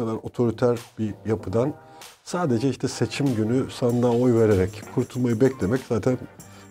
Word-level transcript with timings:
kadar 0.00 0.14
otoriter 0.14 0.78
bir 0.98 1.14
yapıdan 1.26 1.74
sadece 2.24 2.68
işte 2.68 2.88
seçim 2.88 3.34
günü 3.34 3.70
sandığa 3.70 4.10
oy 4.10 4.34
vererek 4.34 4.82
kurtulmayı 4.94 5.40
beklemek 5.40 5.80
zaten 5.88 6.18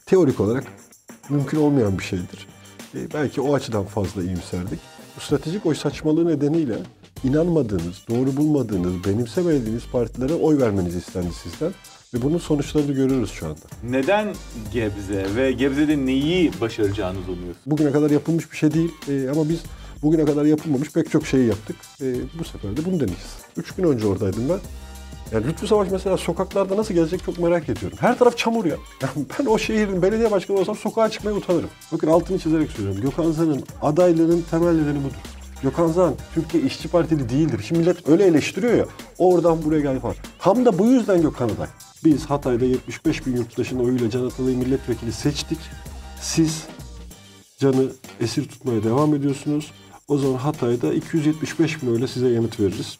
teorik 0.05 0.40
olarak 0.40 0.63
mümkün 1.29 1.57
olmayan 1.57 1.97
bir 1.97 2.03
şeydir. 2.03 2.47
E, 2.95 3.13
belki 3.13 3.42
o 3.42 3.55
açıdan 3.55 3.85
fazla 3.85 4.23
iyimserdik. 4.23 4.79
Bu 5.15 5.21
stratejik 5.21 5.65
oy 5.65 5.75
saçmalığı 5.75 6.27
nedeniyle 6.27 6.77
inanmadığınız, 7.23 8.05
doğru 8.09 8.38
bulmadığınız, 8.38 8.93
benimsemediğiniz 9.05 9.88
partilere 9.91 10.34
oy 10.34 10.59
vermenizi 10.59 10.98
istendi 10.98 11.34
sizden. 11.34 11.71
Ve 12.14 12.21
bunun 12.21 12.38
sonuçlarını 12.38 12.91
görüyoruz 12.91 13.32
şu 13.32 13.46
anda. 13.46 13.59
Neden 13.84 14.36
Gebze 14.73 15.36
ve 15.36 15.52
Gebze'de 15.52 16.05
neyi 16.05 16.52
başaracağınızı 16.61 17.32
umuyorsunuz? 17.32 17.66
Bugüne 17.66 17.91
kadar 17.91 18.09
yapılmış 18.09 18.52
bir 18.52 18.57
şey 18.57 18.73
değil 18.73 18.91
e, 19.09 19.30
ama 19.30 19.50
biz 19.50 19.64
bugüne 20.02 20.25
kadar 20.25 20.45
yapılmamış 20.45 20.91
pek 20.91 21.11
çok 21.11 21.27
şeyi 21.27 21.47
yaptık. 21.47 21.75
E, 22.02 22.16
bu 22.39 22.43
sefer 22.43 22.77
de 22.77 22.86
bunu 22.86 22.93
deneyeceğiz. 22.93 23.38
Üç 23.57 23.71
gün 23.71 23.84
önce 23.84 24.07
oradaydım 24.07 24.49
ben. 24.49 24.59
Yani 25.31 25.48
Lütfü 25.48 25.67
Savaş 25.67 25.91
mesela 25.91 26.17
sokaklarda 26.17 26.77
nasıl 26.77 26.94
gezecek 26.94 27.23
çok 27.26 27.40
merak 27.40 27.70
ediyorum. 27.70 27.98
Her 28.02 28.20
taraf 28.20 28.38
çamur 28.38 28.66
ya. 28.66 28.76
Yani 29.02 29.26
ben 29.40 29.45
o 29.45 29.57
şehrin 29.57 30.02
belediye 30.02 30.31
başkanı 30.31 30.57
olsam 30.57 30.76
sokağa 30.76 31.09
çıkmaya 31.09 31.35
utanırım. 31.35 31.70
Bakın 31.91 32.07
altını 32.07 32.40
çizerek 32.40 32.71
söylüyorum. 32.71 33.02
Gökhan 33.02 33.31
Zan'ın 33.31 33.63
adaylığının 33.81 34.45
temel 34.52 34.71
nedeni 34.71 34.99
budur. 34.99 35.17
Gökhan 35.63 35.88
Zan 35.88 36.13
Türkiye 36.34 36.63
İşçi 36.63 36.88
Partili 36.88 37.29
değildir. 37.29 37.62
Şimdi 37.68 37.81
millet 37.81 38.09
öyle 38.09 38.26
eleştiriyor 38.26 38.73
ya. 38.73 38.85
Oradan 39.18 39.66
buraya 39.66 39.81
geldi 39.81 39.99
falan. 39.99 40.16
Tam 40.40 40.66
da 40.66 40.79
bu 40.79 40.85
yüzden 40.85 41.21
Gökhan 41.21 41.49
aday. 41.49 41.68
Biz 42.04 42.26
Hatay'da 42.26 42.66
75 42.66 43.27
bin 43.27 43.35
yurttaşın 43.35 43.79
oyuyla 43.79 44.09
Can 44.09 44.26
Atalay'ı 44.26 44.57
milletvekili 44.57 45.12
seçtik. 45.12 45.59
Siz 46.21 46.63
Can'ı 47.57 47.91
esir 48.21 48.48
tutmaya 48.48 48.84
devam 48.84 49.16
ediyorsunuz. 49.16 49.71
O 50.09 50.18
zaman 50.18 50.38
Hatay'da 50.38 50.94
275 50.94 51.84
bin 51.84 51.94
öyle 51.94 52.08
size 52.08 52.30
yanıt 52.30 52.59
veririz. 52.59 52.99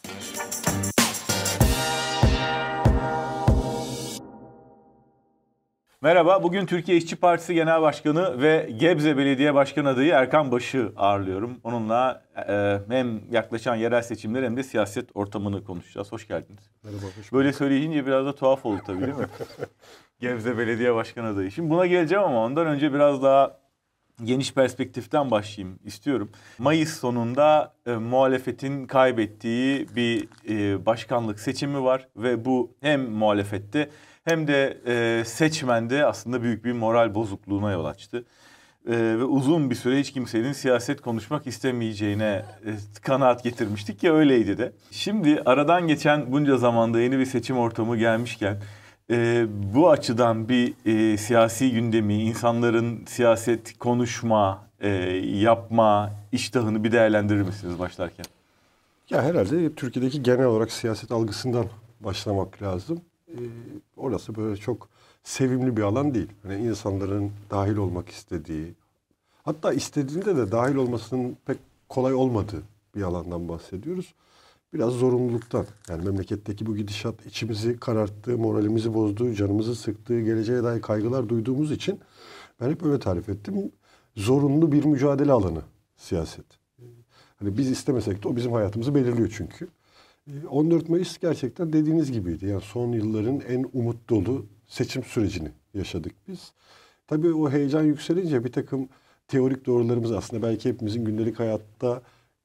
Merhaba, 6.02 6.42
bugün 6.42 6.66
Türkiye 6.66 6.98
İşçi 6.98 7.16
Partisi 7.16 7.54
Genel 7.54 7.82
Başkanı 7.82 8.42
ve 8.42 8.70
Gebze 8.76 9.16
Belediye 9.16 9.54
Başkanı 9.54 9.88
adayı 9.88 10.12
Erkan 10.12 10.52
Baş'ı 10.52 10.92
ağırlıyorum. 10.96 11.60
Onunla 11.64 12.22
e, 12.48 12.78
hem 12.88 13.20
yaklaşan 13.30 13.76
yerel 13.76 14.02
seçimler 14.02 14.42
hem 14.42 14.56
de 14.56 14.62
siyaset 14.62 15.10
ortamını 15.14 15.64
konuşacağız. 15.64 16.12
Hoş 16.12 16.28
geldiniz. 16.28 16.70
Merhaba, 16.84 17.02
hoş 17.18 17.32
Böyle 17.32 17.52
söyleyince 17.52 18.06
biraz 18.06 18.26
da 18.26 18.34
tuhaf 18.34 18.66
oldu 18.66 18.80
tabii 18.86 19.00
değil 19.00 19.14
mi? 19.14 19.26
Gebze 20.20 20.58
Belediye 20.58 20.94
Başkanı 20.94 21.28
adayı. 21.28 21.50
Şimdi 21.50 21.70
buna 21.70 21.86
geleceğim 21.86 22.24
ama 22.24 22.44
ondan 22.44 22.66
önce 22.66 22.92
biraz 22.92 23.22
daha 23.22 23.59
geniş 24.24 24.54
perspektiften 24.54 25.30
başlayayım 25.30 25.78
istiyorum. 25.84 26.30
Mayıs 26.58 27.00
sonunda 27.00 27.74
e, 27.86 27.92
muhalefetin 27.92 28.86
kaybettiği 28.86 29.86
bir 29.96 30.28
e, 30.48 30.86
başkanlık 30.86 31.40
seçimi 31.40 31.82
var 31.82 32.08
ve 32.16 32.44
bu 32.44 32.74
hem 32.80 33.10
muhalefette 33.10 33.90
hem 34.24 34.48
de 34.48 34.80
e, 34.86 35.24
seçmende 35.24 36.06
aslında 36.06 36.42
büyük 36.42 36.64
bir 36.64 36.72
moral 36.72 37.14
bozukluğuna 37.14 37.72
yol 37.72 37.84
açtı. 37.84 38.24
E, 38.86 38.92
ve 38.92 39.24
uzun 39.24 39.70
bir 39.70 39.74
süre 39.74 40.00
hiç 40.00 40.12
kimsenin 40.12 40.52
siyaset 40.52 41.00
konuşmak 41.00 41.46
istemeyeceğine 41.46 42.44
e, 42.66 42.70
kanaat 43.02 43.44
getirmiştik 43.44 44.02
ya 44.02 44.14
öyleydi 44.14 44.58
de. 44.58 44.72
Şimdi 44.90 45.42
aradan 45.46 45.88
geçen 45.88 46.32
bunca 46.32 46.56
zamanda 46.56 47.00
yeni 47.00 47.18
bir 47.18 47.26
seçim 47.26 47.58
ortamı 47.58 47.96
gelmişken 47.96 48.56
e, 49.10 49.46
bu 49.74 49.90
açıdan 49.90 50.48
bir 50.48 50.74
e, 50.86 51.16
siyasi 51.16 51.72
gündemi, 51.72 52.22
insanların 52.22 53.04
siyaset 53.06 53.78
konuşma, 53.78 54.66
e, 54.80 54.88
yapma 55.24 56.10
iştahını 56.32 56.84
bir 56.84 56.92
değerlendirir 56.92 57.42
misiniz 57.42 57.78
başlarken? 57.78 58.26
Ya 59.10 59.22
herhalde 59.22 59.74
Türkiye'deki 59.74 60.22
genel 60.22 60.46
olarak 60.46 60.72
siyaset 60.72 61.12
algısından 61.12 61.66
başlamak 62.00 62.62
lazım. 62.62 63.00
Ee, 63.28 63.40
orası 63.96 64.36
böyle 64.36 64.56
çok 64.56 64.88
sevimli 65.24 65.76
bir 65.76 65.82
alan 65.82 66.14
değil. 66.14 66.28
Hani 66.42 66.56
insanların 66.56 67.32
dahil 67.50 67.76
olmak 67.76 68.08
istediği, 68.08 68.74
hatta 69.42 69.72
istediğinde 69.72 70.36
de 70.36 70.52
dahil 70.52 70.74
olmasının 70.74 71.36
pek 71.46 71.58
kolay 71.88 72.14
olmadığı 72.14 72.62
bir 72.96 73.02
alandan 73.02 73.48
bahsediyoruz. 73.48 74.14
Biraz 74.74 74.92
zorunluluktan. 74.92 75.66
Yani 75.88 76.04
memleketteki 76.04 76.66
bu 76.66 76.76
gidişat 76.76 77.26
içimizi 77.26 77.76
kararttı, 77.76 78.38
moralimizi 78.38 78.94
bozdu, 78.94 79.34
canımızı 79.34 79.74
sıktı, 79.74 80.20
geleceğe 80.20 80.62
dair 80.62 80.82
kaygılar 80.82 81.28
duyduğumuz 81.28 81.72
için 81.72 82.00
ben 82.60 82.70
hep 82.70 82.82
öyle 82.82 82.98
tarif 82.98 83.28
ettim. 83.28 83.72
Zorunlu 84.16 84.72
bir 84.72 84.84
mücadele 84.84 85.32
alanı 85.32 85.62
siyaset. 85.96 86.44
Hani 87.36 87.58
biz 87.58 87.70
istemesek 87.70 88.24
de 88.24 88.28
o 88.28 88.36
bizim 88.36 88.52
hayatımızı 88.52 88.94
belirliyor 88.94 89.34
çünkü. 89.36 89.68
14 90.48 90.88
Mayıs 90.88 91.18
gerçekten 91.18 91.72
dediğiniz 91.72 92.12
gibiydi. 92.12 92.46
Yani 92.46 92.60
son 92.60 92.92
yılların 92.92 93.40
en 93.40 93.66
umut 93.72 94.10
dolu 94.10 94.46
seçim 94.66 95.04
sürecini 95.04 95.48
yaşadık 95.74 96.12
biz. 96.28 96.52
Tabii 97.06 97.32
o 97.32 97.50
heyecan 97.50 97.82
yükselince 97.82 98.44
bir 98.44 98.52
takım 98.52 98.88
teorik 99.28 99.66
doğrularımız 99.66 100.12
aslında 100.12 100.42
belki 100.42 100.68
hepimizin 100.68 101.04
gündelik 101.04 101.38
hayatta 101.38 102.02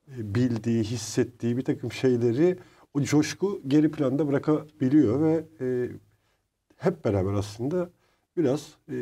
bildiği, 0.08 0.84
hissettiği 0.84 1.58
bir 1.58 1.64
takım 1.64 1.92
şeyleri 1.92 2.58
o 2.94 3.02
coşku 3.02 3.62
geri 3.68 3.92
planda 3.92 4.28
bırakabiliyor 4.28 5.22
ve 5.22 5.46
e, 5.62 5.90
hep 6.78 7.06
beraber 7.06 7.34
aslında 7.34 7.90
biraz 8.38 8.74
e, 8.90 8.96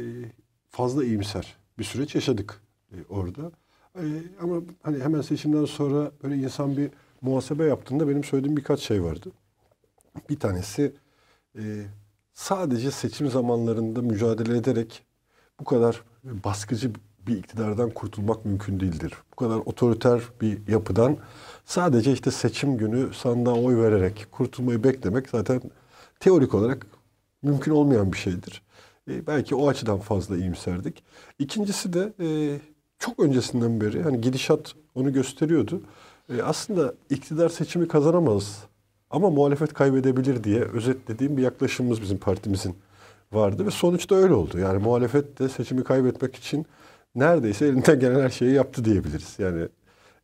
fazla 0.70 1.06
iyimser 1.06 1.58
bir 1.80 1.84
süreç 1.84 2.16
yaşadık 2.16 2.62
e, 2.92 2.96
orada. 3.10 3.52
E, 3.96 4.04
ama 4.42 4.62
hani 4.82 5.04
hemen 5.04 5.22
seçimden 5.22 5.66
sonra 5.66 6.12
böyle 6.24 6.36
insan 6.36 6.78
bir 6.78 6.90
muhasebe 7.22 7.66
yaptığında 7.66 8.08
benim 8.08 8.24
söylediğim 8.24 8.58
birkaç 8.58 8.80
şey 8.80 9.04
vardı. 9.04 9.32
Bir 10.30 10.40
tanesi 10.40 10.94
e, 11.58 11.86
sadece 12.34 12.92
seçim 12.92 13.30
zamanlarında 13.30 14.02
mücadele 14.02 14.58
ederek 14.58 15.04
bu 15.60 15.64
kadar 15.64 16.04
baskıcı 16.24 16.92
bir 17.28 17.38
iktidardan 17.38 17.90
kurtulmak 17.90 18.46
mümkün 18.46 18.80
değildir. 18.80 19.14
Bu 19.32 19.36
kadar 19.36 19.58
otoriter 19.58 20.22
bir 20.42 20.68
yapıdan 20.68 21.18
sadece 21.66 22.12
işte 22.12 22.32
seçim 22.32 22.78
günü 22.78 23.14
sandığa 23.14 23.54
oy 23.54 23.78
vererek 23.78 24.28
kurtulmayı 24.32 24.84
beklemek 24.84 25.30
zaten 25.30 25.62
teorik 26.20 26.54
olarak 26.54 26.88
mümkün 27.42 27.72
olmayan 27.72 28.12
bir 28.12 28.18
şeydir. 28.18 28.62
E, 29.10 29.28
belki 29.28 29.56
o 29.56 29.68
açıdan 29.68 30.00
fazla 30.00 30.38
iyimserdik. 30.38 31.04
İkincisi 31.40 31.94
de 31.94 32.14
e, 32.20 32.60
çok 33.00 33.20
öncesinden 33.20 33.82
beri 33.82 34.04
hani 34.04 34.22
gidişat 34.22 34.74
onu 34.96 35.14
gösteriyordu. 35.14 35.82
E, 36.30 36.42
aslında 36.42 36.94
iktidar 37.10 37.50
seçimi 37.50 37.88
kazanamaz 37.88 38.64
ama 39.10 39.30
muhalefet 39.30 39.74
kaybedebilir 39.74 40.44
diye 40.44 40.62
özetlediğim 40.62 41.38
bir 41.38 41.42
yaklaşımımız 41.42 42.02
bizim 42.02 42.18
partimizin 42.18 42.76
vardı 43.34 43.66
ve 43.66 43.72
sonuçta 43.72 44.16
öyle 44.16 44.34
oldu. 44.34 44.60
Yani 44.60 44.84
muhalefet 44.84 45.40
de 45.40 45.50
seçimi 45.50 45.84
kaybetmek 45.84 46.36
için 46.36 46.66
neredeyse 47.16 47.66
elinden 47.66 48.00
gelen 48.00 48.20
her 48.20 48.30
şeyi 48.30 48.52
yaptı 48.54 48.86
diyebiliriz. 48.86 49.36
Yani 49.40 49.68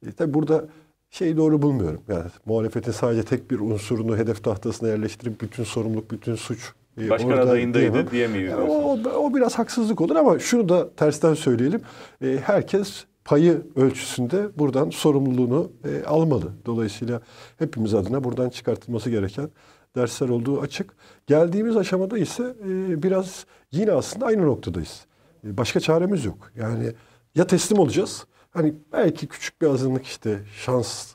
e, 0.07 0.11
tabi 0.11 0.33
burada 0.33 0.65
şeyi 1.09 1.37
doğru 1.37 1.61
bulmuyorum. 1.61 2.01
Yani 2.07 2.25
muhalefetin 2.45 2.91
sadece 2.91 3.23
tek 3.23 3.51
bir 3.51 3.59
unsurunu 3.59 4.17
hedef 4.17 4.43
tahtasına 4.43 4.89
yerleştirip 4.89 5.41
bütün 5.41 5.63
sorumluluk, 5.63 6.11
bütün 6.11 6.35
suç 6.35 6.73
e, 7.01 7.09
Başkan 7.09 7.37
adayındaydı 7.37 8.11
diyemeyiz. 8.11 8.51
Yani 8.51 8.71
o, 8.71 8.99
o 9.09 9.35
biraz 9.35 9.59
haksızlık 9.59 10.01
olur 10.01 10.15
ama 10.15 10.39
şunu 10.39 10.69
da 10.69 10.89
tersten 10.95 11.33
söyleyelim. 11.33 11.81
E, 12.23 12.39
herkes 12.43 13.05
payı 13.25 13.61
ölçüsünde 13.75 14.49
buradan 14.57 14.89
sorumluluğunu 14.89 15.71
e, 15.85 16.05
almalı. 16.05 16.51
Dolayısıyla 16.65 17.21
hepimiz 17.57 17.93
adına 17.93 18.23
buradan 18.23 18.49
çıkartılması 18.49 19.09
gereken 19.09 19.49
dersler 19.95 20.29
olduğu 20.29 20.61
açık. 20.61 20.93
Geldiğimiz 21.27 21.77
aşamada 21.77 22.17
ise 22.17 22.55
e, 22.69 23.03
biraz 23.03 23.45
yine 23.71 23.91
aslında 23.91 24.25
aynı 24.25 24.45
noktadayız. 24.45 25.05
Başka 25.43 25.79
çaremiz 25.79 26.25
yok. 26.25 26.51
Yani 26.55 26.93
ya 27.35 27.47
teslim 27.47 27.79
olacağız. 27.79 28.25
Hani 28.51 28.73
belki 28.91 29.27
küçük 29.27 29.61
bir 29.61 29.67
azınlık 29.67 30.05
işte 30.05 30.39
şans 30.65 31.13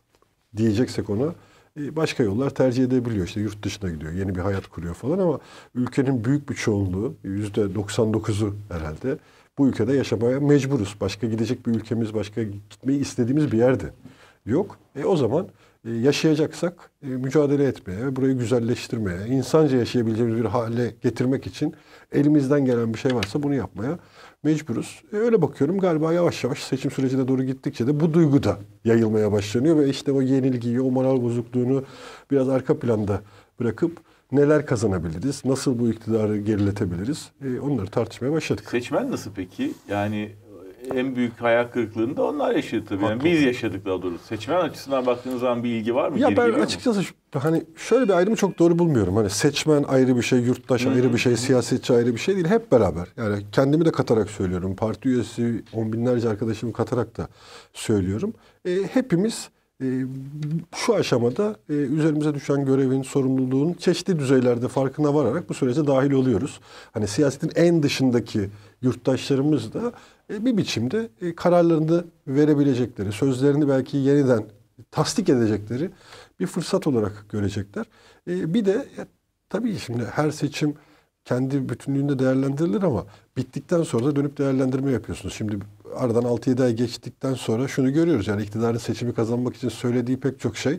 diyeceksek 0.57 1.11
ona 1.11 1.35
e, 1.81 1.97
başka 1.97 2.23
yollar 2.23 2.51
tercih 2.51 2.85
edebiliyor. 2.85 3.26
İşte 3.26 3.41
yurt 3.41 3.62
dışına 3.62 3.91
gidiyor, 3.91 4.12
yeni 4.12 4.35
bir 4.35 4.41
hayat 4.41 4.67
kuruyor 4.67 4.94
falan 4.94 5.19
ama 5.19 5.38
ülkenin 5.75 6.25
büyük 6.25 6.50
bir 6.50 6.55
çoğunluğu, 6.55 7.15
yüzde 7.25 7.61
99'u 7.61 8.55
herhalde 8.69 9.19
bu 9.59 9.69
ülkede 9.69 9.93
yaşamaya 9.93 10.41
mecburuz. 10.41 10.97
Başka 11.00 11.26
gidecek 11.26 11.67
bir 11.67 11.75
ülkemiz, 11.75 12.15
başka 12.15 12.43
gitmeyi 12.43 13.00
istediğimiz 13.00 13.53
bir 13.53 13.59
yerde 13.59 13.91
yok. 14.47 14.79
E 14.97 15.05
o 15.05 15.17
zaman 15.17 15.49
yaşayacaksak 15.85 16.91
e, 17.03 17.07
mücadele 17.07 17.65
etmeye, 17.65 18.17
burayı 18.17 18.39
güzelleştirmeye, 18.39 19.27
insanca 19.27 19.77
yaşayabileceğimiz 19.79 20.39
bir 20.39 20.45
hale 20.45 20.95
getirmek 21.03 21.47
için 21.47 21.75
elimizden 22.13 22.65
gelen 22.65 22.95
bir 22.95 22.99
şey 22.99 23.15
varsa 23.15 23.43
bunu 23.43 23.55
yapmaya 23.55 23.99
mecburuz. 24.43 25.03
E, 25.13 25.17
öyle 25.17 25.43
bakıyorum 25.43 25.79
galiba 25.79 26.13
yavaş 26.13 26.45
yavaş 26.45 26.63
seçim 26.63 26.91
sürecine 26.91 27.29
doğru 27.29 27.45
gittikçe 27.45 27.87
de 27.87 28.01
bu 28.01 28.15
duygu 28.15 28.43
da 28.43 28.59
yayılmaya 28.85 29.33
başlanıyor 29.33 29.77
ve 29.79 29.89
işte 29.89 30.13
o 30.13 30.23
yenilgiyi, 30.23 30.81
o 30.81 30.91
moral 30.91 31.23
bozukluğunu 31.23 31.85
biraz 32.31 32.49
arka 32.49 32.79
planda 32.79 33.21
bırakıp 33.61 34.01
neler 34.33 34.67
kazanabiliriz, 34.67 35.45
nasıl 35.45 35.79
bu 35.79 35.91
iktidarı 35.91 36.39
geriletebiliriz 36.39 37.31
e, 37.45 37.61
onları 37.61 37.87
tartışmaya 37.87 38.33
başladık. 38.33 38.65
Seçmen 38.71 39.11
nasıl 39.11 39.31
peki? 39.35 39.73
Yani 39.89 40.33
en 40.95 41.17
büyük 41.17 41.41
hayal 41.41 41.65
kırıklığını 41.69 42.17
da 42.17 42.23
onlar 42.25 42.55
yaşadı 42.55 42.85
tabii. 42.89 43.05
Yani 43.05 43.25
biz 43.25 43.43
yaşadık 43.43 43.87
daha 43.87 44.03
doğrusu. 44.03 44.25
Seçmen 44.25 44.61
açısından 44.61 45.07
baktığınız 45.07 45.41
zaman 45.41 45.65
bir 45.65 45.69
ilgi 45.71 45.95
var 45.95 46.09
mı? 46.09 46.19
Ya 46.19 46.29
Geri 46.29 46.37
ben 46.37 46.51
mu? 46.51 46.57
açıkçası 46.63 47.05
şu- 47.05 47.15
hani 47.35 47.63
şöyle 47.77 48.05
bir 48.09 48.13
ayrımı 48.13 48.37
çok 48.37 48.59
doğru 48.59 48.79
bulmuyorum. 48.79 49.17
Hani 49.17 49.31
seçmen 49.31 49.83
ayrı 49.83 50.17
bir 50.17 50.23
şey, 50.23 50.39
yurttaş 50.41 50.87
ayrı 50.87 51.13
bir 51.13 51.19
şey, 51.19 51.37
siyasetçi 51.37 51.93
ayrı 51.93 52.15
bir 52.15 52.21
şey 52.21 52.35
değil. 52.35 52.47
Hep 52.47 52.73
beraber. 52.73 53.09
Yani 53.17 53.43
kendimi 53.53 53.85
de 53.85 53.93
katarak 53.93 54.31
söylüyorum. 54.31 54.77
Parti 54.77 55.09
üyesi 55.09 55.63
on 55.73 55.93
binlerce 55.93 56.29
arkadaşımı 56.29 56.73
katarak 56.73 57.17
da 57.17 57.29
söylüyorum. 57.73 58.35
E, 58.69 58.71
hepimiz 58.93 59.49
e, 59.83 59.87
şu 60.77 60.95
aşamada 60.95 61.57
e, 61.69 61.73
üzerimize 61.73 62.35
düşen 62.35 62.65
görevin, 62.65 63.03
sorumluluğun 63.03 63.73
çeşitli 63.73 64.19
düzeylerde 64.19 64.69
farkına 64.69 65.15
vararak 65.15 65.49
bu 65.49 65.55
sürece 65.55 65.87
dahil 65.87 66.13
oluyoruz. 66.13 66.61
Hani 66.93 67.07
siyasetin 67.07 67.51
en 67.55 67.83
dışındaki 67.83 68.51
yurttaşlarımız 68.85 69.73
da 69.73 69.93
e, 70.31 70.45
bir 70.45 70.57
biçimde 70.57 71.09
e, 71.21 71.35
kararlarını 71.35 72.05
verebilecekleri, 72.27 73.13
sözlerini 73.13 73.69
belki 73.69 73.97
yeniden 73.97 74.45
tasdik 74.91 75.29
edecekleri 75.29 75.91
bir 76.41 76.47
fırsat 76.47 76.87
olarak 76.87 77.27
görecekler. 77.29 77.87
E, 78.29 78.55
bir 78.55 78.65
de 78.65 78.87
tabii 79.49 79.79
şimdi 79.79 80.05
her 80.05 80.31
seçim 80.31 80.75
kendi 81.25 81.69
bütünlüğünde 81.69 82.19
değerlendirilir 82.19 82.83
ama 82.83 83.07
bittikten 83.37 83.83
sonra 83.83 84.07
da 84.07 84.17
dönüp 84.17 84.39
değerlendirme 84.39 84.93
yapıyorsunuz. 84.93 85.35
Şimdi 85.35 85.59
aradan 85.97 86.23
6-7 86.25 86.65
ay 86.65 86.73
geçtikten 86.73 87.35
sonra 87.35 87.69
şunu 87.69 87.93
görüyoruz. 87.93 88.29
Yani 88.29 88.43
iktidarın 88.43 88.79
seçimi 88.79 89.15
kazanmak 89.15 89.57
için 89.57 89.69
söylediği 89.69 90.21
pek 90.21 90.41
çok 90.41 90.57
şey 90.57 90.79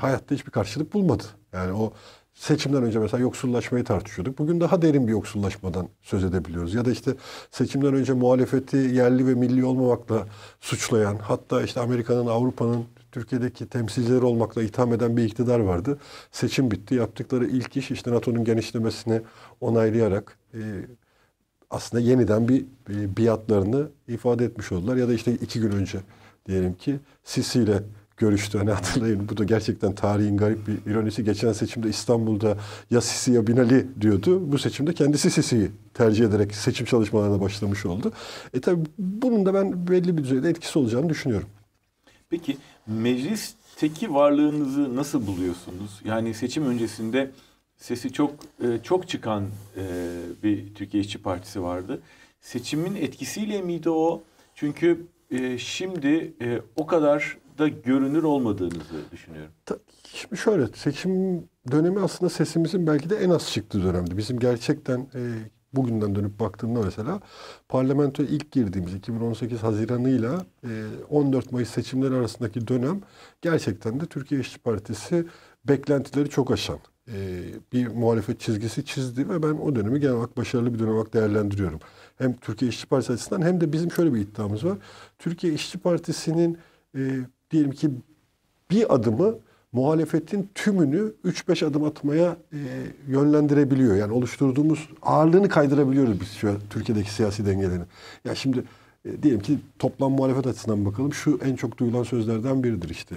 hayatta 0.00 0.34
hiçbir 0.34 0.50
karşılık 0.50 0.94
bulmadı. 0.94 1.22
Yani 1.52 1.72
o 1.72 1.92
seçimden 2.34 2.82
önce 2.82 2.98
mesela 2.98 3.20
yoksullaşmayı 3.20 3.84
tartışıyorduk. 3.84 4.38
Bugün 4.38 4.60
daha 4.60 4.82
derin 4.82 5.06
bir 5.06 5.12
yoksullaşmadan 5.12 5.88
söz 6.02 6.24
edebiliyoruz. 6.24 6.74
Ya 6.74 6.84
da 6.84 6.90
işte 6.90 7.14
seçimden 7.50 7.94
önce 7.94 8.12
muhalefeti 8.12 8.76
yerli 8.76 9.26
ve 9.26 9.34
milli 9.34 9.64
olmamakla 9.64 10.26
suçlayan, 10.60 11.16
hatta 11.16 11.62
işte 11.62 11.80
Amerika'nın, 11.80 12.26
Avrupa'nın 12.26 12.84
Türkiye'deki 13.12 13.66
temsilcileri 13.66 14.24
olmakla 14.24 14.62
itham 14.62 14.92
eden 14.92 15.16
bir 15.16 15.24
iktidar 15.24 15.60
vardı. 15.60 15.98
Seçim 16.30 16.70
bitti. 16.70 16.94
Yaptıkları 16.94 17.46
ilk 17.46 17.76
iş 17.76 17.90
işte 17.90 18.10
NATO'nun 18.10 18.44
genişlemesini 18.44 19.20
onaylayarak 19.60 20.38
e, 20.54 20.60
aslında 21.70 22.02
yeniden 22.02 22.48
bir 22.48 22.64
e, 22.90 23.16
biatlarını 23.16 23.88
ifade 24.08 24.44
etmiş 24.44 24.72
oldular. 24.72 24.96
Ya 24.96 25.08
da 25.08 25.14
işte 25.14 25.32
iki 25.32 25.60
gün 25.60 25.70
önce 25.70 26.00
diyelim 26.46 26.74
ki 26.74 27.00
Sisi 27.24 27.60
ile 27.62 27.82
görüştü. 28.22 28.58
Hani 28.58 28.70
hatırlayın 28.70 29.28
bu 29.28 29.36
da 29.36 29.44
gerçekten 29.44 29.94
tarihin 29.94 30.36
garip 30.36 30.66
bir 30.66 30.90
ironisi. 30.90 31.24
Geçen 31.24 31.52
seçimde 31.52 31.88
İstanbul'da 31.88 32.56
ya 32.90 33.00
Sisi 33.00 33.32
ya 33.32 33.46
Binali 33.46 33.86
diyordu. 34.00 34.52
Bu 34.52 34.58
seçimde 34.58 34.94
kendisi 34.94 35.30
Sisi'yi 35.30 35.70
tercih 35.94 36.24
ederek 36.24 36.54
seçim 36.54 36.86
çalışmalarına 36.86 37.40
başlamış 37.40 37.86
oldu. 37.86 38.12
E 38.54 38.60
tabi 38.60 38.80
bunun 38.98 39.46
da 39.46 39.54
ben 39.54 39.88
belli 39.88 40.16
bir 40.16 40.22
düzeyde 40.24 40.48
etkisi 40.48 40.78
olacağını 40.78 41.08
düşünüyorum. 41.08 41.48
Peki 42.30 42.56
meclisteki 42.86 44.14
varlığınızı 44.14 44.96
nasıl 44.96 45.26
buluyorsunuz? 45.26 46.00
Yani 46.04 46.34
seçim 46.34 46.66
öncesinde 46.66 47.30
sesi 47.76 48.12
çok 48.12 48.30
e, 48.64 48.66
çok 48.82 49.08
çıkan 49.08 49.44
e, 49.76 49.84
bir 50.42 50.74
Türkiye 50.74 51.02
İşçi 51.02 51.18
Partisi 51.18 51.62
vardı. 51.62 52.02
Seçimin 52.40 52.94
etkisiyle 52.94 53.62
miydi 53.62 53.90
o? 53.90 54.22
Çünkü 54.54 55.06
e, 55.30 55.58
şimdi 55.58 56.32
o 56.76 56.86
kadar 56.86 57.36
da 57.58 57.68
görünür 57.68 58.22
olmadığınızı 58.22 59.10
düşünüyorum. 59.12 59.52
Şimdi 60.04 60.36
şöyle 60.36 60.66
seçim 60.66 61.44
dönemi 61.70 62.00
aslında 62.00 62.30
sesimizin 62.30 62.86
belki 62.86 63.10
de 63.10 63.16
en 63.16 63.30
az 63.30 63.50
çıktığı 63.50 63.82
dönemdi. 63.84 64.16
Bizim 64.16 64.38
gerçekten 64.38 65.00
e, 65.14 65.20
bugünden 65.72 66.14
dönüp 66.14 66.40
baktığımda 66.40 66.82
mesela 66.82 67.20
parlamentoya 67.68 68.28
ilk 68.28 68.52
girdiğimiz 68.52 68.94
2018 68.94 69.62
Haziran'ıyla 69.62 70.46
e, 70.64 70.68
14 71.08 71.52
Mayıs 71.52 71.70
seçimleri 71.70 72.14
arasındaki 72.14 72.68
dönem 72.68 73.00
gerçekten 73.42 74.00
de 74.00 74.06
Türkiye 74.06 74.40
İşçi 74.40 74.58
Partisi 74.58 75.26
beklentileri 75.64 76.30
çok 76.30 76.50
aşan 76.50 76.78
e, 77.08 77.42
bir 77.72 77.88
muhalefet 77.88 78.40
çizgisi 78.40 78.84
çizdi 78.84 79.28
ve 79.28 79.42
ben 79.42 79.52
o 79.52 79.76
dönemi 79.76 80.00
genel 80.00 80.14
olarak 80.14 80.36
başarılı 80.36 80.74
bir 80.74 80.78
dönem 80.78 80.94
olarak 80.94 81.14
değerlendiriyorum. 81.14 81.80
Hem 82.18 82.36
Türkiye 82.36 82.68
İşçi 82.68 82.86
Partisi 82.86 83.12
açısından 83.12 83.42
hem 83.42 83.60
de 83.60 83.72
bizim 83.72 83.90
şöyle 83.90 84.14
bir 84.14 84.20
iddiamız 84.20 84.64
var. 84.64 84.78
Türkiye 85.18 85.52
İşçi 85.52 85.78
Partisi'nin 85.78 86.58
e, 86.96 87.00
diyelim 87.52 87.70
ki 87.70 87.90
bir 88.70 88.94
adımı 88.94 89.38
muhalefetin 89.72 90.50
tümünü 90.54 91.12
3-5 91.24 91.66
adım 91.66 91.84
atmaya 91.84 92.36
e, 92.52 92.58
yönlendirebiliyor. 93.08 93.96
Yani 93.96 94.12
oluşturduğumuz 94.12 94.88
ağırlığını 95.02 95.48
kaydırabiliyoruz 95.48 96.20
biz 96.20 96.32
şu 96.32 96.50
an 96.50 96.56
Türkiye'deki 96.70 97.10
siyasi 97.10 97.46
dengelerini. 97.46 97.84
Ya 98.24 98.34
şimdi 98.34 98.64
e, 99.04 99.22
diyelim 99.22 99.40
ki 99.40 99.58
toplam 99.78 100.12
muhalefet 100.12 100.46
açısından 100.46 100.84
bakalım. 100.84 101.14
Şu 101.14 101.40
en 101.44 101.56
çok 101.56 101.78
duyulan 101.78 102.02
sözlerden 102.02 102.62
biridir 102.62 102.88
işte. 102.88 103.16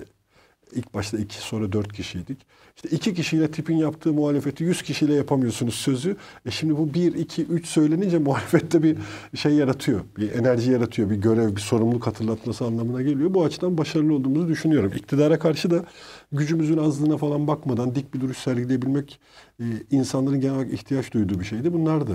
İlk 0.74 0.94
başta 0.94 1.18
iki 1.18 1.38
sonra 1.38 1.72
dört 1.72 1.94
kişiydik. 1.94 2.38
İşte 2.76 2.90
iki 2.90 3.14
kişiyle 3.14 3.52
tipin 3.52 3.76
yaptığı 3.76 4.14
muhalefeti 4.14 4.64
yüz 4.64 4.82
kişiyle 4.82 5.14
yapamıyorsunuz 5.14 5.76
sözü. 5.76 6.18
E 6.46 6.52
şimdi 6.52 6.78
bu 6.78 6.94
bir, 6.94 7.14
iki, 7.14 7.44
üç 7.46 7.68
söylenince 7.68 8.18
muhalefette 8.20 8.84
bir 8.84 8.98
şey 9.36 9.54
yaratıyor. 9.54 10.02
Bir 10.18 10.32
enerji 10.32 10.72
yaratıyor. 10.72 11.10
Bir 11.10 11.16
görev, 11.16 11.56
bir 11.56 11.62
sorumluluk 11.62 12.08
hatırlatması 12.08 12.66
anlamına 12.66 13.02
geliyor. 13.02 13.34
Bu 13.34 13.44
açıdan 13.44 13.78
başarılı 13.78 14.14
olduğumuzu 14.14 14.48
düşünüyorum. 14.48 14.92
İktidara 14.96 15.40
karşı 15.40 15.70
da 15.70 15.86
gücümüzün 16.32 16.78
azlığına 16.78 17.18
falan 17.18 17.48
bakmadan 17.48 17.96
dik 17.96 18.14
bir 18.14 18.22
duruş 18.22 18.38
sergileyebilmek 18.38 19.20
e, 19.60 19.64
insanların 19.92 20.42
genel 20.42 20.56
olarak 20.56 20.74
ihtiyaç 20.74 21.14
duyduğu 21.14 21.40
bir 21.40 21.46
şeydi. 21.46 21.74
Bunlar 21.74 22.08
da 22.08 22.14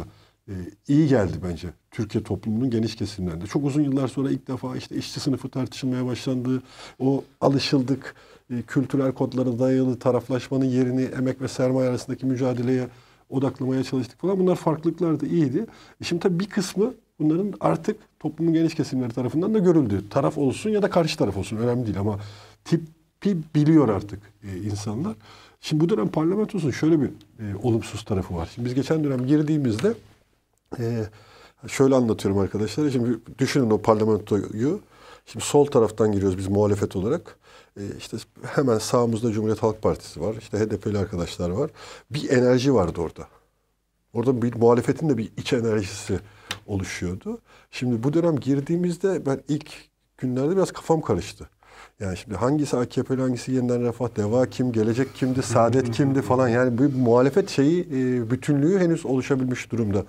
e, 0.49 0.55
iyi 0.89 1.09
geldi 1.09 1.33
bence 1.45 1.69
Türkiye 1.91 2.25
toplumunun 2.25 2.71
geniş 2.71 2.97
kesimlerinde. 2.97 3.47
Çok 3.47 3.65
uzun 3.65 3.83
yıllar 3.83 4.09
sonra 4.09 4.31
ilk 4.31 4.49
defa 4.49 4.77
işte 4.77 4.97
işçi 4.97 5.21
sınıfı 5.21 5.49
tartışılmaya 5.49 6.07
başlandı. 6.07 6.63
O 6.99 7.25
alışıldık 7.41 8.15
kültürel 8.67 9.13
kodlara 9.13 9.59
dayalı 9.59 9.99
taraflaşmanın 9.99 10.65
yerini 10.65 11.03
emek 11.03 11.41
ve 11.41 11.49
sermaye 11.49 11.89
arasındaki 11.89 12.27
mücadeleye 12.27 12.89
odaklamaya 13.31 13.85
çalıştık 13.85 14.21
falan. 14.21 14.39
Bunlar 14.39 14.57
farklılıklar 14.57 15.21
da 15.21 15.27
iyiydi. 15.27 15.67
E 16.01 16.05
şimdi 16.05 16.23
tabii 16.23 16.41
bir 16.41 16.49
kısmı 16.49 16.95
bunların 17.21 17.55
artık 17.61 17.97
toplumun 18.19 18.53
geniş 18.53 18.75
kesimleri 18.75 19.13
tarafından 19.13 19.55
da 19.55 19.59
görüldü. 19.59 20.05
Taraf 20.11 20.39
olsun 20.39 20.71
ya 20.71 20.83
da 20.83 20.91
karşı 20.91 21.19
taraf 21.19 21.37
olsun 21.37 21.57
önemli 21.57 21.87
değil 21.87 22.01
ama 22.01 22.19
tipi 22.65 23.37
biliyor 23.55 23.89
artık 23.89 24.21
e, 24.43 24.57
insanlar. 24.57 25.17
Şimdi 25.61 25.85
bu 25.85 25.89
dönem 25.89 26.09
parlamentosun 26.09 26.71
şöyle 26.71 27.01
bir 27.01 27.09
e, 27.39 27.57
olumsuz 27.63 28.05
tarafı 28.05 28.35
var. 28.35 28.51
Şimdi 28.55 28.67
biz 28.67 28.75
geçen 28.75 29.05
dönem 29.05 29.27
girdiğimizde 29.27 29.95
ee, 30.79 31.05
şöyle 31.69 31.95
anlatıyorum 31.95 32.41
arkadaşlar. 32.41 32.91
Şimdi 32.91 33.19
düşünün 33.39 33.71
o 33.71 33.79
parlamentoyu. 33.79 34.81
Şimdi 35.27 35.45
sol 35.45 35.67
taraftan 35.67 36.13
giriyoruz 36.13 36.39
biz 36.39 36.49
muhalefet 36.49 36.97
olarak. 36.97 37.39
Ee, 37.77 37.83
işte 37.99 38.17
hemen 38.43 38.79
sağımızda 38.79 39.33
Cumhuriyet 39.33 39.63
Halk 39.63 39.83
Partisi 39.83 40.21
var. 40.21 40.35
İşte 40.39 40.59
HDP'li 40.59 40.99
arkadaşlar 40.99 41.51
var. 41.51 41.71
Bir 42.11 42.31
enerji 42.31 42.75
vardı 42.75 43.01
orada. 43.01 43.29
Orada 44.13 44.43
bir 44.43 44.55
muhalefetin 44.55 45.09
de 45.09 45.19
bir 45.19 45.33
iç 45.37 45.53
enerjisi 45.53 46.21
oluşuyordu. 46.67 47.39
Şimdi 47.71 48.03
bu 48.03 48.13
dönem 48.13 48.37
girdiğimizde 48.37 49.27
ben 49.27 49.41
ilk 49.49 49.71
günlerde 50.19 50.57
biraz 50.57 50.73
kafam 50.73 51.01
karıştı. 51.01 51.49
Yani 52.01 52.17
şimdi 52.17 52.37
hangisi 52.37 52.77
AKP'li, 52.77 53.21
hangisi 53.21 53.53
yeniden 53.53 53.83
refah, 53.83 54.17
deva 54.17 54.47
kim, 54.47 54.73
gelecek 54.73 55.15
kimdi, 55.15 55.43
saadet 55.43 55.91
kimdi 55.91 56.23
falan. 56.23 56.49
Yani 56.49 56.79
bu 56.79 56.99
muhalefet 56.99 57.51
şeyi, 57.51 57.81
e, 57.83 58.31
bütünlüğü 58.31 58.79
henüz 58.79 59.07
oluşabilmiş 59.07 59.73
durumda 59.73 60.05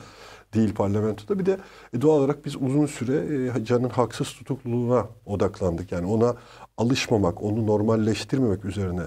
değil 0.53 0.73
parlamentoda. 0.73 1.39
Bir 1.39 1.45
de 1.45 1.57
e, 1.93 2.01
doğal 2.01 2.19
olarak 2.19 2.45
biz 2.45 2.55
uzun 2.55 2.85
süre 2.85 3.15
e, 3.59 3.65
canın 3.65 3.89
haksız 3.89 4.27
tutukluluğuna 4.27 5.07
odaklandık. 5.25 5.91
Yani 5.91 6.07
ona 6.07 6.35
alışmamak, 6.77 7.43
onu 7.43 7.67
normalleştirmemek 7.67 8.65
üzerine 8.65 9.03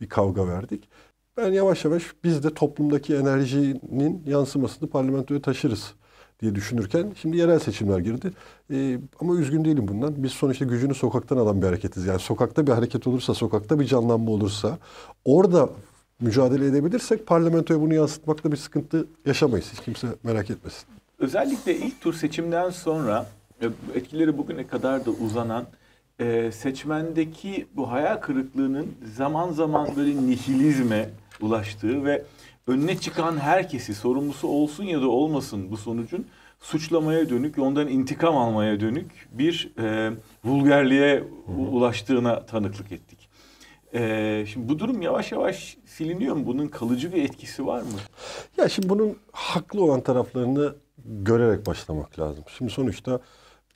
bir 0.00 0.08
kavga 0.08 0.48
verdik. 0.48 0.88
Ben 1.36 1.52
yavaş 1.52 1.84
yavaş 1.84 2.02
biz 2.24 2.44
de 2.44 2.54
toplumdaki 2.54 3.14
enerjinin 3.16 4.22
yansımasını 4.26 4.90
parlamentoya 4.90 5.42
taşırız 5.42 5.94
diye 6.40 6.54
düşünürken 6.54 7.12
şimdi 7.16 7.36
yerel 7.36 7.58
seçimler 7.58 7.98
girdi. 7.98 8.32
Ee, 8.70 8.98
ama 9.20 9.36
üzgün 9.36 9.64
değilim 9.64 9.88
bundan. 9.88 10.22
Biz 10.22 10.32
sonuçta 10.32 10.64
gücünü 10.64 10.94
sokaktan 10.94 11.36
alan 11.36 11.62
bir 11.62 11.66
hareketiz. 11.66 12.06
Yani 12.06 12.18
sokakta 12.18 12.66
bir 12.66 12.72
hareket 12.72 13.06
olursa, 13.06 13.34
sokakta 13.34 13.80
bir 13.80 13.84
canlanma 13.84 14.30
olursa 14.30 14.78
orada 15.24 15.68
mücadele 16.20 16.66
edebilirsek 16.66 17.26
parlamentoya 17.26 17.80
bunu 17.80 17.94
yansıtmakta 17.94 18.52
bir 18.52 18.56
sıkıntı 18.56 19.06
yaşamayız. 19.26 19.72
Hiç 19.72 19.80
kimse 19.80 20.06
merak 20.22 20.50
etmesin. 20.50 20.86
Özellikle 21.18 21.76
ilk 21.76 22.00
tur 22.00 22.14
seçimden 22.14 22.70
sonra 22.70 23.26
e, 23.62 23.66
etkileri 23.94 24.38
bugüne 24.38 24.66
kadar 24.66 25.06
da 25.06 25.10
uzanan 25.10 25.64
e, 26.18 26.52
seçmendeki 26.52 27.66
bu 27.76 27.90
hayal 27.90 28.16
kırıklığının 28.16 28.86
zaman 29.16 29.52
zaman 29.52 29.88
böyle 29.96 30.16
nihilizme 30.26 31.08
ulaştığı 31.40 32.04
ve 32.04 32.24
önüne 32.66 32.98
çıkan 32.98 33.36
herkesi 33.36 33.94
sorumlusu 33.94 34.48
olsun 34.48 34.84
ya 34.84 35.00
da 35.00 35.08
olmasın 35.08 35.70
bu 35.70 35.76
sonucun 35.76 36.26
suçlamaya 36.60 37.28
dönük, 37.28 37.58
ondan 37.58 37.88
intikam 37.88 38.36
almaya 38.36 38.80
dönük 38.80 39.28
bir 39.32 39.70
e, 39.78 40.12
vulgarliğe 40.44 41.24
ulaştığına 41.46 42.46
tanıklık 42.46 42.92
ettik. 42.92 43.15
E, 43.94 44.44
şimdi 44.52 44.68
bu 44.68 44.78
durum 44.78 45.02
yavaş 45.02 45.32
yavaş 45.32 45.76
siliniyor 45.84 46.36
mu? 46.36 46.46
Bunun 46.46 46.68
kalıcı 46.68 47.12
bir 47.12 47.22
etkisi 47.22 47.66
var 47.66 47.82
mı? 47.82 47.98
Ya 48.56 48.68
şimdi 48.68 48.88
bunun 48.88 49.18
haklı 49.32 49.84
olan 49.84 50.00
taraflarını 50.00 50.76
görerek 51.04 51.66
başlamak 51.66 52.18
lazım. 52.18 52.44
Şimdi 52.58 52.70
sonuçta 52.70 53.20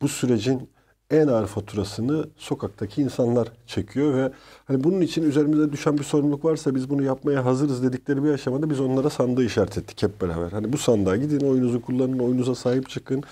bu 0.02 0.08
sürecin 0.08 0.70
en 1.10 1.26
ağır 1.26 1.46
faturasını 1.46 2.28
sokaktaki 2.36 3.02
insanlar 3.02 3.48
çekiyor 3.66 4.14
ve 4.14 4.32
hani 4.64 4.84
bunun 4.84 5.00
için 5.00 5.22
üzerimize 5.22 5.72
düşen 5.72 5.98
bir 5.98 6.04
sorumluluk 6.04 6.44
varsa 6.44 6.74
biz 6.74 6.90
bunu 6.90 7.02
yapmaya 7.02 7.44
hazırız 7.44 7.82
dedikleri 7.82 8.24
bir 8.24 8.30
aşamada 8.30 8.70
biz 8.70 8.80
onlara 8.80 9.10
sandığı 9.10 9.44
işaret 9.44 9.78
ettik 9.78 10.02
hep 10.02 10.20
beraber. 10.20 10.52
Hani 10.52 10.72
bu 10.72 10.78
sandığa 10.78 11.16
gidin, 11.16 11.40
oyunuzu 11.40 11.82
kullanın, 11.82 12.18
oyunuza 12.18 12.54
sahip 12.54 12.88
çıkın 12.88 13.22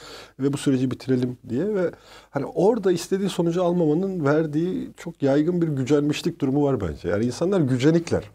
ve 0.40 0.52
bu 0.52 0.56
süreci 0.56 0.90
bitirelim 0.90 1.38
diye 1.48 1.74
ve 1.74 1.90
hani 2.30 2.46
orada 2.46 2.92
istediği 2.92 3.28
sonucu 3.28 3.64
almamanın 3.64 4.24
verdiği 4.24 4.90
çok 4.96 5.22
yaygın 5.22 5.62
bir 5.62 5.68
gücenmişlik 5.68 6.40
durumu 6.40 6.64
var 6.64 6.80
bence. 6.80 7.08
Yani 7.08 7.24
insanlar 7.24 7.60
gücenikler, 7.60 8.30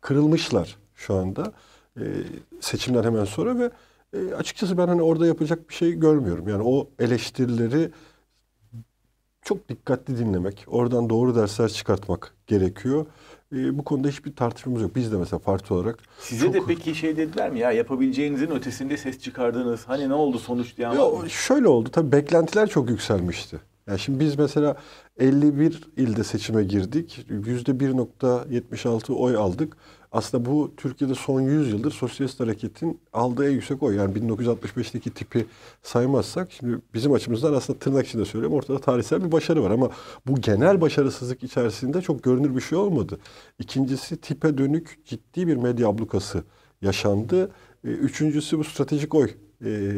kırılmışlar 0.00 0.76
şu 0.94 1.14
anda 1.14 1.52
e, 1.96 2.04
seçimler 2.60 3.04
hemen 3.04 3.24
sonra 3.24 3.58
ve 3.58 3.70
e, 4.12 4.34
açıkçası 4.34 4.78
ben 4.78 4.86
hani 4.88 5.02
orada 5.02 5.26
yapacak 5.26 5.68
bir 5.68 5.74
şey 5.74 5.92
görmüyorum. 5.92 6.48
Yani 6.48 6.62
o 6.62 6.88
eleştirileri 6.98 7.90
çok 9.44 9.68
dikkatli 9.68 10.18
dinlemek, 10.18 10.64
oradan 10.66 11.10
doğru 11.10 11.34
dersler 11.34 11.68
çıkartmak 11.68 12.34
gerekiyor. 12.46 13.06
E, 13.52 13.78
bu 13.78 13.84
konuda 13.84 14.08
hiçbir 14.08 14.36
tartışmamız 14.36 14.82
yok. 14.82 14.96
Biz 14.96 15.12
de 15.12 15.16
mesela 15.16 15.38
parti 15.38 15.74
olarak 15.74 15.98
Size 16.18 16.46
çok... 16.46 16.54
de 16.54 16.60
peki 16.66 16.94
şey 16.94 17.16
dediler 17.16 17.50
mi 17.50 17.58
ya 17.58 17.72
yapabileceğinizin 17.72 18.50
ötesinde 18.50 18.96
ses 18.96 19.20
çıkardınız. 19.20 19.88
Hani 19.88 20.08
ne 20.08 20.14
oldu 20.14 20.38
sonuç 20.38 20.76
diye 20.76 20.88
Yo, 20.88 21.28
şöyle 21.28 21.68
oldu 21.68 21.88
tabii 21.92 22.12
beklentiler 22.12 22.68
çok 22.68 22.90
yükselmişti. 22.90 23.60
Yani 23.86 23.98
şimdi 23.98 24.20
biz 24.20 24.38
mesela 24.38 24.76
51 25.18 25.80
ilde 25.96 26.24
seçime 26.24 26.64
girdik. 26.64 27.26
%1.76 27.30 29.12
oy 29.12 29.36
aldık. 29.36 29.76
Aslında 30.14 30.44
bu 30.46 30.72
Türkiye'de 30.76 31.14
son 31.14 31.40
100 31.40 31.72
yıldır 31.72 31.90
sosyalist 31.90 32.40
hareketin 32.40 33.00
aldığı 33.12 33.48
en 33.48 33.50
yüksek 33.50 33.82
oy. 33.82 33.96
Yani 33.96 34.14
1965'teki 34.14 35.10
tipi 35.10 35.46
saymazsak 35.82 36.52
şimdi 36.52 36.78
bizim 36.94 37.12
açımızdan 37.12 37.52
aslında 37.52 37.78
tırnak 37.78 38.06
içinde 38.06 38.24
söylüyorum 38.24 38.56
ortada 38.56 38.80
tarihsel 38.80 39.24
bir 39.24 39.32
başarı 39.32 39.62
var 39.62 39.70
ama 39.70 39.90
bu 40.26 40.40
genel 40.40 40.80
başarısızlık 40.80 41.42
içerisinde 41.42 42.00
çok 42.00 42.22
görünür 42.22 42.56
bir 42.56 42.60
şey 42.60 42.78
olmadı. 42.78 43.18
İkincisi 43.58 44.16
tipe 44.16 44.58
dönük 44.58 45.06
ciddi 45.06 45.46
bir 45.46 45.56
medya 45.56 45.88
ablukası 45.88 46.44
yaşandı. 46.82 47.50
E, 47.84 47.88
üçüncüsü 47.88 48.58
bu 48.58 48.64
stratejik 48.64 49.14
oy 49.14 49.30
e, 49.64 49.92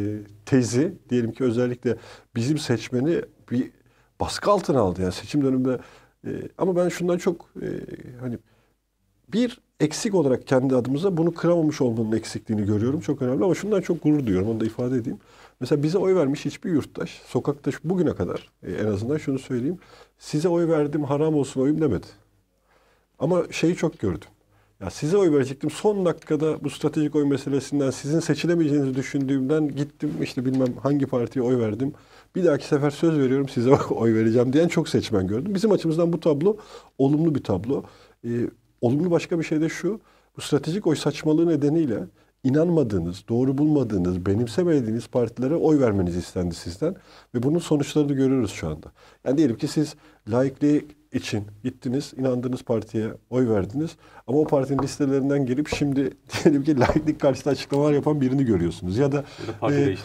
tezi 0.46 0.94
diyelim 1.10 1.32
ki 1.32 1.44
özellikle 1.44 1.96
bizim 2.36 2.58
seçmeni 2.58 3.22
bir 3.50 3.70
baskı 4.20 4.50
altına 4.50 4.80
aldı. 4.80 5.02
Yani 5.02 5.12
seçim 5.12 5.44
döneminde 5.44 5.78
e, 6.26 6.30
ama 6.58 6.76
ben 6.76 6.88
şundan 6.88 7.18
çok 7.18 7.48
e, 7.62 7.68
hani 8.20 8.38
bir 9.32 9.60
eksik 9.80 10.14
olarak 10.14 10.46
kendi 10.46 10.76
adımıza 10.76 11.16
bunu 11.16 11.34
kıramamış 11.34 11.80
olmanın 11.80 12.12
eksikliğini 12.12 12.66
görüyorum. 12.66 13.00
Çok 13.00 13.22
önemli 13.22 13.44
ama 13.44 13.54
şundan 13.54 13.80
çok 13.80 14.02
gurur 14.02 14.26
duyuyorum. 14.26 14.48
Onu 14.48 14.60
da 14.60 14.66
ifade 14.66 14.96
edeyim. 14.96 15.18
Mesela 15.60 15.82
bize 15.82 15.98
oy 15.98 16.14
vermiş 16.14 16.44
hiçbir 16.44 16.70
yurttaş 16.70 17.22
sokakta 17.26 17.70
bugüne 17.84 18.14
kadar 18.14 18.50
e, 18.62 18.72
en 18.72 18.86
azından 18.86 19.16
şunu 19.16 19.38
söyleyeyim. 19.38 19.78
Size 20.18 20.48
oy 20.48 20.68
verdim 20.68 21.04
haram 21.04 21.34
olsun 21.34 21.60
oyum 21.60 21.80
demedi. 21.80 22.06
Ama 23.18 23.42
şeyi 23.50 23.76
çok 23.76 23.98
gördüm. 23.98 24.28
Ya 24.80 24.90
size 24.90 25.16
oy 25.16 25.32
verecektim. 25.32 25.70
Son 25.70 26.06
dakikada 26.06 26.64
bu 26.64 26.70
stratejik 26.70 27.16
oy 27.16 27.24
meselesinden 27.24 27.90
sizin 27.90 28.20
seçilemeyeceğinizi 28.20 28.94
düşündüğümden 28.94 29.68
gittim 29.68 30.12
işte 30.22 30.44
bilmem 30.44 30.76
hangi 30.82 31.06
partiye 31.06 31.44
oy 31.44 31.58
verdim. 31.58 31.92
Bir 32.34 32.44
dahaki 32.44 32.66
sefer 32.66 32.90
söz 32.90 33.18
veriyorum 33.18 33.48
size 33.48 33.74
oy 33.90 34.14
vereceğim 34.14 34.52
diyen 34.52 34.68
çok 34.68 34.88
seçmen 34.88 35.26
gördüm. 35.26 35.54
Bizim 35.54 35.72
açımızdan 35.72 36.12
bu 36.12 36.20
tablo 36.20 36.56
olumlu 36.98 37.34
bir 37.34 37.44
tablo. 37.44 37.82
Ee, 38.24 38.28
olumlu 38.80 39.10
başka 39.10 39.38
bir 39.38 39.44
şey 39.44 39.60
de 39.60 39.68
şu. 39.68 40.00
Bu 40.36 40.40
stratejik 40.40 40.86
oy 40.86 40.96
saçmalığı 40.96 41.48
nedeniyle 41.48 41.98
inanmadığınız, 42.44 43.24
doğru 43.28 43.58
bulmadığınız, 43.58 44.26
benimsemediğiniz 44.26 45.08
partilere 45.08 45.54
oy 45.54 45.80
vermeniz 45.80 46.16
istendi 46.16 46.54
sizden. 46.54 46.96
Ve 47.34 47.42
bunun 47.42 47.58
sonuçlarını 47.58 48.12
görüyoruz 48.12 48.50
şu 48.50 48.68
anda. 48.68 48.92
Yani 49.24 49.38
diyelim 49.38 49.56
ki 49.56 49.68
siz 49.68 49.94
laikliği 50.28 50.86
için 51.12 51.44
gittiniz, 51.64 52.12
inandığınız 52.16 52.62
partiye 52.62 53.08
oy 53.30 53.48
verdiniz. 53.48 53.96
Ama 54.26 54.38
o 54.38 54.46
partinin 54.46 54.82
listelerinden 54.82 55.46
gelip 55.46 55.68
şimdi 55.68 56.10
diyelim 56.44 56.64
ki 56.64 56.78
laiklik 56.78 57.20
karşıtı 57.20 57.50
açıklamalar 57.50 57.92
yapan 57.92 58.20
birini 58.20 58.44
görüyorsunuz. 58.44 58.98
Ya 58.98 59.12
da, 59.12 59.24
e, 59.72 59.96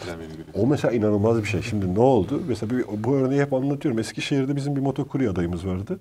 o 0.54 0.66
mesela 0.66 0.92
inanılmaz 0.92 1.38
bir 1.38 1.48
şey. 1.48 1.62
Şimdi 1.62 1.94
ne 1.94 2.00
oldu? 2.00 2.42
Mesela 2.48 2.76
bir, 2.76 2.84
bu 3.04 3.16
örneği 3.16 3.40
hep 3.40 3.52
anlatıyorum. 3.52 3.98
Eskişehir'de 3.98 4.56
bizim 4.56 4.76
bir 4.76 4.80
motokurye 4.80 5.30
adayımız 5.30 5.66
vardı. 5.66 5.98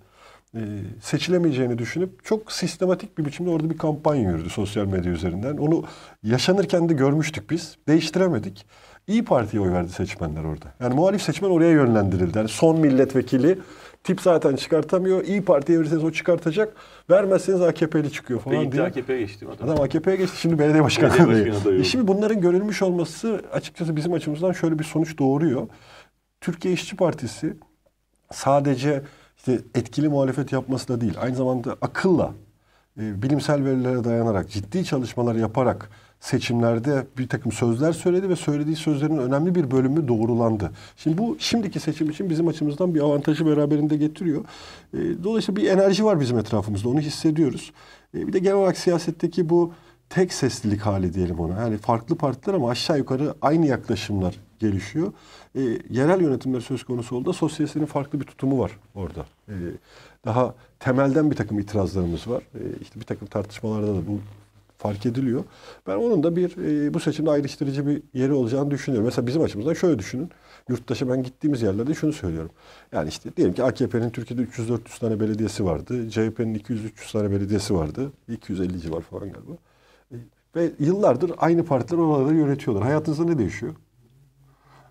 Ee, 0.55 0.59
seçilemeyeceğini 1.01 1.77
düşünüp 1.77 2.25
çok 2.25 2.51
sistematik 2.51 3.17
bir 3.17 3.25
biçimde 3.25 3.49
orada 3.49 3.69
bir 3.69 3.77
kampanya 3.77 4.31
yürüdü 4.31 4.49
sosyal 4.49 4.85
medya 4.85 5.11
üzerinden. 5.11 5.57
Onu 5.57 5.83
yaşanırken 6.23 6.89
de 6.89 6.93
görmüştük 6.93 7.49
biz. 7.49 7.77
Değiştiremedik. 7.87 8.65
İyi 9.07 9.25
Parti'ye 9.25 9.63
oy 9.63 9.71
verdi 9.71 9.89
seçmenler 9.89 10.43
orada. 10.43 10.65
Yani 10.79 10.95
muhalif 10.95 11.21
seçmen 11.21 11.49
oraya 11.49 11.71
yönlendirildi. 11.71 12.37
Yani 12.37 12.47
son 12.47 12.79
milletvekili 12.79 13.59
tip 14.03 14.21
zaten 14.21 14.55
çıkartamıyor. 14.55 15.23
İyi 15.25 15.45
Parti'ye 15.45 15.79
verirseniz 15.79 16.03
o 16.03 16.11
çıkartacak. 16.11 16.73
Vermezseniz 17.09 17.61
AKP'li 17.61 18.11
çıkıyor 18.11 18.39
falan 18.39 18.63
gitti 18.63 18.71
diye. 18.71 18.83
AKP'ye 18.83 19.19
geçti. 19.19 19.47
o 19.47 19.59
da. 19.59 19.63
Adam 19.63 19.83
AKP'ye 19.83 20.15
geçti 20.15 20.37
şimdi 20.39 20.59
belediye 20.59 20.83
başkanı 20.83 21.13
adayı. 21.13 21.79
E. 21.79 21.83
Şimdi 21.83 22.07
bunların 22.07 22.41
görülmüş 22.41 22.81
olması 22.81 23.41
açıkçası 23.53 23.95
bizim 23.95 24.13
açımızdan 24.13 24.51
şöyle 24.51 24.79
bir 24.79 24.83
sonuç 24.83 25.17
doğuruyor. 25.19 25.67
Türkiye 26.41 26.73
İşçi 26.73 26.95
Partisi 26.95 27.53
sadece 28.31 29.03
işte 29.41 29.61
etkili 29.75 30.09
muhalefet 30.09 30.51
yapması 30.51 30.87
da 30.87 31.01
değil. 31.01 31.13
Aynı 31.21 31.35
zamanda 31.35 31.77
akılla, 31.81 32.33
e, 32.99 33.21
bilimsel 33.21 33.65
verilere 33.65 34.03
dayanarak, 34.03 34.49
ciddi 34.49 34.85
çalışmalar 34.85 35.35
yaparak 35.35 35.89
seçimlerde 36.19 37.07
bir 37.17 37.27
takım 37.27 37.51
sözler 37.51 37.93
söyledi 37.93 38.29
ve 38.29 38.35
söylediği 38.35 38.75
sözlerin 38.75 39.17
önemli 39.17 39.55
bir 39.55 39.71
bölümü 39.71 40.07
doğrulandı. 40.07 40.71
Şimdi 40.97 41.17
bu 41.17 41.37
şimdiki 41.39 41.79
seçim 41.79 42.09
için 42.09 42.29
bizim 42.29 42.47
açımızdan 42.47 42.95
bir 42.95 42.99
avantajı 42.99 43.45
beraberinde 43.45 43.97
getiriyor. 43.97 44.45
E, 44.93 44.97
dolayısıyla 45.23 45.61
bir 45.61 45.69
enerji 45.69 46.05
var 46.05 46.19
bizim 46.19 46.37
etrafımızda, 46.37 46.89
onu 46.89 46.99
hissediyoruz. 46.99 47.71
E, 48.13 48.27
bir 48.27 48.33
de 48.33 48.39
genel 48.39 48.55
olarak 48.55 48.77
siyasetteki 48.77 49.49
bu 49.49 49.73
tek 50.11 50.33
seslilik 50.33 50.81
hali 50.81 51.13
diyelim 51.13 51.39
ona. 51.39 51.59
Yani 51.61 51.77
farklı 51.77 52.15
partiler 52.15 52.53
ama 52.53 52.69
aşağı 52.69 52.97
yukarı 52.97 53.33
aynı 53.41 53.67
yaklaşımlar 53.67 54.35
gelişiyor. 54.59 55.13
E, 55.55 55.61
yerel 55.89 56.21
yönetimler 56.21 56.59
söz 56.59 56.83
konusu 56.83 57.15
olduğunda 57.15 57.33
sosyalistlerin 57.33 57.85
farklı 57.85 58.19
bir 58.19 58.25
tutumu 58.25 58.59
var 58.59 58.71
orada. 58.95 59.25
E, 59.49 59.55
daha 60.25 60.55
temelden 60.79 61.31
bir 61.31 61.35
takım 61.35 61.59
itirazlarımız 61.59 62.27
var. 62.27 62.43
E, 62.55 62.61
işte 62.81 62.99
bir 62.99 63.05
takım 63.05 63.27
tartışmalarda 63.27 63.87
da 63.87 64.07
bu 64.07 64.19
fark 64.77 65.05
ediliyor. 65.05 65.43
Ben 65.87 65.95
onun 65.95 66.23
da 66.23 66.35
bir 66.35 66.57
e, 66.57 66.93
bu 66.93 66.99
seçimde 66.99 67.29
ayrıştırıcı 67.31 67.87
bir 67.87 68.01
yeri 68.13 68.33
olacağını 68.33 68.71
düşünüyorum. 68.71 69.05
Mesela 69.05 69.27
bizim 69.27 69.41
açımızdan 69.41 69.73
şöyle 69.73 69.99
düşünün. 69.99 70.29
Yurttaşa 70.69 71.09
ben 71.09 71.23
gittiğimiz 71.23 71.61
yerlerde 71.61 71.93
şunu 71.93 72.13
söylüyorum. 72.13 72.51
Yani 72.91 73.09
işte 73.09 73.29
diyelim 73.37 73.55
ki 73.55 73.63
AKP'nin 73.63 74.09
Türkiye'de 74.09 74.43
300-400 74.43 74.99
tane 74.99 75.19
belediyesi 75.19 75.65
vardı. 75.65 76.09
CHP'nin 76.09 76.55
200-300 76.59 77.11
tane 77.11 77.31
belediyesi 77.31 77.75
vardı. 77.75 78.11
250 78.29 78.81
civar 78.81 79.01
falan 79.01 79.31
galiba. 79.31 79.51
Ve 80.55 80.71
yıllardır 80.79 81.31
aynı 81.37 81.65
partiler 81.65 81.99
oraları 81.99 82.35
yönetiyorlar. 82.35 82.83
Hayatınızda 82.83 83.23
ne 83.23 83.37
değişiyor? 83.37 83.75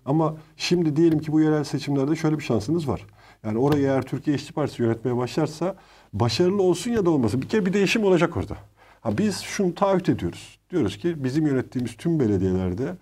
Ama 0.05 0.35
şimdi 0.57 0.95
diyelim 0.95 1.19
ki 1.19 1.31
bu 1.31 1.41
yerel 1.41 1.63
seçimlerde 1.63 2.15
şöyle 2.15 2.37
bir 2.37 2.43
şansınız 2.43 2.87
var. 2.87 3.05
Yani 3.43 3.57
orayı 3.57 3.83
eğer 3.83 4.01
Türkiye 4.01 4.35
İşçi 4.35 4.53
Partisi 4.53 4.81
yönetmeye 4.81 5.17
başlarsa 5.17 5.75
başarılı 6.13 6.63
olsun 6.63 6.91
ya 6.91 7.05
da 7.05 7.09
olmasın 7.09 7.41
bir 7.41 7.49
kere 7.49 7.65
bir 7.65 7.73
değişim 7.73 8.03
olacak 8.03 8.37
orada. 8.37 8.57
Ha 9.01 9.17
biz 9.17 9.39
şunu 9.39 9.75
taahhüt 9.75 10.09
ediyoruz. 10.09 10.59
Diyoruz 10.69 10.97
ki 10.97 11.23
bizim 11.23 11.47
yönettiğimiz 11.47 11.97
tüm 11.97 12.19
belediyelerde 12.19 12.95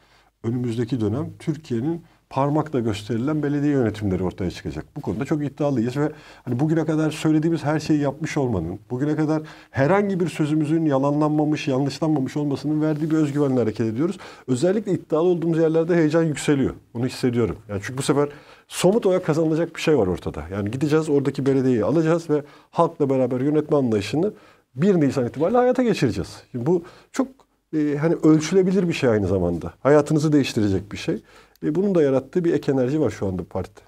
önümüzdeki 0.43 1.01
dönem 1.01 1.29
Türkiye'nin 1.39 2.03
parmakla 2.29 2.79
gösterilen 2.79 3.43
belediye 3.43 3.71
yönetimleri 3.71 4.23
ortaya 4.23 4.51
çıkacak. 4.51 4.85
Bu 4.95 5.01
konuda 5.01 5.25
çok 5.25 5.43
iddialıyız 5.43 5.97
ve 5.97 6.11
hani 6.45 6.59
bugüne 6.59 6.85
kadar 6.85 7.11
söylediğimiz 7.11 7.63
her 7.63 7.79
şeyi 7.79 7.99
yapmış 7.99 8.37
olmanın, 8.37 8.79
bugüne 8.89 9.15
kadar 9.15 9.41
herhangi 9.71 10.19
bir 10.19 10.27
sözümüzün 10.29 10.85
yalanlanmamış, 10.85 11.67
yanlışlanmamış 11.67 12.37
olmasının 12.37 12.81
verdiği 12.81 13.11
bir 13.11 13.15
özgüvenle 13.15 13.59
hareket 13.59 13.87
ediyoruz. 13.87 14.17
Özellikle 14.47 14.91
iddialı 14.91 15.27
olduğumuz 15.27 15.57
yerlerde 15.57 15.95
heyecan 15.95 16.23
yükseliyor. 16.23 16.73
Bunu 16.93 17.05
hissediyorum. 17.05 17.57
Yani 17.69 17.81
çünkü 17.83 17.97
bu 17.97 18.01
sefer 18.01 18.29
somut 18.67 19.05
olarak 19.05 19.25
kazanılacak 19.25 19.75
bir 19.75 19.81
şey 19.81 19.97
var 19.97 20.07
ortada. 20.07 20.43
Yani 20.51 20.71
gideceğiz 20.71 21.09
oradaki 21.09 21.45
belediyeyi 21.45 21.83
alacağız 21.83 22.29
ve 22.29 22.43
halkla 22.71 23.09
beraber 23.09 23.41
yönetme 23.41 23.77
anlayışını 23.77 24.33
1 24.75 24.95
Nisan 24.95 25.27
itibariyle 25.27 25.57
hayata 25.57 25.83
geçireceğiz. 25.83 26.43
Şimdi 26.51 26.65
bu 26.65 26.83
çok 27.11 27.27
e, 27.73 27.97
hani 27.97 28.15
ölçülebilir 28.23 28.87
bir 28.87 28.93
şey 28.93 29.09
aynı 29.09 29.27
zamanda. 29.27 29.73
Hayatınızı 29.79 30.33
değiştirecek 30.33 30.91
bir 30.91 30.97
şey. 30.97 31.21
E, 31.63 31.75
bunun 31.75 31.95
da 31.95 32.01
yarattığı 32.01 32.45
bir 32.45 32.53
ek 32.53 32.71
enerji 32.71 33.01
var 33.01 33.09
şu 33.09 33.27
anda 33.27 33.43
partide. 33.43 33.79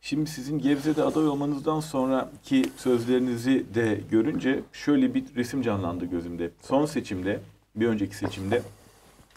Şimdi 0.00 0.30
sizin 0.30 0.58
Gebze'de 0.58 1.02
aday 1.02 1.28
olmanızdan 1.28 1.80
sonraki 1.80 2.64
sözlerinizi 2.76 3.66
de 3.74 4.00
görünce 4.10 4.60
şöyle 4.72 5.14
bir 5.14 5.24
resim 5.36 5.62
canlandı 5.62 6.04
gözümde. 6.04 6.50
Son 6.62 6.86
seçimde, 6.86 7.40
bir 7.76 7.86
önceki 7.86 8.16
seçimde 8.16 8.62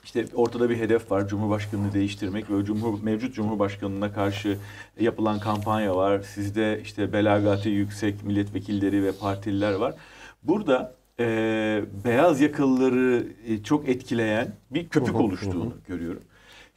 işte 0.03 0.25
ortada 0.35 0.69
bir 0.69 0.77
hedef 0.77 1.11
var. 1.11 1.27
Cumhurbaşkanını 1.27 1.93
değiştirmek 1.93 2.51
ve 2.51 2.65
cumhur, 2.65 3.03
mevcut 3.03 3.33
Cumhurbaşkanına 3.35 4.13
karşı 4.13 4.57
yapılan 4.99 5.39
kampanya 5.39 5.95
var. 5.95 6.21
Sizde 6.21 6.81
işte 6.83 7.13
belagati 7.13 7.69
yüksek 7.69 8.23
milletvekilleri 8.23 9.03
ve 9.03 9.11
partililer 9.11 9.73
var. 9.73 9.95
Burada 10.43 10.95
e, 11.19 11.25
beyaz 12.05 12.41
yakalıları 12.41 13.27
çok 13.63 13.89
etkileyen 13.89 14.47
bir 14.71 14.87
köpük 14.89 15.15
oluştuğunu 15.15 15.73
görüyorum. 15.87 16.21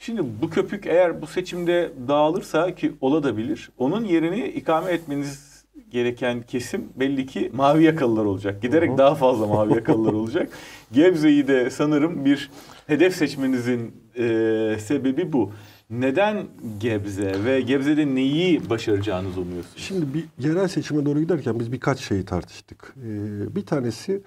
Şimdi 0.02 0.22
bu 0.42 0.50
köpük 0.50 0.86
eğer 0.86 1.22
bu 1.22 1.26
seçimde 1.26 1.92
dağılırsa 2.08 2.74
ki 2.74 2.92
olabilir. 3.00 3.70
Onun 3.78 4.04
yerini 4.04 4.48
ikame 4.48 4.92
etmeniz 4.92 5.64
gereken 5.90 6.42
kesim 6.42 6.88
belli 6.96 7.26
ki 7.26 7.50
mavi 7.54 7.84
yakalılar 7.84 8.24
olacak. 8.24 8.62
Giderek 8.62 8.98
daha 8.98 9.14
fazla 9.14 9.46
mavi 9.46 9.74
yakalılar 9.74 10.12
olacak. 10.12 10.48
Gebze'yi 10.92 11.48
de 11.48 11.70
sanırım 11.70 12.24
bir 12.24 12.50
hedef 12.86 13.14
seçmenizin 13.16 13.94
e, 14.16 14.76
sebebi 14.80 15.32
bu. 15.32 15.52
Neden 15.90 16.46
Gebze 16.78 17.44
ve 17.44 17.60
Gebze'de 17.60 18.14
neyi 18.14 18.70
başaracağınızı 18.70 19.40
umuyorsunuz? 19.40 19.76
Şimdi 19.76 20.14
bir 20.14 20.24
yerel 20.38 20.68
seçime 20.68 21.06
doğru 21.06 21.20
giderken 21.20 21.60
biz 21.60 21.72
birkaç 21.72 21.98
şeyi 21.98 22.24
tartıştık. 22.24 22.94
Ee, 22.96 23.56
bir 23.56 23.66
tanesi 23.66 24.22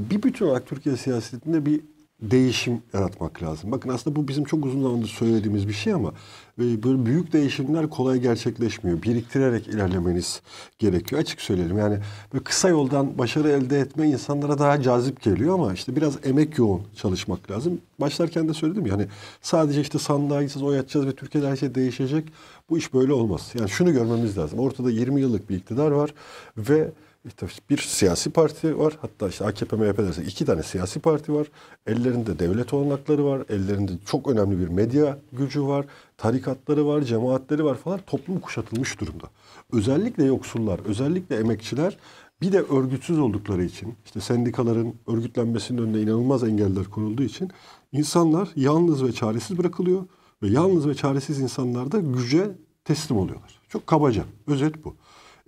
bir 0.00 0.22
bütün 0.22 0.46
olarak 0.46 0.66
Türkiye 0.66 0.96
siyasetinde 0.96 1.66
bir 1.66 1.80
değişim 2.22 2.82
yaratmak 2.92 3.42
lazım. 3.42 3.72
Bakın 3.72 3.88
aslında 3.88 4.16
bu 4.16 4.28
bizim 4.28 4.44
çok 4.44 4.64
uzun 4.64 4.82
zamandır 4.82 5.08
söylediğimiz 5.08 5.68
bir 5.68 5.72
şey 5.72 5.92
ama 5.92 6.12
e, 6.58 6.82
böyle 6.82 7.06
büyük 7.06 7.32
değişimler 7.32 7.90
kolay 7.90 8.20
gerçekleşmiyor. 8.20 9.02
Biriktirerek 9.02 9.68
ilerlemeniz 9.68 10.42
gerekiyor. 10.78 11.20
Açık 11.20 11.40
söyleyelim 11.40 11.78
yani 11.78 11.98
böyle 12.32 12.44
kısa 12.44 12.68
yoldan 12.68 13.18
başarı 13.18 13.48
elde 13.48 13.80
etme 13.80 14.08
insanlara 14.08 14.58
daha 14.58 14.82
cazip 14.82 15.22
geliyor 15.22 15.54
ama 15.54 15.72
işte 15.72 15.96
biraz 15.96 16.26
emek 16.26 16.58
yoğun 16.58 16.82
çalışmak 16.96 17.50
lazım. 17.50 17.80
Başlarken 18.00 18.48
de 18.48 18.54
söyledim 18.54 18.86
yani 18.86 19.06
sadece 19.42 19.80
işte 19.80 19.98
sandığa 19.98 20.42
gideceğiz, 20.42 20.68
oy 20.68 20.78
atacağız 20.78 21.06
ve 21.06 21.12
Türkiye'de 21.12 21.48
her 21.48 21.56
şey 21.56 21.74
değişecek. 21.74 22.24
Bu 22.70 22.78
iş 22.78 22.94
böyle 22.94 23.12
olmaz. 23.12 23.52
Yani 23.58 23.68
şunu 23.68 23.92
görmemiz 23.92 24.38
lazım. 24.38 24.58
Ortada 24.58 24.90
20 24.90 25.20
yıllık 25.20 25.50
bir 25.50 25.56
iktidar 25.56 25.90
var 25.90 26.14
ve 26.56 26.90
işte 27.28 27.62
bir 27.70 27.78
siyasi 27.78 28.30
parti 28.30 28.78
var. 28.78 28.98
Hatta 29.00 29.28
işte 29.28 29.44
AKP, 29.44 29.76
MHP 29.76 29.98
derse 29.98 30.22
iki 30.22 30.44
tane 30.46 30.62
siyasi 30.62 31.00
parti 31.00 31.34
var. 31.34 31.46
Ellerinde 31.86 32.38
devlet 32.38 32.74
olanakları 32.74 33.24
var. 33.24 33.42
Ellerinde 33.48 33.92
çok 34.06 34.28
önemli 34.28 34.58
bir 34.58 34.68
medya 34.68 35.18
gücü 35.32 35.62
var. 35.62 35.86
Tarikatları 36.16 36.86
var, 36.86 37.02
cemaatleri 37.02 37.64
var 37.64 37.74
falan. 37.74 38.00
Toplum 38.06 38.40
kuşatılmış 38.40 39.00
durumda. 39.00 39.26
Özellikle 39.72 40.24
yoksullar, 40.24 40.80
özellikle 40.84 41.36
emekçiler 41.36 41.98
bir 42.40 42.52
de 42.52 42.62
örgütsüz 42.62 43.18
oldukları 43.18 43.64
için, 43.64 43.94
işte 44.04 44.20
sendikaların 44.20 44.94
örgütlenmesinin 45.06 45.82
önüne 45.82 46.00
inanılmaz 46.00 46.44
engeller 46.44 46.84
konulduğu 46.84 47.22
için 47.22 47.50
insanlar 47.92 48.48
yalnız 48.56 49.04
ve 49.04 49.12
çaresiz 49.12 49.58
bırakılıyor. 49.58 50.04
Ve 50.42 50.48
yalnız 50.48 50.88
ve 50.88 50.94
çaresiz 50.94 51.40
insanlar 51.40 51.92
da 51.92 51.98
güce 51.98 52.50
teslim 52.84 53.18
oluyorlar. 53.18 53.60
Çok 53.68 53.86
kabaca. 53.86 54.24
Özet 54.46 54.84
bu. 54.84 54.96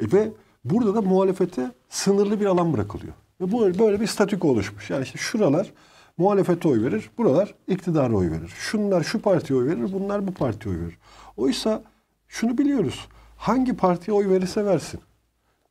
E 0.03 0.13
ve 0.13 0.33
Burada 0.65 0.95
da 0.95 1.03
muhalefete 1.03 1.71
sınırlı 1.89 2.41
bir 2.41 2.47
alan 2.47 2.73
bırakılıyor. 2.73 3.13
Ve 3.41 3.53
bu 3.53 3.79
böyle 3.79 4.01
bir 4.01 4.07
statük 4.07 4.45
oluşmuş. 4.45 4.91
Yani 4.91 5.03
işte 5.03 5.19
şuralar 5.19 5.73
muhalefete 6.19 6.69
oy 6.69 6.83
verir, 6.83 7.11
buralar 7.19 7.55
iktidara 7.69 8.15
oy 8.15 8.31
verir. 8.31 8.53
Şunlar 8.57 9.03
şu 9.03 9.23
partiye 9.23 9.59
oy 9.59 9.67
verir, 9.67 9.93
bunlar 9.93 10.27
bu 10.27 10.35
partiye 10.35 10.75
oy 10.75 10.81
verir. 10.81 10.99
Oysa 11.37 11.83
şunu 12.29 12.59
biliyoruz. 12.59 13.09
Hangi 13.37 13.77
partiye 13.77 14.17
oy 14.17 14.29
verirse 14.29 14.65
versin. 14.65 15.01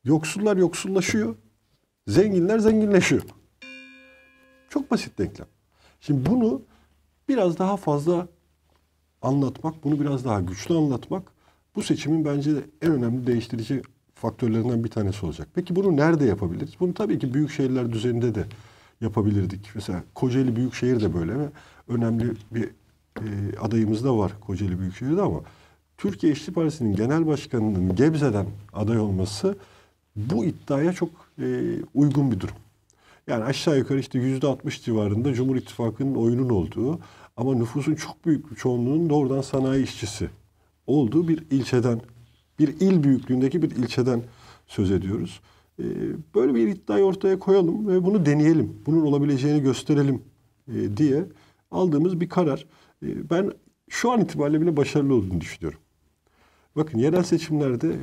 Yoksullar 0.03 0.57
yoksullaşıyor, 0.57 1.35
zenginler 2.07 2.59
zenginleşiyor. 2.59 3.21
Çok 4.69 4.91
basit 4.91 5.17
denklem. 5.19 5.47
Şimdi 6.01 6.29
bunu 6.29 6.61
biraz 7.29 7.57
daha 7.57 7.77
fazla 7.77 8.27
anlatmak, 9.21 9.83
bunu 9.83 9.99
biraz 9.99 10.25
daha 10.25 10.41
güçlü 10.41 10.75
anlatmak 10.75 11.31
bu 11.75 11.83
seçimin 11.83 12.25
bence 12.25 12.51
en 12.81 12.91
önemli 12.91 13.27
değiştirici 13.27 13.81
faktörlerinden 14.19 14.83
bir 14.83 14.89
tanesi 14.89 15.25
olacak. 15.25 15.47
Peki 15.55 15.75
bunu 15.75 15.97
nerede 15.97 16.25
yapabiliriz? 16.25 16.71
Bunu 16.79 16.93
tabii 16.93 17.19
ki 17.19 17.33
büyük 17.33 17.51
şehirler 17.51 17.93
düzeninde 17.93 18.35
de 18.35 18.45
yapabilirdik. 19.01 19.69
Mesela 19.75 20.03
Kocaeli 20.15 20.55
Büyükşehir 20.55 21.01
de 21.01 21.13
böyle 21.13 21.39
ve 21.39 21.49
önemli 21.87 22.33
bir 22.51 22.63
e, 23.17 23.57
adayımız 23.61 24.03
da 24.03 24.17
var 24.17 24.31
Kocaeli 24.41 24.79
Büyükşehir'de 24.79 25.21
ama 25.21 25.39
Türkiye 25.97 26.33
İşçi 26.33 26.53
Partisi'nin 26.53 26.95
genel 26.95 27.27
başkanının 27.27 27.95
Gebze'den 27.95 28.45
aday 28.73 28.99
olması 28.99 29.57
bu 30.15 30.45
iddiaya 30.45 30.93
çok 30.93 31.09
e, 31.39 31.45
uygun 31.93 32.31
bir 32.31 32.39
durum. 32.39 32.55
Yani 33.27 33.43
aşağı 33.43 33.77
yukarı 33.77 33.99
işte 33.99 34.19
yüzde 34.19 34.47
60 34.47 34.85
civarında 34.85 35.33
Cumhur 35.33 35.55
İttifakı'nın 35.55 36.15
oyunun 36.15 36.49
olduğu 36.49 36.99
ama 37.37 37.55
nüfusun 37.55 37.95
çok 37.95 38.25
büyük 38.25 38.51
bir 38.51 38.55
çoğunluğunun 38.55 39.09
doğrudan 39.09 39.41
sanayi 39.41 39.83
işçisi 39.83 40.29
olduğu 40.87 41.27
bir 41.27 41.43
ilçeden 41.51 42.01
bir 42.59 42.67
il 42.67 43.03
büyüklüğündeki 43.03 43.61
bir 43.61 43.71
ilçeden 43.71 44.21
söz 44.67 44.91
ediyoruz. 44.91 45.41
Ee, 45.79 45.83
böyle 46.35 46.55
bir 46.55 46.67
iddiayı 46.67 47.03
ortaya 47.03 47.39
koyalım 47.39 47.87
ve 47.87 48.05
bunu 48.05 48.25
deneyelim. 48.25 48.81
Bunun 48.85 49.01
olabileceğini 49.01 49.61
gösterelim 49.61 50.21
e, 50.67 50.97
diye 50.97 51.25
aldığımız 51.71 52.21
bir 52.21 52.29
karar. 52.29 52.65
Ee, 53.03 53.29
ben 53.29 53.51
şu 53.89 54.11
an 54.11 54.21
itibariyle 54.21 54.61
bile 54.61 54.77
başarılı 54.77 55.13
olduğunu 55.13 55.41
düşünüyorum. 55.41 55.79
Bakın 56.75 56.99
yerel 56.99 57.23
seçimlerde 57.23 57.95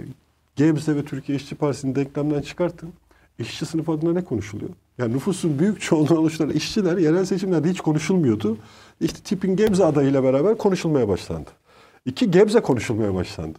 Gebze 0.57 0.97
ve 0.97 1.05
Türkiye 1.05 1.37
İşçi 1.37 1.55
Partisi'ni 1.55 1.95
denklemden 1.95 2.43
çıkartın. 2.43 2.93
İşçi 3.39 3.67
sınıf 3.67 3.89
adına 3.89 4.13
ne 4.13 4.25
konuşuluyor? 4.25 4.71
Yani 4.99 5.15
nüfusun 5.15 5.59
büyük 5.59 5.81
çoğunluğu 5.81 6.19
oluşturan 6.19 6.51
işçiler 6.51 6.99
yerel 6.99 7.25
seçimlerde 7.25 7.71
hiç 7.71 7.81
konuşulmuyordu. 7.81 8.59
İşte 9.01 9.21
tipin 9.25 9.57
Gebze 9.57 9.85
adayıyla 9.85 10.23
beraber 10.23 10.59
konuşulmaya 10.59 11.09
başlandı. 11.09 11.51
İki 12.05 12.31
Gebze 12.31 12.61
konuşulmaya 12.61 13.15
başlandı. 13.15 13.59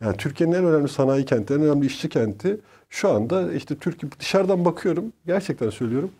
Yani 0.00 0.16
Türkiye'nin 0.16 0.54
en 0.54 0.64
önemli 0.64 0.88
sanayi 0.88 1.24
kenti, 1.24 1.54
en 1.54 1.62
önemli 1.62 1.86
işçi 1.86 2.08
kenti 2.08 2.60
şu 2.90 3.10
anda 3.10 3.52
işte 3.52 3.74
Türkiye 3.74 4.12
dışarıdan 4.20 4.64
bakıyorum 4.64 5.12
gerçekten 5.26 5.70
söylüyorum. 5.70 6.10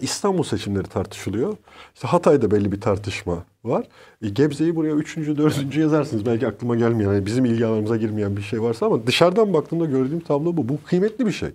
İstanbul 0.00 0.42
seçimleri 0.42 0.88
tartışılıyor. 0.88 1.56
İşte 1.94 2.08
Hatay'da 2.08 2.50
belli 2.50 2.72
bir 2.72 2.80
tartışma 2.80 3.44
var. 3.64 3.86
E, 4.22 4.28
Gebze'yi 4.28 4.76
buraya 4.76 4.94
üçüncü, 4.94 5.36
dördüncü 5.36 5.80
yazarsınız. 5.80 6.26
Belki 6.26 6.46
aklıma 6.46 6.76
gelmeyen, 6.76 7.12
yani 7.12 7.26
bizim 7.26 7.44
ilgi 7.44 7.66
alanımıza 7.66 7.96
girmeyen 7.96 8.36
bir 8.36 8.42
şey 8.42 8.62
varsa 8.62 8.86
ama 8.86 9.06
dışarıdan 9.06 9.52
baktığımda 9.52 9.84
gördüğüm 9.84 10.20
tablo 10.20 10.56
bu. 10.56 10.68
Bu 10.68 10.78
kıymetli 10.86 11.26
bir 11.26 11.32
şey. 11.32 11.48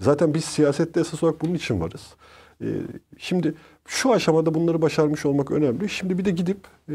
Zaten 0.00 0.34
biz 0.34 0.44
siyasette 0.44 1.00
esas 1.00 1.22
olarak 1.22 1.40
bunun 1.40 1.54
için 1.54 1.80
varız. 1.80 2.14
E, 2.60 2.66
şimdi 3.18 3.54
şu 3.86 4.12
aşamada 4.12 4.54
bunları 4.54 4.82
başarmış 4.82 5.26
olmak 5.26 5.50
önemli. 5.50 5.88
Şimdi 5.88 6.18
bir 6.18 6.24
de 6.24 6.30
gidip 6.30 6.58
e, 6.88 6.94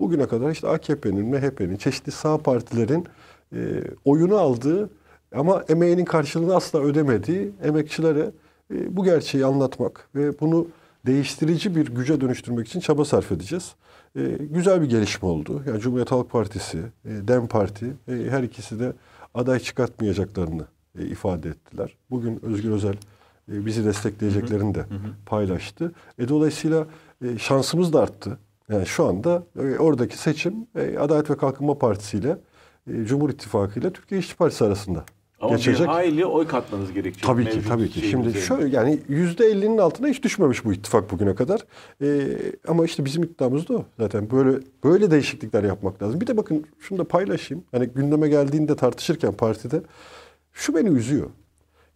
bugüne 0.00 0.26
kadar 0.26 0.50
işte 0.50 0.68
AKP'nin, 0.68 1.26
MHP'nin, 1.26 1.76
çeşitli 1.76 2.12
sağ 2.12 2.38
partilerin 2.38 3.06
e, 3.54 3.82
oyunu 4.04 4.36
aldığı 4.36 4.90
ama 5.34 5.64
emeğinin 5.68 6.04
karşılığını 6.04 6.54
asla 6.54 6.80
ödemediği 6.80 7.52
emekçilere 7.62 8.30
e, 8.74 8.96
bu 8.96 9.04
gerçeği 9.04 9.46
anlatmak 9.46 10.08
ve 10.14 10.40
bunu 10.40 10.66
değiştirici 11.06 11.76
bir 11.76 11.86
güce 11.86 12.20
dönüştürmek 12.20 12.68
için 12.68 12.80
çaba 12.80 13.04
sarf 13.04 13.32
edeceğiz. 13.32 13.74
E, 14.16 14.22
güzel 14.40 14.82
bir 14.82 14.88
gelişme 14.88 15.28
oldu. 15.28 15.62
Yani 15.66 15.80
Cumhuriyet 15.80 16.12
Halk 16.12 16.30
Partisi, 16.30 16.78
e, 17.04 17.28
DEM 17.28 17.46
Parti 17.46 17.86
e, 18.08 18.12
her 18.12 18.42
ikisi 18.42 18.80
de 18.80 18.92
aday 19.34 19.58
çıkartmayacaklarını 19.58 20.66
e, 20.98 21.06
ifade 21.06 21.48
ettiler. 21.48 21.96
Bugün 22.10 22.44
Özgür 22.44 22.70
Özel 22.70 22.94
e, 23.52 23.66
bizi 23.66 23.84
destekleyeceklerini 23.84 24.74
de 24.74 24.86
paylaştı. 25.26 25.92
E, 26.18 26.28
dolayısıyla 26.28 26.86
e, 27.24 27.38
şansımız 27.38 27.92
da 27.92 28.00
arttı. 28.00 28.38
Yani 28.68 28.86
şu 28.86 29.04
anda 29.04 29.42
e, 29.58 29.78
oradaki 29.78 30.18
seçim 30.18 30.54
e, 30.76 30.98
Adalet 30.98 31.30
ve 31.30 31.36
Kalkınma 31.36 31.78
Partisi 31.78 32.18
ile 32.18 32.38
e, 32.90 33.04
Cumhur 33.04 33.30
İttifakı 33.30 33.80
ile 33.80 33.92
Türkiye 33.92 34.20
İşçi 34.20 34.36
Partisi 34.36 34.64
arasında 34.64 35.04
Ama 35.40 35.56
geçecek. 35.56 35.80
bir 35.80 35.92
hayli 35.92 36.26
oy 36.26 36.46
katmanız 36.46 36.92
gerekiyor. 36.92 37.26
Tabii 37.26 37.50
ki 37.50 37.68
tabii 37.68 37.90
ki. 37.90 38.00
Şimdi 38.00 38.34
şöyle 38.34 38.76
yani 38.76 38.98
yüzde 39.08 39.46
ellinin 39.46 39.78
altına 39.78 40.08
hiç 40.08 40.22
düşmemiş 40.22 40.64
bu 40.64 40.72
ittifak 40.72 41.10
bugüne 41.10 41.34
kadar. 41.34 41.60
Ee, 42.02 42.38
ama 42.68 42.84
işte 42.84 43.04
bizim 43.04 43.22
iddiamız 43.22 43.68
da 43.68 43.74
o. 43.74 43.84
Zaten 43.98 44.30
böyle 44.30 44.58
böyle 44.84 45.10
değişiklikler 45.10 45.64
yapmak 45.64 46.02
lazım. 46.02 46.20
Bir 46.20 46.26
de 46.26 46.36
bakın 46.36 46.64
şunu 46.80 46.98
da 46.98 47.04
paylaşayım. 47.04 47.64
Hani 47.72 47.86
gündeme 47.86 48.28
geldiğinde 48.28 48.76
tartışırken 48.76 49.32
partide 49.32 49.82
şu 50.52 50.74
beni 50.74 50.88
üzüyor. 50.88 51.30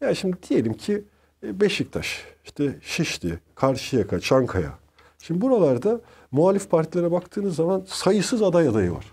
Ya 0.00 0.14
şimdi 0.14 0.36
diyelim 0.48 0.74
ki 0.74 1.04
Beşiktaş, 1.42 2.24
işte 2.44 2.76
Şişli, 2.82 3.38
Karşıyaka, 3.54 4.20
Çankaya. 4.20 4.78
Şimdi 5.18 5.40
buralarda 5.40 6.00
muhalif 6.32 6.70
partilere 6.70 7.10
baktığınız 7.12 7.56
zaman 7.56 7.82
sayısız 7.86 8.42
aday 8.42 8.68
adayı 8.68 8.92
var. 8.92 9.04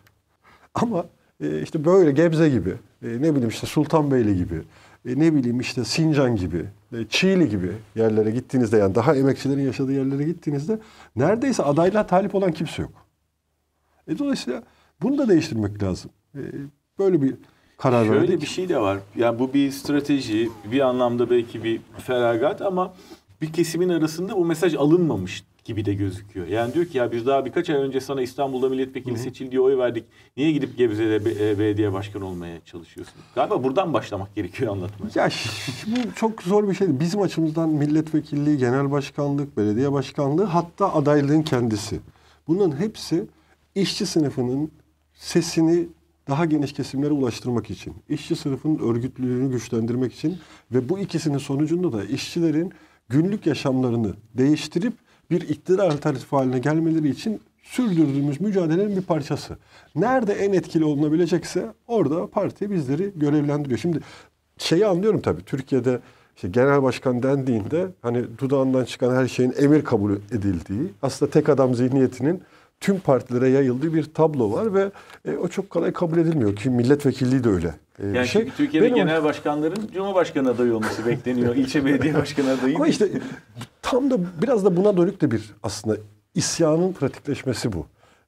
Ama 0.73 1.05
e, 1.43 1.61
işte 1.61 1.85
böyle 1.85 2.11
Gebze 2.11 2.49
gibi, 2.49 2.69
e, 3.01 3.07
ne 3.07 3.31
bileyim 3.31 3.49
işte 3.49 3.67
Sultanbeyli 3.67 4.37
gibi, 4.37 4.61
e, 5.05 5.19
ne 5.19 5.33
bileyim 5.33 5.59
işte 5.59 5.83
Sincan 5.83 6.35
gibi, 6.35 6.65
e, 6.97 7.05
Çiğli 7.09 7.49
gibi 7.49 7.71
yerlere 7.95 8.31
gittiğinizde 8.31 8.77
yani 8.77 8.95
daha 8.95 9.15
emekçilerin 9.15 9.65
yaşadığı 9.65 9.93
yerlere 9.93 10.23
gittiğinizde 10.23 10.79
neredeyse 11.15 11.63
adaylığa 11.63 12.07
talip 12.07 12.35
olan 12.35 12.51
kimse 12.51 12.81
yok. 12.81 12.91
E, 14.07 14.19
dolayısıyla 14.19 14.63
bunu 15.01 15.17
da 15.17 15.29
değiştirmek 15.29 15.83
lazım. 15.83 16.11
E, 16.35 16.41
böyle 16.99 17.21
bir 17.21 17.35
karar 17.77 18.05
Şöyle 18.05 18.21
verdik. 18.21 18.41
bir 18.41 18.47
şey 18.47 18.69
de 18.69 18.77
var. 18.77 18.99
Yani 19.15 19.39
bu 19.39 19.53
bir 19.53 19.71
strateji, 19.71 20.49
bir 20.71 20.79
anlamda 20.79 21.29
belki 21.29 21.63
bir 21.63 21.81
feragat 21.97 22.61
ama 22.61 22.93
bir 23.41 23.53
kesimin 23.53 23.89
arasında 23.89 24.37
bu 24.37 24.45
mesaj 24.45 24.75
alınmamış 24.75 25.43
gibi 25.65 25.85
de 25.85 25.93
gözüküyor. 25.93 26.47
Yani 26.47 26.73
diyor 26.73 26.85
ki 26.85 26.97
ya 26.97 27.11
biz 27.11 27.25
daha 27.25 27.45
birkaç 27.45 27.69
ay 27.69 27.75
önce 27.75 28.01
sana 28.01 28.21
İstanbul'da 28.21 28.69
milletvekili 28.69 29.17
seçil 29.17 29.51
diye 29.51 29.61
oy 29.61 29.77
verdik. 29.77 30.03
Niye 30.37 30.51
gidip 30.51 30.77
Gebze'de 30.77 31.25
be- 31.25 31.49
e, 31.49 31.59
belediye 31.59 31.93
başkanı 31.93 32.25
olmaya 32.25 32.57
çalışıyorsun? 32.65 33.13
Galiba 33.35 33.63
buradan 33.63 33.93
başlamak 33.93 34.35
gerekiyor 34.35 34.71
anlatmaya. 34.71 35.09
Ya 35.15 35.29
bu 35.87 36.13
çok 36.15 36.43
zor 36.43 36.69
bir 36.69 36.73
şey. 36.73 36.99
Bizim 36.99 37.21
açımızdan 37.21 37.69
milletvekilliği, 37.69 38.57
genel 38.57 38.91
başkanlık, 38.91 39.57
belediye 39.57 39.91
başkanlığı 39.91 40.43
hatta 40.43 40.93
adaylığın 40.93 41.41
kendisi. 41.41 41.99
Bunların 42.47 42.77
hepsi 42.79 43.25
işçi 43.75 44.05
sınıfının 44.05 44.71
sesini 45.13 45.87
daha 46.29 46.45
geniş 46.45 46.73
kesimlere 46.73 47.11
ulaştırmak 47.11 47.69
için, 47.69 47.93
işçi 48.09 48.35
sınıfının 48.35 48.79
örgütlülüğünü 48.79 49.51
güçlendirmek 49.51 50.13
için 50.13 50.37
ve 50.71 50.89
bu 50.89 50.99
ikisinin 50.99 51.37
sonucunda 51.37 51.91
da 51.93 52.05
işçilerin 52.05 52.73
günlük 53.09 53.45
yaşamlarını 53.47 54.13
değiştirip 54.33 54.93
bir 55.33 55.41
iktidar 55.41 55.85
alternatifi 55.85 56.35
haline 56.35 56.59
gelmeleri 56.59 57.09
için 57.09 57.41
sürdürdüğümüz 57.63 58.41
mücadelenin 58.41 58.95
bir 58.95 59.01
parçası. 59.01 59.57
Nerede 59.95 60.33
en 60.33 60.53
etkili 60.53 60.85
olunabilecekse 60.85 61.65
orada 61.87 62.27
parti 62.27 62.71
bizleri 62.71 63.11
görevlendiriyor. 63.15 63.79
Şimdi 63.79 63.99
şeyi 64.57 64.85
anlıyorum 64.85 65.21
tabii 65.21 65.43
Türkiye'de 65.43 65.99
işte 66.35 66.47
genel 66.47 66.83
başkan 66.83 67.23
dendiğinde 67.23 67.87
hani 68.01 68.25
dudağından 68.37 68.85
çıkan 68.85 69.15
her 69.15 69.27
şeyin 69.27 69.53
emir 69.57 69.83
kabul 69.83 70.15
edildiği 70.31 70.93
aslında 71.01 71.31
tek 71.31 71.49
adam 71.49 71.75
zihniyetinin 71.75 72.43
tüm 72.79 72.99
partilere 72.99 73.49
yayıldığı 73.49 73.93
bir 73.93 74.03
tablo 74.03 74.51
var 74.51 74.73
ve 74.73 74.91
e, 75.25 75.37
o 75.37 75.47
çok 75.47 75.69
kolay 75.69 75.93
kabul 75.93 76.17
edilmiyor 76.17 76.55
ki 76.55 76.69
milletvekilliği 76.69 77.43
de 77.43 77.49
öyle. 77.49 77.75
E, 77.99 78.03
bir 78.09 78.13
Yani 78.15 78.27
şey. 78.27 78.49
Türkiye'de 78.57 78.85
Benim- 78.85 78.95
genel 78.95 79.23
başkanların 79.23 79.89
Cumhurbaşkanı 79.93 80.49
adayı 80.49 80.75
olması 80.75 81.05
bekleniyor. 81.05 81.55
İlçe 81.55 81.85
belediye 81.85 82.13
başkanı 82.21 82.51
adayı. 82.51 82.75
Ama 82.75 82.87
işte 82.87 83.09
tam 83.81 84.11
da 84.11 84.17
biraz 84.41 84.65
da 84.65 84.75
buna 84.77 84.97
dönük 84.97 85.21
de 85.21 85.31
bir 85.31 85.53
aslında 85.63 85.97
isyanın 86.35 86.93
pratikleşmesi 86.93 87.73
bu. 87.73 87.85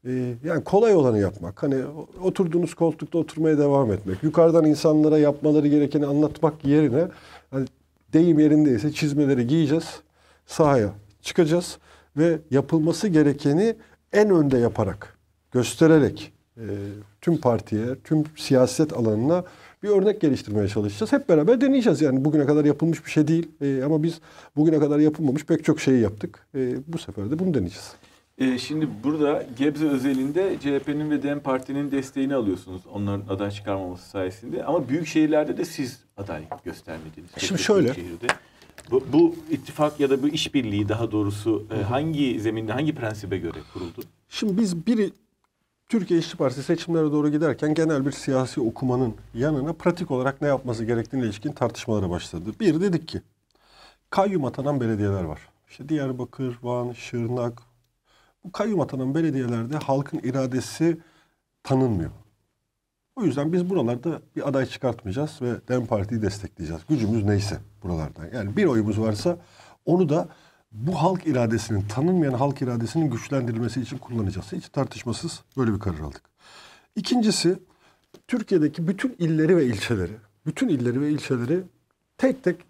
Ee, 0.08 0.34
yani 0.44 0.64
kolay 0.64 0.96
olanı 0.96 1.20
yapmak. 1.20 1.64
Hani 1.64 1.76
oturduğunuz 2.22 2.74
koltukta 2.74 3.18
oturmaya 3.18 3.58
devam 3.58 3.92
etmek. 3.92 4.24
Yukarıdan 4.24 4.66
insanlara 4.66 5.18
yapmaları 5.18 5.68
gerekeni 5.68 6.06
anlatmak 6.06 6.66
yerine 6.66 7.08
hani 7.52 7.66
deyim 8.14 8.40
yerindeyse 8.40 8.92
çizmeleri 8.92 9.48
giyeceğiz. 9.48 10.00
Sahaya 10.46 10.90
çıkacağız 11.22 11.78
ve 12.18 12.40
yapılması 12.52 13.08
gerekeni 13.08 13.76
en 14.14 14.30
önde 14.30 14.58
yaparak, 14.58 15.18
göstererek 15.52 16.34
e, 16.58 16.64
tüm 17.26 17.38
partiye, 17.38 17.86
tüm 18.04 18.24
siyaset 18.36 18.94
alanına 18.94 19.44
bir 19.84 19.90
örnek 19.90 20.22
geliştirmeye 20.22 20.68
çalışacağız. 20.68 21.14
Hep 21.14 21.30
beraber 21.30 21.62
deneyeceğiz. 21.62 22.02
Yani 22.02 22.26
bugüne 22.26 22.46
kadar 22.46 22.66
yapılmış 22.66 23.06
bir 23.06 23.12
şey 23.12 23.28
değil. 23.28 23.48
E, 23.62 23.84
ama 23.84 24.04
biz 24.04 24.20
bugüne 24.56 24.80
kadar 24.80 25.00
yapılmamış 25.00 25.46
pek 25.46 25.64
çok 25.64 25.80
şeyi 25.80 26.02
yaptık. 26.02 26.48
E, 26.56 26.76
bu 26.88 26.98
sefer 26.98 27.32
de 27.32 27.40
bunu 27.40 27.54
deneyeceğiz. 27.54 27.94
Ee, 28.38 28.58
şimdi 28.58 28.88
burada 29.04 29.46
Gebze 29.58 29.88
özelinde 29.88 30.56
CHP'nin 30.60 31.12
ve 31.12 31.24
DEM 31.24 31.40
Parti'nin 31.40 31.92
desteğini 31.92 32.36
alıyorsunuz 32.36 32.82
onların 32.94 33.34
aday 33.34 33.52
çıkarmaması 33.52 34.10
sayesinde. 34.10 34.64
Ama 34.64 34.90
büyük 34.90 35.08
şehirlerde 35.08 35.58
de 35.58 35.66
siz 35.66 36.00
aday 36.18 36.44
göstermediniz. 36.66 37.30
Şimdi 37.38 37.62
şöyle. 37.62 37.94
şehirde. 37.94 38.28
Bu, 38.92 39.04
bu 39.14 39.36
ittifak 39.52 40.00
ya 40.00 40.10
da 40.10 40.24
bu 40.24 40.28
işbirliği 40.28 40.90
daha 40.90 41.12
doğrusu 41.12 41.66
e, 41.80 41.84
hangi 41.84 42.40
zeminde, 42.40 42.72
hangi 42.72 42.96
prensibe 42.96 43.38
göre 43.38 43.58
kuruldu? 43.74 44.02
Şimdi 44.30 44.62
biz 44.62 44.88
biri 44.88 45.12
Türkiye 45.90 46.20
İşçi 46.20 46.38
Partisi 46.38 46.64
seçimlere 46.64 47.12
doğru 47.12 47.30
giderken 47.30 47.74
genel 47.74 48.06
bir 48.06 48.12
siyasi 48.12 48.62
okumanın 48.62 49.14
yanına 49.34 49.74
pratik 49.74 50.12
olarak 50.12 50.42
ne 50.42 50.48
yapması 50.48 50.86
gerektiğine 50.86 51.26
ilişkin 51.26 51.52
tartışmalara 51.52 52.10
başladı. 52.10 52.50
Bir 52.60 52.82
dedik 52.82 53.08
ki 53.08 53.22
kayyum 54.10 54.46
atanan 54.46 54.82
belediyeler 54.82 55.24
var. 55.24 55.40
İşte 55.70 55.90
Diyarbakır, 55.90 56.60
Van, 56.64 56.92
Şırnak. 56.92 57.62
Bu 58.44 58.52
kayyum 58.52 58.82
atanan 58.82 59.16
belediyelerde 59.16 59.78
halkın 59.78 60.20
iradesi 60.24 60.98
tanınmıyor. 61.64 62.12
O 63.16 63.24
yüzden 63.24 63.54
biz 63.54 63.70
buralarda 63.70 64.22
bir 64.36 64.50
aday 64.50 64.66
çıkartmayacağız 64.66 65.42
ve 65.42 65.68
DEM 65.68 65.86
Parti'yi 65.86 66.22
destekleyeceğiz. 66.22 66.82
Gücümüz 66.90 67.24
neyse 67.24 67.60
buralardan. 67.84 68.26
Yani 68.34 68.58
bir 68.58 68.66
oyumuz 68.66 69.02
varsa 69.02 69.38
onu 69.86 70.10
da 70.10 70.30
bu 70.76 70.96
halk 70.96 71.28
iradesinin, 71.28 71.82
tanınmayan 71.82 72.34
halk 72.34 72.62
iradesinin 72.62 73.10
güçlendirilmesi 73.10 73.82
için 73.82 73.98
kullanacağız. 73.98 74.52
Hiç 74.52 74.70
tartışmasız 74.70 75.42
böyle 75.58 75.74
bir 75.74 75.80
karar 75.80 76.00
aldık. 76.00 76.22
İkincisi, 76.96 77.60
Türkiye'deki 78.28 78.88
bütün 78.88 79.16
illeri 79.20 79.58
ve 79.58 79.66
ilçeleri, 79.66 80.14
bütün 80.46 80.70
illeri 80.70 81.02
ve 81.02 81.10
ilçeleri 81.10 81.64
tek 82.18 82.44
tek 82.44 82.62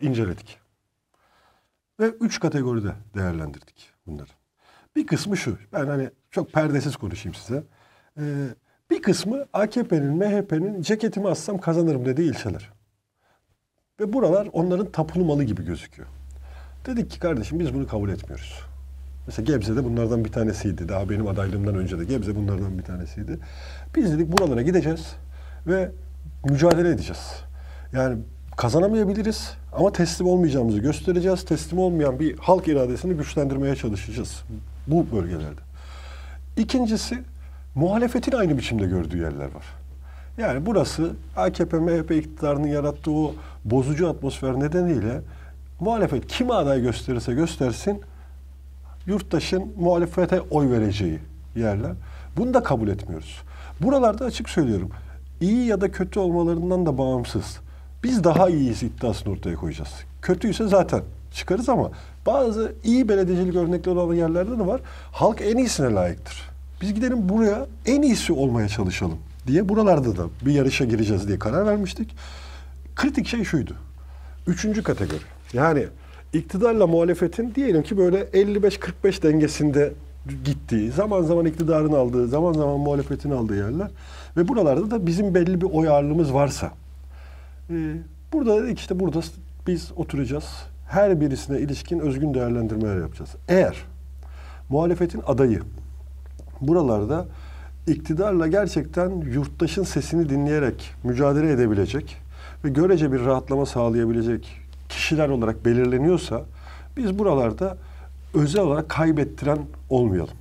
inceledik. 0.00 0.58
Ve 2.00 2.08
üç 2.08 2.40
kategoride 2.40 2.94
değerlendirdik 3.14 3.90
bunları. 4.06 4.30
Bir 4.96 5.06
kısmı 5.06 5.36
şu, 5.36 5.58
ben 5.72 5.86
hani 5.86 6.10
çok 6.30 6.52
perdesiz 6.52 6.96
konuşayım 6.96 7.34
size. 7.34 7.62
Ee, 8.18 8.48
bir 8.90 9.02
kısmı 9.02 9.46
AKP'nin, 9.52 10.16
MHP'nin 10.16 10.82
ceketimi 10.82 11.28
assam 11.28 11.58
kazanırım 11.58 12.04
dediği 12.04 12.30
ilçeler. 12.30 12.70
Ve 14.00 14.12
buralar 14.12 14.48
onların 14.52 14.92
tapulu 14.92 15.24
malı 15.24 15.44
gibi 15.44 15.64
gözüküyor. 15.64 16.08
Dedik 16.86 17.10
ki 17.10 17.18
kardeşim 17.18 17.60
biz 17.60 17.74
bunu 17.74 17.86
kabul 17.86 18.08
etmiyoruz. 18.08 18.62
Mesela 19.26 19.52
Gebze'de 19.52 19.84
bunlardan 19.84 20.24
bir 20.24 20.32
tanesiydi. 20.32 20.88
Daha 20.88 21.10
benim 21.10 21.28
adaylığımdan 21.28 21.74
önce 21.74 21.98
de 21.98 22.04
Gebze 22.04 22.36
bunlardan 22.36 22.78
bir 22.78 22.82
tanesiydi. 22.82 23.38
Biz 23.96 24.12
dedik 24.12 24.32
buralara 24.32 24.62
gideceğiz 24.62 25.16
ve 25.66 25.90
mücadele 26.44 26.88
edeceğiz. 26.88 27.42
Yani 27.92 28.18
kazanamayabiliriz 28.56 29.54
ama 29.72 29.92
teslim 29.92 30.26
olmayacağımızı 30.26 30.78
göstereceğiz. 30.78 31.44
Teslim 31.44 31.78
olmayan 31.78 32.18
bir 32.18 32.38
halk 32.38 32.68
iradesini 32.68 33.14
güçlendirmeye 33.14 33.76
çalışacağız 33.76 34.42
bu 34.86 35.06
bölgelerde. 35.12 35.60
İkincisi 36.56 37.22
muhalefetin 37.74 38.32
aynı 38.32 38.58
biçimde 38.58 38.86
gördüğü 38.86 39.18
yerler 39.18 39.44
var. 39.54 39.64
Yani 40.38 40.66
burası 40.66 41.12
AKP, 41.36 41.78
MHP 41.78 42.10
iktidarının 42.10 42.68
yarattığı 42.68 43.10
o 43.10 43.34
bozucu 43.64 44.08
atmosfer 44.08 44.60
nedeniyle 44.60 45.20
muhalefet 45.80 46.26
kime 46.26 46.54
aday 46.54 46.82
gösterirse 46.82 47.34
göstersin 47.34 48.00
yurttaşın 49.06 49.72
muhalefete 49.78 50.40
oy 50.40 50.70
vereceği 50.70 51.18
yerler. 51.56 51.92
Bunu 52.36 52.54
da 52.54 52.62
kabul 52.62 52.88
etmiyoruz. 52.88 53.42
Buralarda 53.80 54.24
açık 54.24 54.48
söylüyorum. 54.48 54.90
iyi 55.40 55.66
ya 55.66 55.80
da 55.80 55.90
kötü 55.92 56.18
olmalarından 56.20 56.86
da 56.86 56.98
bağımsız. 56.98 57.58
Biz 58.04 58.24
daha 58.24 58.48
iyiyiz 58.48 58.82
iddiasını 58.82 59.32
ortaya 59.32 59.56
koyacağız. 59.56 59.90
Kötüyse 60.22 60.68
zaten 60.68 61.02
çıkarız 61.32 61.68
ama 61.68 61.90
bazı 62.26 62.72
iyi 62.84 63.08
belediyecilik 63.08 63.56
örnekleri 63.56 63.98
olan 63.98 64.14
yerlerde 64.14 64.58
de 64.58 64.66
var. 64.66 64.80
Halk 65.12 65.40
en 65.40 65.56
iyisine 65.56 65.92
layıktır. 65.92 66.50
Biz 66.82 66.94
gidelim 66.94 67.28
buraya 67.28 67.66
en 67.86 68.02
iyisi 68.02 68.32
olmaya 68.32 68.68
çalışalım 68.68 69.18
diye 69.46 69.68
buralarda 69.68 70.16
da 70.16 70.26
bir 70.46 70.52
yarışa 70.52 70.84
gireceğiz 70.84 71.28
diye 71.28 71.38
karar 71.38 71.66
vermiştik. 71.66 72.16
Kritik 72.96 73.26
şey 73.26 73.44
şuydu. 73.44 73.74
Üçüncü 74.46 74.82
kategori. 74.82 75.39
Yani 75.52 75.86
iktidarla 76.32 76.86
muhalefetin 76.86 77.54
diyelim 77.54 77.82
ki 77.82 77.98
böyle 77.98 78.22
55-45 78.22 79.22
dengesinde 79.22 79.92
gittiği, 80.44 80.90
zaman 80.90 81.22
zaman 81.22 81.46
iktidarın 81.46 81.92
aldığı, 81.92 82.28
zaman 82.28 82.52
zaman 82.52 82.80
muhalefetin 82.80 83.30
aldığı 83.30 83.56
yerler. 83.56 83.90
Ve 84.36 84.48
buralarda 84.48 84.90
da 84.90 85.06
bizim 85.06 85.34
belli 85.34 85.60
bir 85.60 85.66
oy 85.66 85.88
ağırlığımız 85.88 86.34
varsa. 86.34 86.72
e, 87.70 87.94
burada 88.32 88.62
dedik 88.62 88.78
işte 88.78 89.00
burada 89.00 89.20
biz 89.66 89.92
oturacağız. 89.96 90.44
Her 90.88 91.20
birisine 91.20 91.60
ilişkin 91.60 91.98
özgün 91.98 92.34
değerlendirmeler 92.34 92.96
yapacağız. 92.96 93.30
Eğer 93.48 93.76
muhalefetin 94.68 95.22
adayı 95.26 95.60
buralarda 96.60 97.26
iktidarla 97.86 98.46
gerçekten 98.46 99.10
yurttaşın 99.10 99.82
sesini 99.82 100.28
dinleyerek 100.28 100.94
mücadele 101.04 101.52
edebilecek 101.52 102.16
ve 102.64 102.68
görece 102.68 103.12
bir 103.12 103.20
rahatlama 103.20 103.66
sağlayabilecek 103.66 104.60
kişiler 104.90 105.28
olarak 105.28 105.64
belirleniyorsa 105.64 106.46
biz 106.96 107.18
buralarda 107.18 107.78
özel 108.34 108.62
olarak 108.62 108.88
kaybettiren 108.88 109.58
olmayalım. 109.88 110.34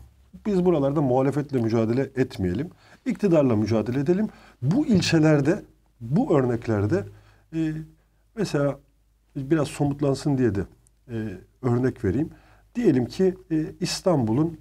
Biz 0.45 0.65
buralarda 0.65 1.01
muhalefetle 1.01 1.61
mücadele 1.61 2.01
etmeyelim. 2.01 2.69
iktidarla 3.05 3.55
mücadele 3.55 3.99
edelim. 3.99 4.27
Bu 4.61 4.85
ilçelerde, 4.87 5.65
bu 6.01 6.37
örneklerde 6.37 7.05
e, 7.53 7.73
mesela 8.35 8.79
biraz 9.35 9.67
somutlansın 9.67 10.37
diye 10.37 10.55
de 10.55 10.65
e, 11.11 11.37
örnek 11.61 12.05
vereyim. 12.05 12.29
Diyelim 12.75 13.05
ki 13.05 13.35
e, 13.51 13.65
İstanbul'un 13.79 14.59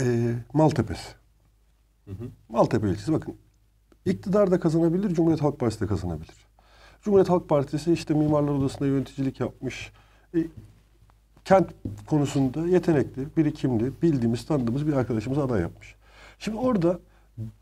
e, 0.00 0.34
Maltepe'si. 0.52 1.14
Maltepe 2.48 2.90
ilçesi 2.90 3.12
bakın 3.12 3.34
iktidar 4.04 4.50
da 4.50 4.60
kazanabilir, 4.60 5.14
Cumhuriyet 5.14 5.42
Halk 5.42 5.60
Partisi 5.60 5.80
de 5.80 5.86
kazanabilir. 5.86 6.45
Cumhuriyet 7.06 7.30
Halk 7.30 7.48
Partisi 7.48 7.92
işte 7.92 8.14
Mimarlar 8.14 8.52
Odası'nda 8.52 8.86
yöneticilik 8.86 9.40
yapmış. 9.40 9.92
E, 10.34 10.38
kent 11.44 11.70
konusunda 12.06 12.68
yetenekli, 12.68 13.26
birikimli, 13.36 13.92
bildiğimiz, 14.02 14.46
tanıdığımız 14.46 14.86
bir 14.86 14.92
arkadaşımız 14.92 15.38
aday 15.38 15.60
yapmış. 15.60 15.94
Şimdi 16.38 16.58
orada 16.58 16.98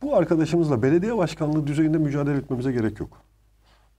bu 0.02 0.16
arkadaşımızla 0.16 0.82
belediye 0.82 1.16
başkanlığı 1.16 1.66
düzeyinde 1.66 1.98
mücadele 1.98 2.36
etmemize 2.36 2.72
gerek 2.72 3.00
yok. 3.00 3.20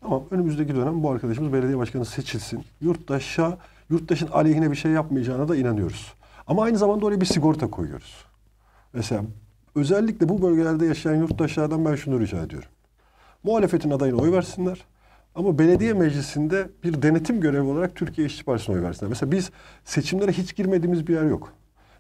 Tamam 0.02 0.24
önümüzdeki 0.32 0.76
dönem 0.76 1.04
bu 1.04 1.12
arkadaşımız 1.12 1.54
belediye 1.54 1.78
başkanı 1.78 2.06
seçilsin. 2.06 2.64
Yurttaşa, 2.82 3.58
yurttaşın 3.90 4.28
aleyhine 4.28 4.72
bir 4.72 4.76
şey 4.76 4.92
yapmayacağına 4.92 5.48
da 5.48 5.56
inanıyoruz. 5.56 6.14
Ama 6.48 6.64
aynı 6.64 6.78
zamanda 6.78 7.06
oraya 7.06 7.22
bir 7.22 7.26
sigorta 7.26 7.70
koyuyoruz. 7.70 8.26
Mesela 8.94 9.24
özellikle 9.76 10.30
bu 10.30 10.42
bölgelerde 10.42 10.86
yaşayan 10.86 11.16
yurttaşlardan 11.16 11.86
ben 11.86 11.96
şunu 11.96 12.20
rica 12.20 12.44
ediyorum. 12.44 12.70
Muhalefetin 13.44 13.90
adayına 13.90 14.18
oy 14.18 14.32
versinler. 14.32 14.86
Ama 15.36 15.60
belediye 15.60 15.94
meclisinde 15.94 16.70
bir 16.84 17.02
denetim 17.02 17.42
görevi 17.42 17.62
olarak 17.62 17.96
Türkiye 17.96 18.28
İşçi 18.28 18.46
Partisi'ne 18.46 18.76
oy 18.76 18.82
versinler. 18.82 19.10
Mesela 19.10 19.32
biz 19.32 19.52
seçimlere 19.84 20.32
hiç 20.32 20.56
girmediğimiz 20.56 21.08
bir 21.08 21.14
yer 21.14 21.24
yok. 21.24 21.54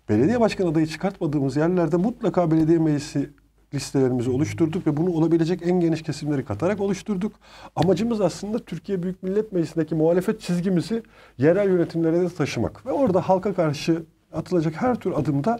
belediye 0.09 0.39
başkan 0.39 0.67
adayı 0.67 0.87
çıkartmadığımız 0.87 1.55
yerlerde 1.55 1.97
mutlaka 1.97 2.51
belediye 2.51 2.79
meclisi 2.79 3.29
listelerimizi 3.73 4.29
oluşturduk 4.29 4.87
ve 4.87 4.97
bunu 4.97 5.09
olabilecek 5.09 5.61
en 5.63 5.79
geniş 5.79 6.01
kesimleri 6.01 6.45
katarak 6.45 6.81
oluşturduk. 6.81 7.33
Amacımız 7.75 8.21
aslında 8.21 8.59
Türkiye 8.59 9.03
Büyük 9.03 9.23
Millet 9.23 9.51
Meclisi'ndeki 9.51 9.95
muhalefet 9.95 10.41
çizgimizi 10.41 11.03
yerel 11.37 11.69
yönetimlere 11.69 12.21
de 12.21 12.29
taşımak. 12.29 12.85
Ve 12.85 12.91
orada 12.91 13.21
halka 13.21 13.53
karşı 13.53 14.03
atılacak 14.33 14.81
her 14.81 14.95
tür 14.95 15.11
adımda 15.11 15.59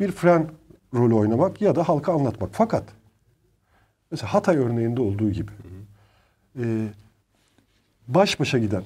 bir 0.00 0.12
fren 0.12 0.46
rolü 0.94 1.14
oynamak 1.14 1.60
ya 1.60 1.74
da 1.74 1.88
halka 1.88 2.12
anlatmak. 2.12 2.50
Fakat 2.52 2.84
mesela 4.10 4.34
Hatay 4.34 4.56
örneğinde 4.56 5.00
olduğu 5.00 5.30
gibi 5.30 5.52
e, 6.60 6.88
baş 8.08 8.40
başa 8.40 8.58
giden 8.58 8.82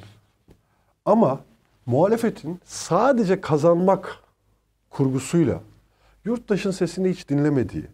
ama 1.05 1.41
muhalefetin 1.87 2.61
sadece 2.65 3.41
kazanmak 3.41 4.19
kurgusuyla 4.91 5.61
yurttaşın 6.25 6.71
sesini 6.71 7.11
hiç 7.11 7.29
dinlemediği 7.29 7.87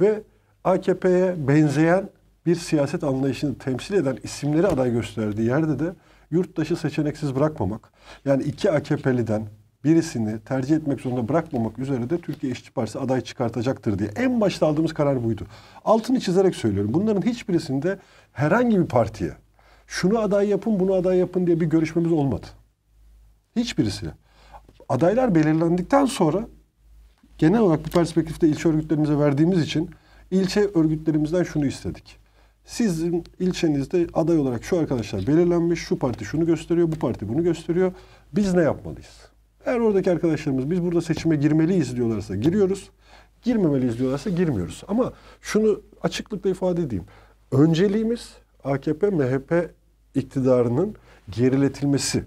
ve 0.00 0.22
AKP'ye 0.64 1.48
benzeyen 1.48 2.08
bir 2.46 2.54
siyaset 2.54 3.04
anlayışını 3.04 3.58
temsil 3.58 3.94
eden 3.94 4.18
isimleri 4.22 4.66
aday 4.66 4.92
gösterdiği 4.92 5.46
yerde 5.46 5.78
de 5.78 5.94
yurttaşı 6.30 6.76
seçeneksiz 6.76 7.34
bırakmamak. 7.34 7.92
Yani 8.24 8.42
iki 8.42 8.70
AKP'liden 8.70 9.46
birisini 9.86 10.40
tercih 10.40 10.76
etmek 10.76 11.00
zorunda 11.00 11.28
bırakmamak 11.28 11.78
üzere 11.78 12.10
de 12.10 12.20
Türkiye 12.20 12.52
İşçi 12.52 12.72
Partisi 12.72 12.98
aday 12.98 13.20
çıkartacaktır 13.20 13.98
diye. 13.98 14.10
En 14.16 14.40
başta 14.40 14.66
aldığımız 14.66 14.94
karar 14.94 15.24
buydu. 15.24 15.46
Altını 15.84 16.20
çizerek 16.20 16.56
söylüyorum. 16.56 16.94
Bunların 16.94 17.22
hiçbirisinde 17.22 17.98
herhangi 18.32 18.80
bir 18.80 18.86
partiye 18.86 19.32
şunu 19.86 20.18
aday 20.18 20.48
yapın, 20.48 20.80
bunu 20.80 20.94
aday 20.94 21.18
yapın 21.18 21.46
diye 21.46 21.60
bir 21.60 21.66
görüşmemiz 21.66 22.12
olmadı. 22.12 22.46
Hiçbirisiyle. 23.56 24.12
Adaylar 24.88 25.34
belirlendikten 25.34 26.04
sonra 26.04 26.48
genel 27.38 27.60
olarak 27.60 27.86
bir 27.86 27.90
perspektifte 27.90 28.48
ilçe 28.48 28.68
örgütlerimize 28.68 29.18
verdiğimiz 29.18 29.62
için 29.62 29.90
ilçe 30.30 30.60
örgütlerimizden 30.60 31.42
şunu 31.42 31.66
istedik. 31.66 32.16
Sizin 32.64 33.24
ilçenizde 33.38 34.06
aday 34.14 34.38
olarak 34.38 34.64
şu 34.64 34.78
arkadaşlar 34.78 35.26
belirlenmiş, 35.26 35.80
şu 35.80 35.98
parti 35.98 36.24
şunu 36.24 36.46
gösteriyor, 36.46 36.92
bu 36.92 36.96
parti 36.96 37.28
bunu 37.28 37.42
gösteriyor. 37.42 37.92
Biz 38.32 38.54
ne 38.54 38.62
yapmalıyız? 38.62 39.35
Eğer 39.66 39.80
oradaki 39.80 40.10
arkadaşlarımız 40.10 40.70
biz 40.70 40.82
burada 40.82 41.00
seçime 41.00 41.36
girmeliyiz 41.36 41.96
diyorlarsa 41.96 42.36
giriyoruz. 42.36 42.90
Girmemeliyiz 43.42 43.98
diyorlarsa 43.98 44.30
girmiyoruz. 44.30 44.82
Ama 44.88 45.12
şunu 45.40 45.80
açıklıkla 46.02 46.50
ifade 46.50 46.82
edeyim. 46.82 47.04
Önceliğimiz 47.52 48.34
AKP, 48.64 49.10
MHP 49.10 49.70
iktidarının 50.14 50.94
geriletilmesi. 51.30 52.24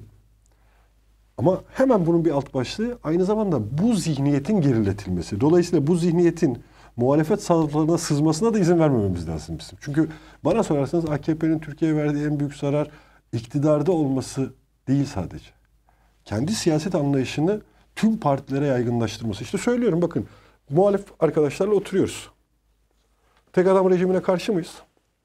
Ama 1.38 1.62
hemen 1.73 2.06
bunun 2.06 2.25
bir 2.25 2.32
alt 2.32 2.54
başlığı 2.54 2.99
aynı 3.04 3.25
zamanda 3.25 3.78
bu 3.78 3.93
zihniyetin 3.93 4.62
geriletilmesi. 4.62 5.41
Dolayısıyla 5.41 5.88
bu 5.88 5.95
zihniyetin 5.95 6.63
muhalefet 6.95 7.43
saflarına 7.43 7.97
sızmasına 7.97 8.54
da 8.54 8.60
izin 8.60 8.80
vermememiz 8.80 9.28
lazım 9.28 9.58
bizim. 9.60 9.78
Çünkü 9.82 10.10
bana 10.45 10.63
sorarsanız 10.63 11.10
AKP'nin 11.10 11.60
Türkiye'ye 11.60 11.97
verdiği 11.97 12.25
en 12.25 12.39
büyük 12.39 12.56
zarar 12.56 12.88
iktidarda 13.34 13.91
olması 13.91 14.54
değil 14.88 15.06
sadece. 15.06 15.58
Kendi 16.29 16.51
siyaset 16.51 16.95
anlayışını 16.95 17.61
tüm 17.95 18.17
partilere 18.17 18.65
yaygınlaştırması. 18.65 19.43
İşte 19.43 19.57
söylüyorum 19.57 20.01
bakın 20.01 20.27
muhalif 20.69 21.05
arkadaşlarla 21.19 21.73
oturuyoruz. 21.73 22.29
Tek 23.53 23.67
adam 23.67 23.89
rejimine 23.89 24.21
karşı 24.21 24.53
mıyız? 24.53 24.73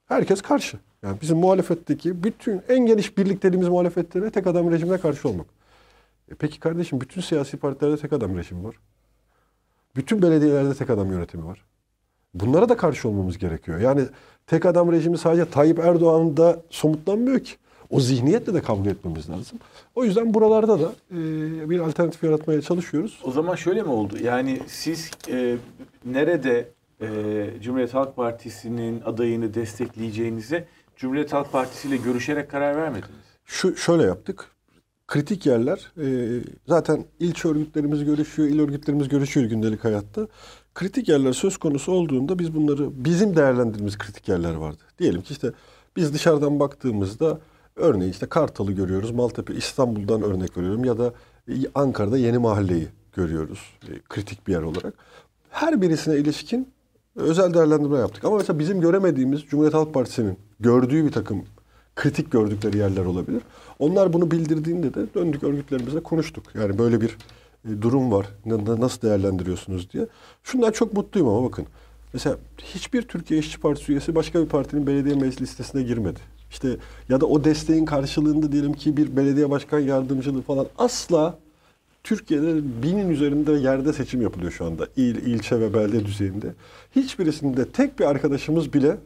Herkes 0.06 0.42
karşı. 0.42 0.78
Yani 1.02 1.20
bizim 1.22 1.38
muhalefetteki 1.38 2.24
bütün 2.24 2.62
en 2.68 2.86
geniş 2.86 3.18
birlikteliğimiz 3.18 3.68
muhalefetlerine 3.68 4.30
tek 4.30 4.46
adam 4.46 4.70
rejimine 4.70 4.98
karşı 4.98 5.28
olmak. 5.28 5.46
E 6.30 6.34
peki 6.34 6.60
kardeşim 6.60 7.00
bütün 7.00 7.20
siyasi 7.20 7.56
partilerde 7.56 7.96
tek 7.96 8.12
adam 8.12 8.36
rejimi 8.38 8.64
var. 8.64 8.74
Bütün 9.96 10.22
belediyelerde 10.22 10.74
tek 10.74 10.90
adam 10.90 11.10
yönetimi 11.10 11.46
var. 11.46 11.64
Bunlara 12.34 12.68
da 12.68 12.76
karşı 12.76 13.08
olmamız 13.08 13.38
gerekiyor. 13.38 13.80
Yani 13.80 14.04
tek 14.46 14.66
adam 14.66 14.92
rejimi 14.92 15.18
sadece 15.18 15.50
Tayyip 15.50 15.78
Erdoğan'da 15.78 16.62
somutlanmıyor 16.70 17.40
ki. 17.40 17.54
O 17.90 18.00
zihniyetle 18.00 18.54
de 18.54 18.62
kavga 18.62 18.90
etmemiz 18.90 19.30
lazım. 19.30 19.58
O 19.94 20.04
yüzden 20.04 20.34
buralarda 20.34 20.80
da 20.80 20.92
e, 21.12 21.70
bir 21.70 21.78
alternatif 21.78 22.24
yaratmaya 22.24 22.62
çalışıyoruz. 22.62 23.20
O 23.24 23.30
zaman 23.30 23.54
şöyle 23.54 23.82
mi 23.82 23.88
oldu? 23.88 24.16
Yani 24.22 24.60
siz 24.66 25.10
e, 25.30 25.56
nerede 26.04 26.68
e, 27.00 27.06
Cumhuriyet 27.62 27.94
Halk 27.94 28.16
Partisi'nin 28.16 29.00
adayını 29.00 29.54
destekleyeceğinize 29.54 30.64
Cumhuriyet 30.96 31.32
Halk 31.32 31.52
Partisi 31.52 31.88
ile 31.88 31.96
görüşerek 31.96 32.50
karar 32.50 32.76
vermediniz. 32.76 33.24
Şu 33.44 33.76
şöyle 33.76 34.02
yaptık. 34.02 34.50
Kritik 35.06 35.46
yerler 35.46 35.92
e, 35.98 36.40
zaten 36.66 37.04
ilçe 37.20 37.48
örgütlerimiz 37.48 38.04
görüşüyor, 38.04 38.48
il 38.48 38.60
örgütlerimiz 38.60 39.08
görüşüyor 39.08 39.46
gündelik 39.46 39.84
hayatta. 39.84 40.28
Kritik 40.74 41.08
yerler 41.08 41.32
söz 41.32 41.56
konusu 41.56 41.92
olduğunda 41.92 42.38
biz 42.38 42.54
bunları 42.54 43.04
bizim 43.04 43.36
değerlendirdiğimiz 43.36 43.98
kritik 43.98 44.28
yerler 44.28 44.54
vardı. 44.54 44.82
Diyelim 44.98 45.22
ki 45.22 45.32
işte 45.32 45.52
biz 45.96 46.14
dışarıdan 46.14 46.60
baktığımızda 46.60 47.40
örneğin 47.76 48.12
işte 48.12 48.26
Kartal'ı 48.26 48.72
görüyoruz, 48.72 49.10
Maltepe, 49.10 49.54
İstanbul'dan 49.54 50.22
örnek 50.22 50.56
veriyorum 50.56 50.84
ya 50.84 50.98
da 50.98 51.12
Ankara'da 51.74 52.18
Yeni 52.18 52.38
Mahalleyi 52.38 52.88
görüyoruz 53.12 53.58
e, 53.88 53.92
kritik 54.08 54.46
bir 54.46 54.52
yer 54.52 54.62
olarak. 54.62 54.94
Her 55.50 55.82
birisine 55.82 56.16
ilişkin 56.16 56.68
özel 57.16 57.54
değerlendirme 57.54 57.98
yaptık. 57.98 58.24
Ama 58.24 58.36
mesela 58.36 58.58
bizim 58.58 58.80
göremediğimiz 58.80 59.42
Cumhuriyet 59.42 59.74
Halk 59.74 59.94
Partisi'nin 59.94 60.38
gördüğü 60.60 61.04
bir 61.04 61.12
takım 61.12 61.44
kritik 61.96 62.32
gördükleri 62.32 62.78
yerler 62.78 63.04
olabilir. 63.04 63.42
Onlar 63.78 64.12
bunu 64.12 64.30
bildirdiğinde 64.30 64.94
de 64.94 65.14
döndük 65.14 65.42
örgütlerimizle 65.42 66.02
konuştuk. 66.02 66.44
Yani 66.54 66.78
böyle 66.78 67.00
bir 67.00 67.16
e, 67.68 67.82
durum 67.82 68.12
var. 68.12 68.26
Nasıl 68.78 69.02
değerlendiriyorsunuz 69.02 69.90
diye. 69.90 70.06
Şundan 70.42 70.72
çok 70.72 70.92
mutluyum 70.92 71.28
ama 71.28 71.44
bakın. 71.48 71.66
Mesela 72.12 72.36
hiçbir 72.58 73.02
Türkiye 73.02 73.40
İşçi 73.40 73.60
Partisi 73.60 73.92
üyesi 73.92 74.14
başka 74.14 74.40
bir 74.42 74.48
partinin 74.48 74.86
belediye 74.86 75.14
meclis 75.14 75.40
listesine 75.40 75.82
girmedi. 75.82 76.20
İşte 76.54 76.76
ya 77.08 77.20
da 77.20 77.26
o 77.26 77.44
desteğin 77.44 77.84
karşılığında 77.84 78.52
diyelim 78.52 78.72
ki 78.72 78.96
bir 78.96 79.16
belediye 79.16 79.50
başkan 79.50 79.78
yardımcılığı 79.78 80.42
falan 80.42 80.66
asla 80.78 81.38
Türkiye'de 82.04 82.82
binin 82.82 83.08
üzerinde 83.08 83.52
yerde 83.52 83.92
seçim 83.92 84.22
yapılıyor 84.22 84.52
şu 84.52 84.64
anda. 84.64 84.88
İl, 84.96 85.16
ilçe 85.16 85.60
ve 85.60 85.74
belde 85.74 86.06
düzeyinde. 86.06 86.54
Hiçbirisinde 86.96 87.68
tek 87.68 87.98
bir 87.98 88.04
arkadaşımız 88.04 88.72
bile 88.72 88.96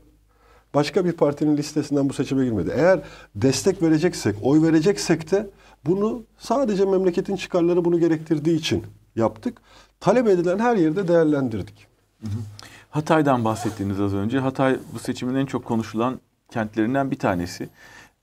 başka 0.74 1.04
bir 1.04 1.12
partinin 1.12 1.56
listesinden 1.56 2.08
bu 2.08 2.12
seçime 2.12 2.44
girmedi. 2.44 2.72
Eğer 2.76 3.00
destek 3.34 3.82
vereceksek, 3.82 4.36
oy 4.42 4.62
vereceksek 4.62 5.30
de 5.30 5.50
bunu 5.86 6.22
sadece 6.38 6.84
memleketin 6.84 7.36
çıkarları 7.36 7.84
bunu 7.84 8.00
gerektirdiği 8.00 8.58
için 8.58 8.84
yaptık. 9.16 9.58
Talep 10.00 10.28
edilen 10.28 10.58
her 10.58 10.76
yerde 10.76 11.08
değerlendirdik. 11.08 11.86
Hatay'dan 12.90 13.44
bahsettiğiniz 13.44 14.00
az 14.00 14.14
önce. 14.14 14.38
Hatay 14.38 14.76
bu 14.94 14.98
seçimin 14.98 15.34
en 15.34 15.46
çok 15.46 15.64
konuşulan 15.64 16.20
kentlerinden 16.50 17.10
bir 17.10 17.18
tanesi. 17.18 17.68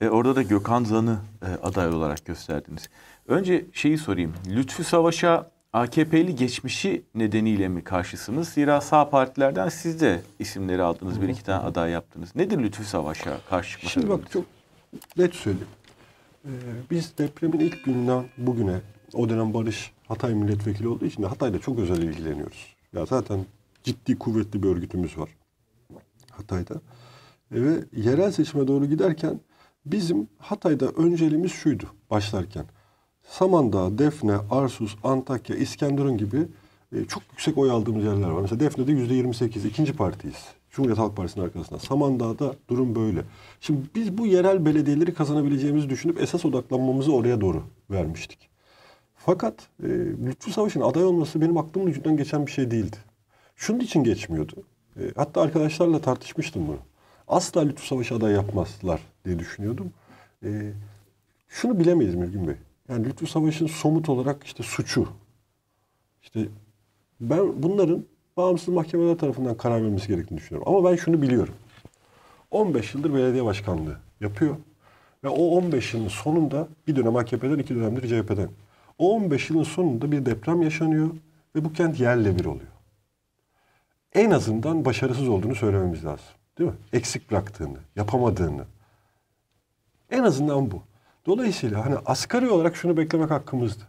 E, 0.01 0.09
orada 0.09 0.35
da 0.35 0.41
Gökhan 0.41 0.83
Zan'ı 0.83 1.19
e, 1.41 1.45
aday 1.67 1.89
olarak 1.89 2.25
gösterdiniz. 2.25 2.89
Önce 3.27 3.65
şeyi 3.73 3.97
sorayım. 3.97 4.33
Lütfü 4.47 4.83
Savaş'a 4.83 5.51
AKP'li 5.73 6.35
geçmişi 6.35 7.05
nedeniyle 7.15 7.67
mi 7.67 7.83
karşısınız? 7.83 8.49
Zira 8.49 8.81
sağ 8.81 9.09
partilerden 9.09 9.69
siz 9.69 10.01
de 10.01 10.21
isimleri 10.39 10.81
aldınız. 10.81 11.21
Bir 11.21 11.29
iki 11.29 11.43
tane 11.43 11.63
aday 11.63 11.91
yaptınız. 11.91 12.35
Nedir 12.35 12.59
Lütfü 12.59 12.83
Savaş'a 12.83 13.38
karşı 13.49 13.71
çıkma 13.71 13.89
Şimdi 13.89 14.09
bak 14.09 14.31
çok 14.31 14.45
net 15.17 15.35
söyleyeyim. 15.35 15.67
Ee, 16.45 16.49
biz 16.91 17.17
depremin 17.17 17.59
ilk 17.59 17.85
günden 17.85 18.25
bugüne 18.38 18.81
o 19.13 19.29
dönem 19.29 19.53
Barış 19.53 19.91
Hatay 20.07 20.33
milletvekili 20.33 20.88
olduğu 20.88 21.05
için 21.05 21.23
de 21.23 21.27
Hatay'da 21.27 21.59
çok 21.59 21.79
özel 21.79 22.01
ilgileniyoruz. 22.01 22.75
Ya 22.93 23.05
zaten 23.05 23.45
ciddi 23.83 24.19
kuvvetli 24.19 24.63
bir 24.63 24.67
örgütümüz 24.67 25.17
var 25.17 25.29
Hatay'da. 26.31 26.81
Ve 27.51 27.84
yerel 27.95 28.31
seçime 28.31 28.67
doğru 28.67 28.86
giderken 28.86 29.39
bizim 29.86 30.27
Hatay'da 30.38 30.88
önceliğimiz 30.88 31.51
şuydu 31.51 31.86
başlarken. 32.10 32.65
Samandağ, 33.23 33.97
Defne, 33.97 34.36
Arsus, 34.51 34.95
Antakya, 35.03 35.55
İskenderun 35.55 36.17
gibi 36.17 36.47
e, 36.95 37.05
çok 37.05 37.23
yüksek 37.31 37.58
oy 37.58 37.71
aldığımız 37.71 38.05
yerler 38.05 38.29
var. 38.29 38.41
Mesela 38.41 38.60
Defne'de 38.60 38.91
yüzde 38.91 39.13
28, 39.13 39.65
ikinci 39.65 39.93
partiyiz. 39.93 40.45
Cumhuriyet 40.71 40.99
Halk 40.99 41.17
Partisi'nin 41.17 41.45
arkasında. 41.45 41.79
Samandağ'da 41.79 42.55
durum 42.69 42.95
böyle. 42.95 43.21
Şimdi 43.62 43.81
biz 43.95 44.17
bu 44.17 44.25
yerel 44.25 44.65
belediyeleri 44.65 45.13
kazanabileceğimizi 45.13 45.89
düşünüp 45.89 46.21
esas 46.21 46.45
odaklanmamızı 46.45 47.13
oraya 47.13 47.41
doğru 47.41 47.63
vermiştik. 47.91 48.49
Fakat 49.15 49.67
e, 49.84 49.88
Lütfü 50.25 50.51
Savaş'ın 50.51 50.81
aday 50.81 51.03
olması 51.03 51.41
benim 51.41 51.58
aklımın 51.58 51.88
ucundan 51.88 52.17
geçen 52.17 52.45
bir 52.45 52.51
şey 52.51 52.71
değildi. 52.71 52.97
Şunun 53.55 53.79
için 53.79 54.03
geçmiyordu. 54.03 54.53
E, 54.97 55.01
hatta 55.15 55.41
arkadaşlarla 55.41 56.01
tartışmıştım 56.01 56.67
bunu. 56.67 56.77
Asla 57.27 57.61
Lütfü 57.61 57.88
Savaş'ı 57.88 58.15
aday 58.15 58.33
yapmazlar 58.33 59.01
diye 59.25 59.39
düşünüyordum. 59.39 59.93
E, 60.43 60.71
şunu 61.47 61.79
bilemeyiz 61.79 62.15
Mülgün 62.15 62.47
Bey. 62.47 62.55
Yani 62.89 63.05
Lütfü 63.05 63.27
Savaş'ın 63.27 63.67
somut 63.67 64.09
olarak 64.09 64.43
işte 64.43 64.63
suçu. 64.63 65.07
İşte 66.21 66.47
ben 67.21 67.63
bunların 67.63 68.05
bağımsız 68.38 68.67
mahkemeler 68.67 69.17
tarafından 69.17 69.57
karar 69.57 69.83
vermesi 69.83 70.07
gerektiğini 70.07 70.38
düşünüyorum. 70.38 70.73
Ama 70.75 70.91
ben 70.91 70.95
şunu 70.95 71.21
biliyorum. 71.21 71.53
15 72.51 72.93
yıldır 72.93 73.13
belediye 73.13 73.45
başkanlığı 73.45 73.97
yapıyor. 74.21 74.55
Ve 75.23 75.27
o 75.27 75.57
15 75.57 75.93
yılın 75.93 76.07
sonunda 76.07 76.67
bir 76.88 76.95
dönem 76.95 77.15
AKP'den 77.15 77.59
iki 77.59 77.75
dönemdir 77.75 78.07
CHP'den. 78.07 78.49
O 78.97 79.15
15 79.15 79.49
yılın 79.49 79.63
sonunda 79.63 80.11
bir 80.11 80.25
deprem 80.25 80.61
yaşanıyor 80.61 81.09
ve 81.55 81.65
bu 81.65 81.73
kent 81.73 81.99
yerle 81.99 82.39
bir 82.39 82.45
oluyor. 82.45 82.71
En 84.13 84.31
azından 84.31 84.85
başarısız 84.85 85.29
olduğunu 85.29 85.55
söylememiz 85.55 86.05
lazım. 86.05 86.25
Değil 86.57 86.69
mi? 86.69 86.75
Eksik 86.93 87.31
bıraktığını, 87.31 87.77
yapamadığını. 87.95 88.65
En 90.11 90.23
azından 90.23 90.71
bu. 90.71 90.81
Dolayısıyla 91.25 91.85
hani 91.85 91.95
asgari 92.05 92.49
olarak 92.49 92.75
şunu 92.75 92.97
beklemek 92.97 93.31
hakkımızdı. 93.31 93.83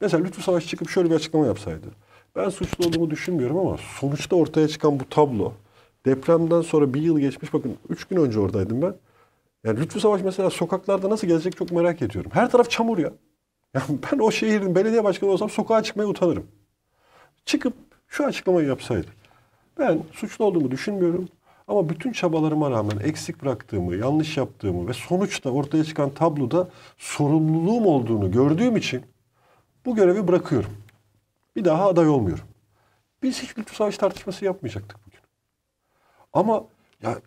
Mesela 0.00 0.24
Lütfü 0.24 0.42
Savaş 0.42 0.66
çıkıp 0.66 0.90
şöyle 0.90 1.10
bir 1.10 1.14
açıklama 1.14 1.46
yapsaydı. 1.46 1.86
Ben 2.36 2.48
suçlu 2.48 2.86
olduğumu 2.86 3.10
düşünmüyorum 3.10 3.58
ama 3.58 3.76
sonuçta 4.00 4.36
ortaya 4.36 4.68
çıkan 4.68 5.00
bu 5.00 5.08
tablo 5.08 5.52
depremden 6.06 6.60
sonra 6.60 6.94
bir 6.94 7.02
yıl 7.02 7.18
geçmiş. 7.18 7.52
Bakın 7.54 7.76
üç 7.88 8.04
gün 8.04 8.16
önce 8.16 8.40
oradaydım 8.40 8.82
ben. 8.82 8.94
Yani 9.64 9.80
Lütfü 9.80 10.00
Savaş 10.00 10.22
mesela 10.22 10.50
sokaklarda 10.50 11.10
nasıl 11.10 11.26
gezecek 11.26 11.56
çok 11.56 11.72
merak 11.72 12.02
ediyorum. 12.02 12.30
Her 12.34 12.50
taraf 12.50 12.70
çamur 12.70 12.98
ya. 12.98 13.12
Yani 13.74 13.98
ben 14.12 14.18
o 14.18 14.30
şehrin 14.30 14.74
belediye 14.74 15.04
başkanı 15.04 15.30
olsam 15.30 15.50
sokağa 15.50 15.82
çıkmaya 15.82 16.06
utanırım. 16.06 16.46
Çıkıp 17.44 17.74
şu 18.08 18.24
açıklamayı 18.24 18.68
yapsaydı. 18.68 19.06
Ben 19.78 20.02
suçlu 20.12 20.44
olduğumu 20.44 20.70
düşünmüyorum. 20.70 21.28
Ama 21.68 21.88
bütün 21.88 22.12
çabalarıma 22.12 22.70
rağmen 22.70 22.98
eksik 22.98 23.42
bıraktığımı, 23.42 23.96
yanlış 23.96 24.36
yaptığımı 24.36 24.88
ve 24.88 24.92
sonuçta 24.92 25.50
ortaya 25.50 25.84
çıkan 25.84 26.10
tabloda 26.10 26.68
sorumluluğum 26.98 27.86
olduğunu 27.86 28.30
gördüğüm 28.30 28.76
için 28.76 29.02
bu 29.86 29.96
görevi 29.96 30.28
bırakıyorum. 30.28 30.70
Bir 31.56 31.64
daha 31.64 31.88
aday 31.88 32.08
olmuyorum. 32.08 32.44
Biz 33.22 33.42
hiç 33.42 33.58
Lütfü 33.58 33.76
Savaş 33.76 33.98
tartışması 33.98 34.44
yapmayacaktık 34.44 34.98
bugün. 35.06 35.20
Ama 36.32 36.64
ya 37.02 37.18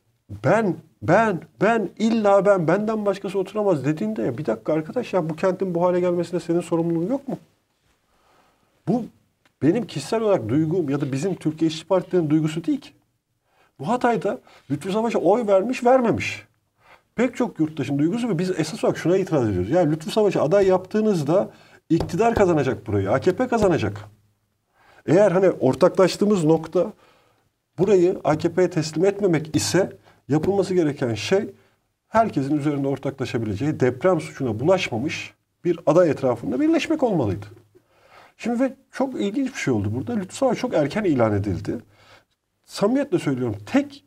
ben, 0.43 0.75
ben, 1.01 1.41
ben, 1.61 1.89
illa 1.99 2.45
ben, 2.45 2.67
benden 2.67 3.05
başkası 3.05 3.39
oturamaz 3.39 3.85
dediğinde 3.85 4.21
ya 4.21 4.37
bir 4.37 4.45
dakika 4.45 4.73
arkadaş 4.73 5.13
ya 5.13 5.29
bu 5.29 5.35
kentin 5.35 5.75
bu 5.75 5.83
hale 5.83 5.99
gelmesinde 5.99 6.39
senin 6.39 6.61
sorumluluğun 6.61 7.07
yok 7.09 7.27
mu? 7.27 7.37
Bu 8.87 9.05
benim 9.61 9.87
kişisel 9.87 10.21
olarak 10.21 10.49
duygum 10.49 10.89
ya 10.89 11.01
da 11.01 11.11
bizim 11.11 11.35
Türkiye 11.35 11.71
İşçi 11.71 11.87
Parti'nin 11.87 12.29
duygusu 12.29 12.63
değil 12.63 12.81
ki. 12.81 12.98
Bu 13.79 13.87
Hatay'da 13.87 14.39
Lütfü 14.71 14.91
Savaş'a 14.91 15.19
oy 15.19 15.47
vermiş, 15.47 15.83
vermemiş. 15.83 16.43
Pek 17.15 17.35
çok 17.35 17.59
yurttaşın 17.59 17.99
duygusu 17.99 18.29
ve 18.29 18.39
biz 18.39 18.51
esas 18.59 18.83
olarak 18.83 18.97
şuna 18.97 19.17
itiraz 19.17 19.49
ediyoruz. 19.49 19.69
Yani 19.69 19.91
Lütfü 19.91 20.11
Savaş'a 20.11 20.43
aday 20.43 20.67
yaptığınızda 20.67 21.51
iktidar 21.89 22.35
kazanacak 22.35 22.87
burayı, 22.87 23.11
AKP 23.11 23.47
kazanacak. 23.47 23.97
Eğer 25.05 25.31
hani 25.31 25.49
ortaklaştığımız 25.49 26.43
nokta 26.43 26.93
burayı 27.77 28.19
AKP'ye 28.23 28.69
teslim 28.69 29.05
etmemek 29.05 29.55
ise 29.55 29.97
yapılması 30.27 30.73
gereken 30.73 31.13
şey 31.13 31.49
herkesin 32.07 32.57
üzerinde 32.57 32.87
ortaklaşabileceği 32.87 33.79
deprem 33.79 34.21
suçuna 34.21 34.59
bulaşmamış 34.59 35.33
bir 35.65 35.79
aday 35.85 36.09
etrafında 36.09 36.59
birleşmek 36.59 37.03
olmalıydı. 37.03 37.45
Şimdi 38.37 38.59
ve 38.59 38.73
çok 38.91 39.21
ilginç 39.21 39.53
bir 39.53 39.59
şey 39.59 39.73
oldu 39.73 39.95
burada. 39.95 40.13
Lütfü 40.13 40.35
Savaş 40.35 40.57
çok 40.59 40.73
erken 40.73 41.03
ilan 41.03 41.33
edildi. 41.33 41.79
Samimiyetle 42.69 43.19
söylüyorum 43.19 43.55
tek 43.65 44.05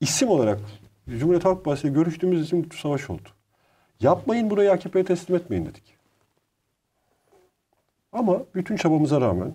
isim 0.00 0.28
olarak 0.28 0.60
Cumhuriyet 1.08 1.44
Halk 1.44 1.64
Partisi'yle 1.64 1.94
görüştüğümüz 1.94 2.40
isim 2.40 2.62
Lütfü 2.62 2.78
Savaş 2.78 3.10
oldu. 3.10 3.28
Yapmayın 4.00 4.50
burayı 4.50 4.72
AKP'ye 4.72 5.04
teslim 5.04 5.36
etmeyin 5.36 5.66
dedik. 5.66 5.96
Ama 8.12 8.42
bütün 8.54 8.76
çabamıza 8.76 9.20
rağmen 9.20 9.54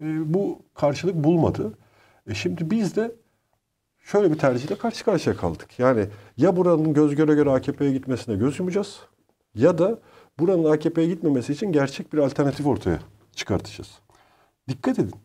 e, 0.00 0.34
bu 0.34 0.62
karşılık 0.74 1.14
bulmadı. 1.14 1.78
E 2.26 2.34
şimdi 2.34 2.70
biz 2.70 2.96
de 2.96 3.12
şöyle 3.98 4.30
bir 4.32 4.38
tercihle 4.38 4.78
karşı 4.78 5.04
karşıya 5.04 5.36
kaldık. 5.36 5.78
Yani 5.78 6.06
ya 6.36 6.56
buranın 6.56 6.94
göz 6.94 7.14
göre 7.14 7.34
göre 7.34 7.50
AKP'ye 7.50 7.92
gitmesine 7.92 8.36
göz 8.36 8.58
yumacağız 8.58 9.00
ya 9.54 9.78
da 9.78 9.98
buranın 10.38 10.64
AKP'ye 10.64 11.06
gitmemesi 11.06 11.52
için 11.52 11.72
gerçek 11.72 12.12
bir 12.12 12.18
alternatif 12.18 12.66
ortaya 12.66 12.98
çıkartacağız. 13.32 13.98
Dikkat 14.68 14.98
edin. 14.98 15.23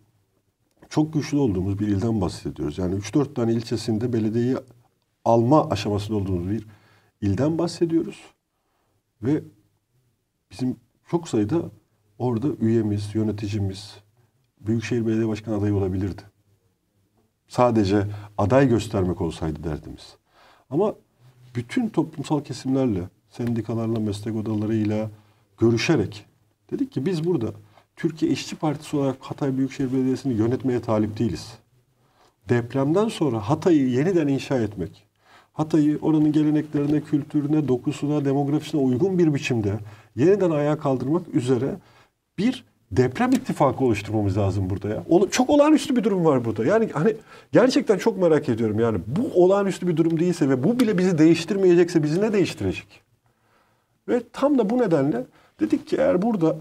Çok 0.90 1.14
güçlü 1.14 1.38
olduğumuz 1.38 1.80
bir 1.80 1.88
ilden 1.88 2.22
bahsediyoruz. 2.22 2.78
Yani 2.78 2.96
3-4 2.96 3.34
tane 3.34 3.54
ilçesinde 3.54 4.14
belediyeyi 4.14 4.58
alma 5.26 5.70
aşamasında 5.70 6.18
olduğumuz 6.18 6.50
bir 6.50 6.68
ilden 7.22 7.58
bahsediyoruz. 7.58 8.18
Ve 9.22 9.44
bizim 10.52 10.76
çok 11.12 11.30
sayıda 11.30 11.62
orada 12.20 12.48
üyemiz, 12.60 13.16
yöneticimiz, 13.16 13.98
Büyükşehir 14.60 15.08
Belediye 15.08 15.28
Başkanı 15.28 15.58
adayı 15.58 15.76
olabilirdi. 15.76 16.22
Sadece 17.48 18.08
aday 18.38 18.70
göstermek 18.70 19.22
olsaydı 19.22 19.64
derdimiz. 19.64 20.16
Ama 20.70 20.96
bütün 21.56 21.90
toplumsal 21.90 22.44
kesimlerle, 22.44 23.10
sendikalarla, 23.30 24.00
meslek 24.00 24.36
odalarıyla 24.36 25.12
görüşerek 25.58 26.26
dedik 26.72 26.92
ki 26.92 27.06
biz 27.06 27.26
burada 27.26 27.54
Türkiye 28.00 28.32
İşçi 28.32 28.56
Partisi 28.56 28.98
olarak 28.98 29.16
Hatay 29.20 29.58
Büyükşehir 29.58 29.94
Belediyesi'ni 29.94 30.34
yönetmeye 30.34 30.82
talip 30.82 31.20
değiliz. 31.20 31.54
Depremden 32.50 33.08
sonra 33.08 33.50
Hatay'ı 33.50 33.90
yeniden 33.90 34.28
inşa 34.28 34.60
etmek, 34.60 35.08
Hatay'ı 35.54 36.00
oranın 36.02 36.32
geleneklerine, 36.32 37.02
kültürüne, 37.02 37.68
dokusuna, 37.68 38.26
demografisine 38.26 38.82
uygun 38.82 39.20
bir 39.20 39.34
biçimde 39.34 39.80
yeniden 40.16 40.52
ayağa 40.52 40.80
kaldırmak 40.80 41.36
üzere 41.36 41.76
bir 42.38 42.66
deprem 42.92 43.32
ittifakı 43.32 43.84
oluşturmamız 43.84 44.38
lazım 44.38 44.70
burada 44.70 44.90
ya. 44.90 45.04
Çok 45.32 45.50
olağanüstü 45.50 45.96
bir 45.96 46.04
durum 46.04 46.26
var 46.26 46.46
burada. 46.46 46.66
Yani 46.66 46.90
hani 46.94 47.16
gerçekten 47.52 47.98
çok 47.98 48.18
merak 48.18 48.50
ediyorum 48.50 48.80
yani 48.80 49.00
bu 49.08 49.44
olağanüstü 49.44 49.88
bir 49.88 49.98
durum 49.98 50.20
değilse 50.20 50.50
ve 50.50 50.64
bu 50.64 50.80
bile 50.80 50.98
bizi 50.98 51.18
değiştirmeyecekse 51.18 52.04
bizi 52.04 52.22
ne 52.22 52.34
değiştirecek? 52.34 53.02
Ve 54.08 54.22
tam 54.34 54.58
da 54.58 54.70
bu 54.70 54.78
nedenle 54.78 55.26
dedik 55.60 55.88
ki 55.88 55.96
eğer 55.96 56.22
burada 56.22 56.56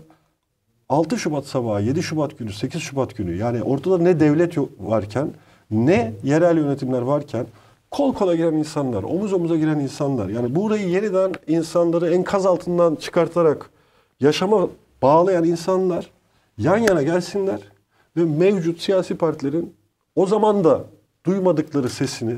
6 0.88 1.18
Şubat 1.18 1.46
sabahı, 1.46 1.82
7 1.82 2.02
Şubat 2.02 2.38
günü, 2.38 2.52
8 2.52 2.82
Şubat 2.82 3.16
günü 3.16 3.36
yani 3.36 3.62
ortada 3.62 3.98
ne 3.98 4.20
devlet 4.20 4.58
varken 4.78 5.30
ne 5.70 6.12
yerel 6.22 6.56
yönetimler 6.56 7.02
varken 7.02 7.46
kol 7.90 8.14
kola 8.14 8.34
giren 8.34 8.52
insanlar, 8.52 9.02
omuz 9.02 9.32
omuza 9.32 9.56
giren 9.56 9.78
insanlar 9.78 10.28
yani 10.28 10.54
burayı 10.54 10.88
yeniden 10.88 11.32
insanları 11.46 12.10
enkaz 12.14 12.46
altından 12.46 12.94
çıkartarak 12.94 13.70
yaşama 14.20 14.68
bağlayan 15.02 15.44
insanlar 15.44 16.10
yan 16.58 16.76
yana 16.76 17.02
gelsinler 17.02 17.60
ve 18.16 18.24
mevcut 18.24 18.80
siyasi 18.80 19.14
partilerin 19.14 19.74
o 20.16 20.26
zaman 20.26 20.64
da 20.64 20.84
duymadıkları 21.26 21.88
sesini 21.88 22.34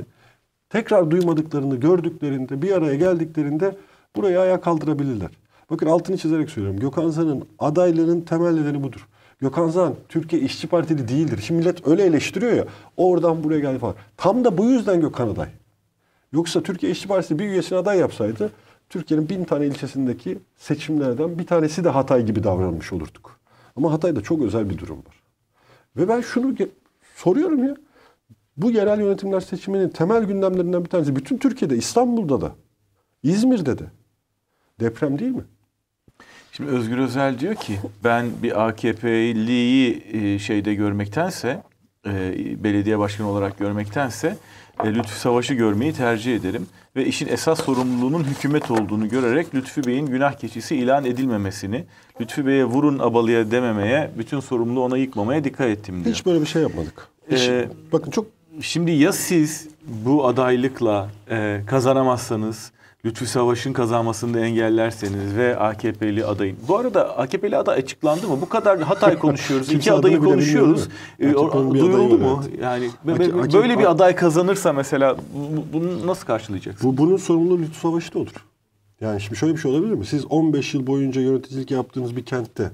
tekrar 0.69 1.11
duymadıklarını 1.11 1.77
gördüklerinde 1.77 2.63
bir 2.63 2.73
araya 2.73 2.95
geldiklerinde 2.95 3.77
burayı 4.17 4.41
ayağa 4.41 4.61
kaldırabilirler. 4.61 5.31
Bakın 5.71 5.87
altını 5.87 6.19
çizerek 6.19 6.51
söylüyorum. 6.51 6.81
Gökhan 6.81 7.09
Zan'ın 7.09 7.45
adaylığının 7.59 8.21
temel 8.21 8.53
nedeni 8.53 8.83
budur. 8.83 9.09
Gökhan 9.41 9.69
Zan 9.69 9.95
Türkiye 10.09 10.43
İşçi 10.43 10.67
Partili 10.67 11.09
değildir. 11.09 11.41
Şimdi 11.43 11.61
millet 11.61 11.87
öyle 11.87 12.05
eleştiriyor 12.05 12.53
ya. 12.53 12.65
Oradan 12.97 13.45
buraya 13.45 13.61
geldi 13.61 13.79
falan. 13.79 13.95
Tam 14.17 14.45
da 14.45 14.59
bu 14.59 14.65
yüzden 14.65 15.01
Gökhan 15.01 15.29
aday. 15.29 15.49
Yoksa 16.33 16.63
Türkiye 16.63 16.93
İşçi 16.93 17.09
Partisi 17.09 17.39
bir 17.39 17.45
üyesini 17.45 17.79
aday 17.79 17.99
yapsaydı 17.99 18.51
Türkiye'nin 18.89 19.29
bin 19.29 19.45
tane 19.45 19.67
ilçesindeki 19.67 20.39
seçimlerden 20.57 21.39
bir 21.39 21.47
tanesi 21.47 21.85
de 21.85 21.89
Hatay 21.89 22.27
gibi 22.27 22.43
davranmış 22.43 22.93
olurduk. 22.93 23.41
Ama 23.77 23.93
Hatay'da 23.93 24.21
çok 24.21 24.43
özel 24.43 24.71
bir 24.71 24.79
durum 24.79 24.99
var. 24.99 25.23
Ve 25.97 26.09
ben 26.09 26.21
şunu 26.21 26.55
soruyorum 27.17 27.65
ya. 27.65 27.77
Bu 28.57 28.71
yerel 28.71 29.01
yönetimler 29.01 29.41
seçiminin 29.41 29.89
temel 29.89 30.25
gündemlerinden 30.25 30.85
bir 30.85 30.89
tanesi 30.89 31.17
bütün 31.17 31.39
Türkiye'de, 31.39 31.77
İstanbul'da 31.77 32.41
da, 32.41 32.53
İzmir'de 33.23 33.79
de 33.79 33.85
deprem 34.81 35.19
değil 35.19 35.31
mi? 35.31 35.45
Şimdi 36.61 36.73
Özgür 36.73 36.99
Özel 36.99 37.39
diyor 37.39 37.55
ki 37.55 37.79
ben 38.05 38.27
bir 38.43 38.69
AKP'liyi 38.69 40.03
e, 40.13 40.39
şeyde 40.39 40.75
görmektense 40.75 41.63
e, 42.07 42.13
belediye 42.65 42.99
başkanı 42.99 43.29
olarak 43.29 43.59
görmektense 43.59 44.37
e, 44.85 44.95
Lütfü 44.95 45.19
Savaş'ı 45.19 45.55
görmeyi 45.55 45.93
tercih 45.93 46.37
ederim. 46.37 46.67
Ve 46.97 47.07
işin 47.07 47.29
esas 47.29 47.65
sorumluluğunun 47.65 48.25
hükümet 48.25 48.71
olduğunu 48.71 49.09
görerek 49.09 49.55
Lütfü 49.55 49.85
Bey'in 49.85 50.07
günah 50.07 50.33
keçisi 50.33 50.77
ilan 50.77 51.05
edilmemesini, 51.05 51.85
Lütfü 52.21 52.47
Bey'e 52.47 52.65
vurun 52.65 52.99
abalıya 52.99 53.51
dememeye, 53.51 54.11
bütün 54.19 54.41
sorumluluğu 54.41 54.85
ona 54.85 54.97
yıkmamaya 54.97 55.45
dikkat 55.45 55.67
ettim 55.67 56.05
diyor. 56.05 56.15
Hiç 56.15 56.27
böyle 56.27 56.41
bir 56.41 56.47
şey 56.47 56.63
yapmadık. 56.63 57.09
Hiç, 57.31 57.49
ee, 57.49 57.69
bakın 57.93 58.11
çok... 58.11 58.27
Şimdi 58.61 58.91
ya 58.91 59.13
siz 59.13 59.69
bu 60.05 60.27
adaylıkla 60.27 61.11
e, 61.31 61.61
kazanamazsanız, 61.67 62.73
Lütfü 63.05 63.27
Savaş'ın 63.27 63.73
kazanmasını 63.73 64.35
da 64.35 64.41
engellerseniz 64.41 65.37
ve 65.37 65.59
AKP'li 65.59 66.25
adayın. 66.25 66.57
Bu 66.69 66.77
arada 66.77 67.19
AKP'li 67.19 67.57
aday 67.57 67.79
açıklandı 67.79 68.29
mı? 68.29 68.41
Bu 68.41 68.49
kadar 68.49 68.81
Hatay 68.81 69.19
konuşuyoruz. 69.19 69.73
İki 69.73 69.93
adayı 69.93 70.19
konuşuyoruz. 70.19 70.89
Ee, 71.19 71.33
duyuldu 71.33 72.19
mu? 72.19 72.43
Evet. 72.49 72.61
Yani 72.63 72.91
böyle 73.53 73.79
bir 73.79 73.91
aday 73.91 74.15
kazanırsa 74.15 74.73
mesela 74.73 75.17
bunu 75.73 76.07
nasıl 76.07 76.27
karşılayacaksınız? 76.27 76.93
Bu, 76.93 77.03
bunun 77.03 77.17
sorumluluğu 77.17 77.59
Lütfü 77.59 77.81
Savaş'ta 77.81 78.19
olur. 78.19 78.47
Yani 79.01 79.21
şimdi 79.21 79.39
şöyle 79.39 79.55
bir 79.55 79.59
şey 79.59 79.71
olabilir 79.71 79.95
mi? 79.95 80.07
Siz 80.07 80.25
15 80.25 80.75
yıl 80.75 80.87
boyunca 80.87 81.21
yöneticilik 81.21 81.71
yaptığınız 81.71 82.17
bir 82.17 82.25
kentte 82.25 82.71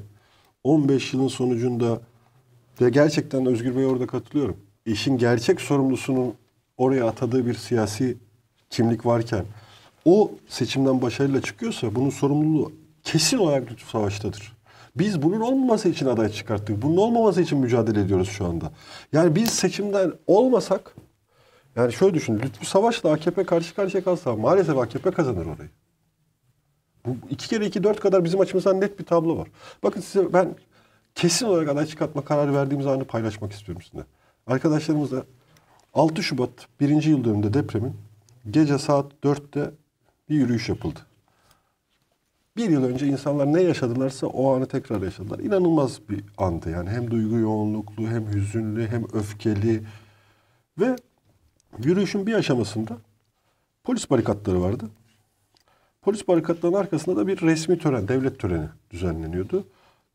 15 0.64 1.14
yılın 1.14 1.28
sonucunda 1.28 2.00
ve 2.80 2.90
gerçekten 2.90 3.46
Özgür 3.46 3.76
Bey 3.76 3.86
orada 3.86 4.06
katılıyorum. 4.06 4.56
İşin 4.86 5.18
gerçek 5.18 5.60
sorumlusunun 5.60 6.34
oraya 6.76 7.06
atadığı 7.06 7.46
bir 7.46 7.54
siyasi 7.54 8.16
kimlik 8.70 9.06
varken 9.06 9.44
o 10.06 10.30
seçimden 10.48 11.02
başarıyla 11.02 11.42
çıkıyorsa 11.42 11.94
bunun 11.94 12.10
sorumluluğu 12.10 12.72
kesin 13.02 13.38
olarak 13.38 13.70
Lütfü 13.70 13.90
Savaş'tadır. 13.90 14.56
Biz 14.96 15.22
bunun 15.22 15.40
olmaması 15.40 15.88
için 15.88 16.06
aday 16.06 16.28
çıkarttık. 16.28 16.82
Bunun 16.82 16.96
olmaması 16.96 17.42
için 17.42 17.58
mücadele 17.58 18.00
ediyoruz 18.00 18.28
şu 18.28 18.46
anda. 18.46 18.72
Yani 19.12 19.34
biz 19.34 19.50
seçimden 19.50 20.12
olmasak 20.26 20.94
yani 21.76 21.92
şöyle 21.92 22.14
düşün. 22.14 22.38
Lütfü 22.38 22.66
Savaş'la 22.66 23.12
AKP 23.12 23.44
karşı 23.44 23.74
karşıya 23.74 24.04
kalsa 24.04 24.36
maalesef 24.36 24.78
AKP 24.78 25.10
kazanır 25.10 25.46
orayı. 25.46 25.70
Bu 27.06 27.16
iki 27.30 27.48
kere 27.48 27.66
iki 27.66 27.82
dört 27.82 28.00
kadar 28.00 28.24
bizim 28.24 28.40
açımızdan 28.40 28.80
net 28.80 28.98
bir 28.98 29.04
tablo 29.04 29.38
var. 29.38 29.48
Bakın 29.82 30.00
size 30.00 30.32
ben 30.32 30.54
kesin 31.14 31.46
olarak 31.46 31.68
aday 31.68 31.86
çıkartma 31.86 32.24
kararı 32.24 32.54
verdiğimiz 32.54 32.86
anı 32.86 33.04
paylaşmak 33.04 33.52
istiyorum 33.52 33.82
sizinle. 33.82 34.04
Arkadaşlarımızla 34.46 35.24
6 35.94 36.22
Şubat 36.22 36.50
birinci 36.80 37.10
yıl 37.10 37.24
dönümünde 37.24 37.54
depremin 37.54 37.96
gece 38.50 38.78
saat 38.78 39.12
4'te 39.24 39.70
bir 40.28 40.34
yürüyüş 40.34 40.68
yapıldı. 40.68 41.00
Bir 42.56 42.70
yıl 42.70 42.84
önce 42.84 43.06
insanlar 43.06 43.52
ne 43.52 43.62
yaşadılarsa 43.62 44.26
o 44.26 44.54
anı 44.54 44.66
tekrar 44.66 45.02
yaşadılar. 45.02 45.38
İnanılmaz 45.38 46.00
bir 46.08 46.24
andı 46.38 46.70
yani 46.70 46.90
hem 46.90 47.10
duygu 47.10 47.36
yoğunluklu 47.36 48.08
hem 48.08 48.32
hüzünlü 48.32 48.88
hem 48.88 49.04
öfkeli 49.12 49.82
ve 50.78 50.96
yürüyüşün 51.84 52.26
bir 52.26 52.34
aşamasında 52.34 52.96
polis 53.84 54.10
barikatları 54.10 54.60
vardı. 54.60 54.84
Polis 56.02 56.28
barikatlarının 56.28 56.78
arkasında 56.78 57.16
da 57.16 57.26
bir 57.26 57.40
resmi 57.40 57.78
tören, 57.78 58.08
devlet 58.08 58.38
töreni 58.38 58.68
düzenleniyordu. 58.90 59.66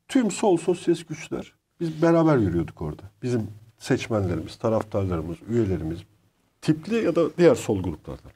Tüm 0.08 0.32
sol 0.32 0.58
sosyalist 0.58 1.08
güçler 1.08 1.54
biz 1.80 2.02
beraber 2.02 2.38
yürüyorduk 2.38 2.82
orada. 2.82 3.02
Bizim 3.24 3.48
seçmenlerimiz, 3.78 4.56
taraftarlarımız, 4.56 5.38
üyelerimiz, 5.50 6.00
tipli 6.62 6.96
ya 6.96 7.16
da 7.16 7.38
diğer 7.38 7.56
sol 7.56 7.84
gruplardan. 7.84 8.32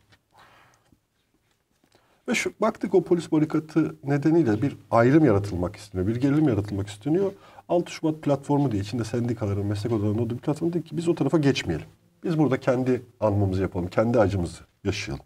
Ve 2.27 2.35
şu, 2.35 2.53
baktık 2.61 2.95
o 2.95 3.03
polis 3.03 3.31
barikatı 3.31 3.95
nedeniyle 4.03 4.61
bir 4.61 4.77
ayrım 4.91 5.25
yaratılmak 5.25 5.75
isteniyor. 5.75 6.07
Bir 6.07 6.15
gerilim 6.15 6.47
yaratılmak 6.47 6.87
isteniyor. 6.87 7.31
6 7.69 7.91
Şubat 7.91 8.21
platformu 8.21 8.71
diye 8.71 8.81
içinde 8.81 9.03
sendikaların, 9.03 9.65
meslek 9.65 9.91
odalarının 9.91 10.17
olduğu 10.17 10.33
bir 10.33 10.39
platform 10.39 10.73
dedi 10.73 10.83
ki 10.83 10.97
biz 10.97 11.07
o 11.07 11.15
tarafa 11.15 11.37
geçmeyelim. 11.37 11.87
Biz 12.23 12.37
burada 12.37 12.59
kendi 12.59 13.01
anmamızı 13.19 13.61
yapalım, 13.61 13.87
kendi 13.87 14.19
acımızı 14.19 14.63
yaşayalım. 14.83 15.25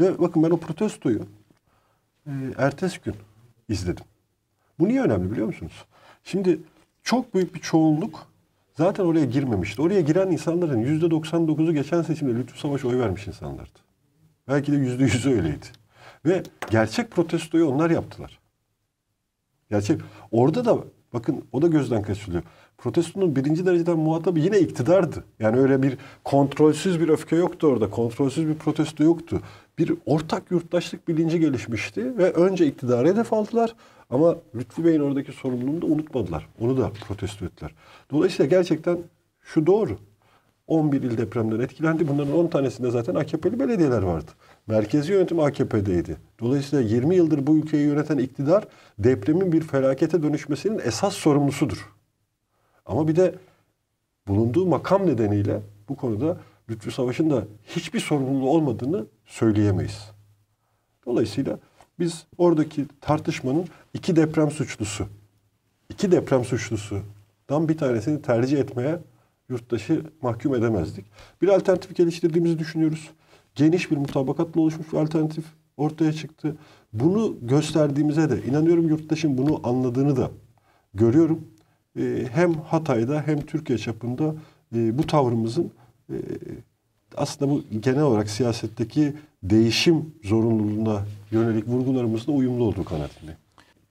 Ve 0.00 0.18
bakın 0.18 0.42
ben 0.42 0.50
o 0.50 0.56
protestoyu 0.56 1.26
e, 2.26 2.32
ertesi 2.58 3.00
gün 3.04 3.14
izledim. 3.68 4.04
Bu 4.78 4.88
niye 4.88 5.02
önemli 5.02 5.30
biliyor 5.30 5.46
musunuz? 5.46 5.84
Şimdi 6.24 6.60
çok 7.02 7.34
büyük 7.34 7.54
bir 7.54 7.60
çoğunluk 7.60 8.26
zaten 8.76 9.04
oraya 9.04 9.24
girmemişti. 9.24 9.82
Oraya 9.82 10.00
giren 10.00 10.30
insanların 10.30 10.78
yüzde 10.78 11.06
99'u 11.06 11.72
geçen 11.72 12.02
seçimde 12.02 12.34
Lütfü 12.34 12.58
Savaş'a 12.58 12.88
oy 12.88 12.98
vermiş 12.98 13.26
insanlardı. 13.26 13.78
Belki 14.48 14.72
de 14.72 14.76
yüzde 14.76 15.02
yüzü 15.02 15.30
öyleydi. 15.30 15.66
Ve 16.26 16.42
gerçek 16.70 17.10
protestoyu 17.10 17.66
onlar 17.66 17.90
yaptılar. 17.90 18.38
Gerçek. 19.70 20.00
Orada 20.30 20.64
da 20.64 20.78
bakın 21.12 21.44
o 21.52 21.62
da 21.62 21.66
gözden 21.66 22.02
kaçırılıyor. 22.02 22.42
Protestonun 22.78 23.36
birinci 23.36 23.66
dereceden 23.66 23.98
muhatabı 23.98 24.38
yine 24.38 24.58
iktidardı. 24.58 25.24
Yani 25.38 25.58
öyle 25.58 25.82
bir 25.82 25.98
kontrolsüz 26.24 27.00
bir 27.00 27.08
öfke 27.08 27.36
yoktu 27.36 27.66
orada. 27.66 27.90
Kontrolsüz 27.90 28.48
bir 28.48 28.54
protesto 28.54 29.04
yoktu. 29.04 29.40
Bir 29.78 29.94
ortak 30.06 30.50
yurttaşlık 30.50 31.08
bilinci 31.08 31.40
gelişmişti 31.40 32.18
ve 32.18 32.32
önce 32.32 32.66
iktidarı 32.66 33.08
hedef 33.08 33.32
aldılar. 33.32 33.74
Ama 34.10 34.36
Lütfü 34.54 34.84
Bey'in 34.84 35.00
oradaki 35.00 35.32
sorumluluğunu 35.32 35.82
da 35.82 35.86
unutmadılar. 35.86 36.48
Onu 36.60 36.76
da 36.76 36.92
protesto 37.08 37.44
ettiler. 37.44 37.74
Dolayısıyla 38.10 38.50
gerçekten 38.50 38.98
şu 39.40 39.66
doğru. 39.66 39.98
11 40.66 41.02
il 41.02 41.18
depremden 41.18 41.60
etkilendi. 41.60 42.08
Bunların 42.08 42.34
10 42.34 42.46
tanesinde 42.46 42.90
zaten 42.90 43.14
AKP'li 43.14 43.60
belediyeler 43.60 44.02
vardı. 44.02 44.30
Merkezi 44.66 45.12
yönetim 45.12 45.40
AKP'deydi. 45.40 46.16
Dolayısıyla 46.40 46.84
20 46.84 47.16
yıldır 47.16 47.46
bu 47.46 47.56
ülkeyi 47.56 47.86
yöneten 47.86 48.18
iktidar 48.18 48.68
depremin 48.98 49.52
bir 49.52 49.60
felakete 49.60 50.22
dönüşmesinin 50.22 50.78
esas 50.84 51.14
sorumlusudur. 51.14 51.92
Ama 52.86 53.08
bir 53.08 53.16
de 53.16 53.34
bulunduğu 54.28 54.66
makam 54.66 55.06
nedeniyle 55.06 55.60
bu 55.88 55.96
konuda 55.96 56.40
Lütfü 56.70 56.90
Savaş'ın 56.90 57.30
da 57.30 57.44
hiçbir 57.64 58.00
sorumluluğu 58.00 58.50
olmadığını 58.50 59.06
söyleyemeyiz. 59.26 60.10
Dolayısıyla 61.06 61.58
biz 61.98 62.26
oradaki 62.38 62.86
tartışmanın 63.00 63.66
iki 63.94 64.16
deprem 64.16 64.50
suçlusu, 64.50 65.06
iki 65.88 66.12
deprem 66.12 66.44
suçlusudan 66.44 67.68
bir 67.68 67.78
tanesini 67.78 68.22
tercih 68.22 68.58
etmeye 68.58 68.98
yurttaşı 69.48 70.02
mahkum 70.22 70.54
edemezdik. 70.54 71.04
Bir 71.42 71.48
alternatif 71.48 71.96
geliştirdiğimizi 71.96 72.58
düşünüyoruz. 72.58 73.10
Geniş 73.54 73.90
bir 73.90 73.96
mutabakatla 73.96 74.60
oluşmuş 74.60 74.92
bir 74.92 74.98
alternatif 74.98 75.44
ortaya 75.76 76.12
çıktı. 76.12 76.56
Bunu 76.92 77.36
gösterdiğimize 77.42 78.30
de 78.30 78.42
inanıyorum 78.42 78.88
yurttaşın 78.88 79.38
bunu 79.38 79.60
anladığını 79.64 80.16
da 80.16 80.30
görüyorum. 80.94 81.48
Ee, 81.98 82.26
hem 82.32 82.54
Hatay'da 82.54 83.22
hem 83.26 83.40
Türkiye 83.40 83.78
çapında 83.78 84.34
e, 84.74 84.98
bu 84.98 85.06
tavrımızın 85.06 85.72
e, 86.10 86.16
aslında 87.16 87.50
bu 87.50 87.62
genel 87.80 88.02
olarak 88.02 88.30
siyasetteki 88.30 89.14
değişim 89.42 90.14
zorunluluğuna 90.24 91.02
yönelik 91.30 91.68
vurgularımızla 91.68 92.32
uyumlu 92.32 92.64
olduğu 92.64 92.84
kanaatindeyim. 92.84 93.38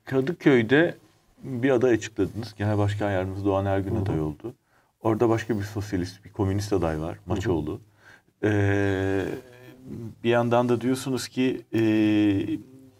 Kadıköy'de 0.06 0.96
bir 1.44 1.70
aday 1.70 1.94
açıkladınız. 1.94 2.54
Genel 2.58 2.78
Başkan 2.78 3.12
Yardımcısı 3.12 3.46
Doğan 3.46 3.66
Ergün 3.66 3.96
aday 3.96 4.22
oldu. 4.22 4.54
Orada 5.04 5.30
başka 5.30 5.58
bir 5.58 5.64
sosyalist, 5.64 6.26
bir 6.26 6.32
komünist 6.32 6.74
aday 6.74 7.02
var. 7.02 7.18
Maçoğlu. 7.26 7.80
Ee, 8.44 9.26
bir 10.24 10.30
yandan 10.30 10.70
da 10.70 10.82
diyorsunuz 10.82 11.28
ki 11.28 11.62
e, 11.74 11.82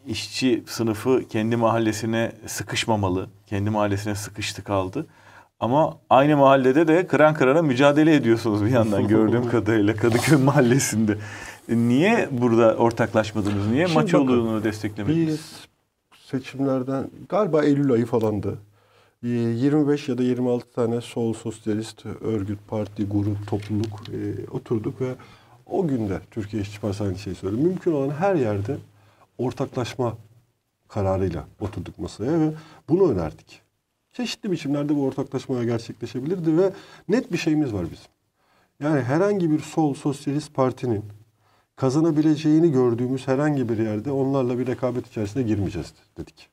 işçi 0.08 0.64
sınıfı 0.68 1.24
kendi 1.30 1.56
mahallesine 1.56 2.32
sıkışmamalı. 2.46 3.30
Kendi 3.48 3.70
mahallesine 3.70 4.16
sıkıştı 4.16 4.64
kaldı. 4.64 5.06
Ama 5.60 5.98
aynı 6.10 6.38
mahallede 6.38 6.88
de 6.88 7.08
kıran 7.08 7.34
kırana 7.34 7.62
mücadele 7.62 8.16
ediyorsunuz 8.16 8.66
bir 8.66 8.70
yandan 8.70 9.08
gördüğüm 9.08 9.50
kadarıyla 9.52 9.96
Kadıköy 9.96 10.38
mahallesinde. 10.38 11.18
Niye 11.70 12.30
burada 12.32 12.76
ortaklaşmadınız? 12.76 13.68
Niye 13.68 13.88
Şimdi 13.88 14.00
Maçoğlu'nu 14.00 14.54
bakın, 14.54 14.64
desteklemediniz? 14.64 15.28
Biz 15.28 15.68
seçimlerden 16.26 17.10
galiba 17.30 17.64
Eylül 17.64 17.92
ayı 17.92 18.06
falandı. 18.06 18.58
Ee, 19.24 19.28
25 19.28 20.10
ya 20.10 20.18
da 20.18 20.24
26 20.24 20.72
tane 20.72 21.02
sol 21.02 21.34
sosyalist 21.34 22.06
örgüt, 22.06 22.60
parti, 22.68 23.08
grup, 23.08 23.48
topluluk 23.48 24.10
e, 24.10 24.50
oturduk 24.52 25.02
ve 25.02 25.16
o 25.66 25.88
günde 25.88 26.20
Türkiye 26.32 26.62
İşçi 26.62 26.82
Partisi 26.82 27.04
aynı 27.04 27.18
şeyi 27.18 27.36
söyledi. 27.36 27.62
Mümkün 27.62 27.92
olan 27.92 28.10
her 28.10 28.36
yerde 28.36 28.78
ortaklaşma 29.38 30.18
kararıyla 30.88 31.48
oturduk 31.60 32.00
masaya 32.00 32.40
ve 32.40 32.54
bunu 32.90 33.12
önerdik. 33.12 33.62
Çeşitli 34.12 34.52
biçimlerde 34.52 34.96
bu 34.96 35.06
ortaklaşma 35.06 35.64
gerçekleşebilirdi 35.64 36.58
ve 36.58 36.72
net 37.10 37.32
bir 37.32 37.38
şeyimiz 37.38 37.74
var 37.74 37.86
bizim. 37.92 38.12
Yani 38.80 39.02
herhangi 39.02 39.52
bir 39.52 39.60
sol 39.60 39.94
sosyalist 39.94 40.54
partinin 40.54 41.06
kazanabileceğini 41.76 42.72
gördüğümüz 42.72 43.28
herhangi 43.28 43.70
bir 43.70 43.78
yerde 43.78 44.12
onlarla 44.12 44.60
bir 44.60 44.68
rekabet 44.68 45.08
içerisine 45.08 45.44
girmeyeceğiz 45.44 45.94
dedik. 46.18 46.50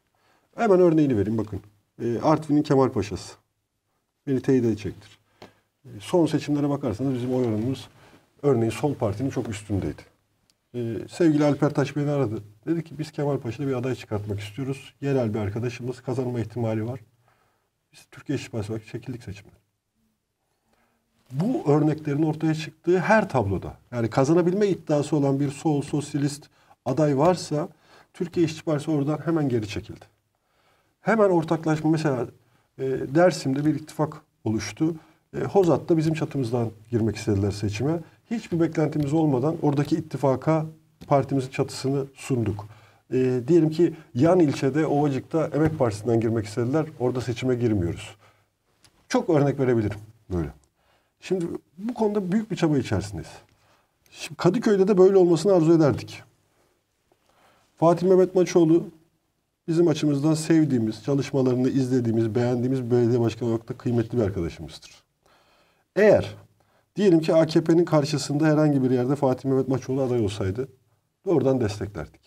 Hemen 0.57 0.81
örneğini 0.81 1.17
vereyim 1.17 1.39
bakın. 1.39 1.61
Ee, 2.01 2.21
Artvin'in 2.23 2.63
Kemal 2.63 2.89
Paşası. 2.89 3.35
Beni 4.27 4.43
teyit 4.43 4.65
edecektir. 4.65 5.19
Ee, 5.85 5.89
son 6.01 6.27
seçimlere 6.27 6.69
bakarsanız 6.69 7.15
bizim 7.15 7.35
oy 7.35 7.47
oranımız 7.47 7.89
örneğin 8.43 8.71
sol 8.71 8.95
partinin 8.95 9.31
çok 9.31 9.49
üstündeydi. 9.49 10.03
Ee, 10.75 10.95
sevgili 11.11 11.45
Alper 11.45 11.75
Taş 11.75 11.97
beni 11.97 12.11
aradı. 12.11 12.43
Dedi 12.67 12.85
ki 12.85 12.99
biz 12.99 13.13
Kemal 13.13 13.39
Paşa'da 13.39 13.69
bir 13.69 13.75
aday 13.75 13.95
çıkartmak 13.95 14.41
istiyoruz. 14.41 14.95
Yerel 15.01 15.35
bir 15.35 15.39
arkadaşımız 15.39 16.01
kazanma 16.03 16.41
ihtimali 16.41 16.87
var. 16.87 17.01
Biz 17.93 18.07
Türkiye 18.11 18.37
İşçi 18.37 18.51
Partisi 18.51 18.73
olarak 18.73 18.87
çekildik 18.87 19.23
seçimden 19.23 19.61
bu 21.33 21.73
örneklerin 21.73 22.23
ortaya 22.23 22.55
çıktığı 22.55 22.99
her 22.99 23.29
tabloda 23.29 23.75
yani 23.93 24.11
kazanabilme 24.11 24.69
iddiası 24.69 25.17
olan 25.17 25.41
bir 25.41 25.51
sol 25.51 25.83
sosyalist 25.83 26.47
aday 26.85 27.19
varsa 27.19 27.69
Türkiye 28.15 28.47
İşçi 28.47 28.65
Partisi 28.65 28.91
oradan 28.91 29.19
hemen 29.25 29.49
geri 29.49 29.69
çekildi. 29.69 30.05
Hemen 31.01 31.31
ortaklaşma 31.31 31.91
mesela 31.91 32.27
e, 32.79 32.85
Dersim'de 33.15 33.65
bir 33.65 33.75
ittifak 33.75 34.23
oluştu. 34.45 34.95
E, 35.37 35.41
Hozat'ta 35.41 35.97
bizim 35.97 36.15
çatımızdan 36.15 36.71
girmek 36.91 37.17
istediler 37.17 37.51
seçime. 37.51 38.01
Hiçbir 38.31 38.61
beklentimiz 38.61 39.13
olmadan 39.13 39.57
oradaki 39.63 39.97
ittifaka 39.97 40.67
partimizin 41.07 41.51
çatısını 41.51 42.07
sunduk. 42.15 42.67
E, 43.13 43.41
diyelim 43.49 43.71
ki 43.71 43.95
yan 44.15 44.41
ilçede 44.41 44.87
Ovacık'ta 44.87 45.51
Emek 45.55 45.79
Partisi'nden 45.79 46.21
girmek 46.21 46.47
istediler. 46.47 46.87
Orada 47.01 47.21
seçime 47.21 47.55
girmiyoruz. 47.55 48.17
Çok 49.09 49.31
örnek 49.31 49.61
verebilirim 49.61 49.99
böyle. 50.33 50.49
Şimdi 51.21 51.47
bu 51.79 51.95
konuda 51.95 52.33
büyük 52.33 52.51
bir 52.51 52.57
çaba 52.57 52.79
içerisindeyiz. 52.79 53.31
Şimdi 54.11 54.37
Kadıköy'de 54.37 54.89
de 54.89 54.99
böyle 54.99 55.17
olmasını 55.17 55.53
arzu 55.53 55.73
ederdik. 55.73 56.23
Fatih 57.77 58.07
Mehmet 58.07 58.35
Maçoğlu 58.35 58.85
bizim 59.69 59.89
açımızdan 59.89 60.35
sevdiğimiz, 60.35 61.05
çalışmalarını 61.05 61.69
izlediğimiz, 61.69 62.35
beğendiğimiz 62.35 62.91
belediye 62.91 63.21
başkanı 63.21 63.49
olarak 63.49 63.69
da 63.69 63.75
kıymetli 63.79 64.19
bir 64.19 64.23
arkadaşımızdır. 64.23 64.91
Eğer 65.97 66.37
diyelim 66.97 67.21
ki 67.21 67.35
AKP'nin 67.35 67.85
karşısında 67.85 68.47
herhangi 68.47 68.83
bir 68.83 68.91
yerde 68.91 69.17
Fatih 69.17 69.49
Mehmet 69.49 69.69
Maçoğlu 69.69 70.03
aday 70.03 70.25
olsaydı 70.25 70.69
doğrudan 71.27 71.61
desteklerdik. 71.61 72.21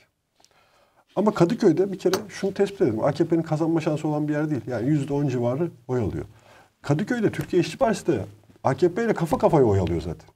Ama 1.15 1.33
Kadıköy'de 1.33 1.91
bir 1.91 1.99
kere 1.99 2.15
şunu 2.29 2.53
tespit 2.53 2.81
edelim. 2.81 3.03
AKP'nin 3.03 3.41
kazanma 3.41 3.81
şansı 3.81 4.07
olan 4.07 4.27
bir 4.27 4.33
yer 4.33 4.49
değil. 4.49 4.61
Yani 4.67 4.89
%10 4.89 5.29
civarı 5.29 5.71
oy 5.87 5.99
alıyor. 5.99 6.25
Kadıköy'de 6.81 7.31
Türkiye 7.31 7.61
İşçi 7.61 7.77
Partisi 7.77 8.07
de 8.07 8.25
AKP 8.63 9.05
ile 9.05 9.13
kafa 9.13 9.37
kafaya 9.37 9.65
oy 9.65 9.79
alıyor 9.79 10.01
zaten. 10.01 10.29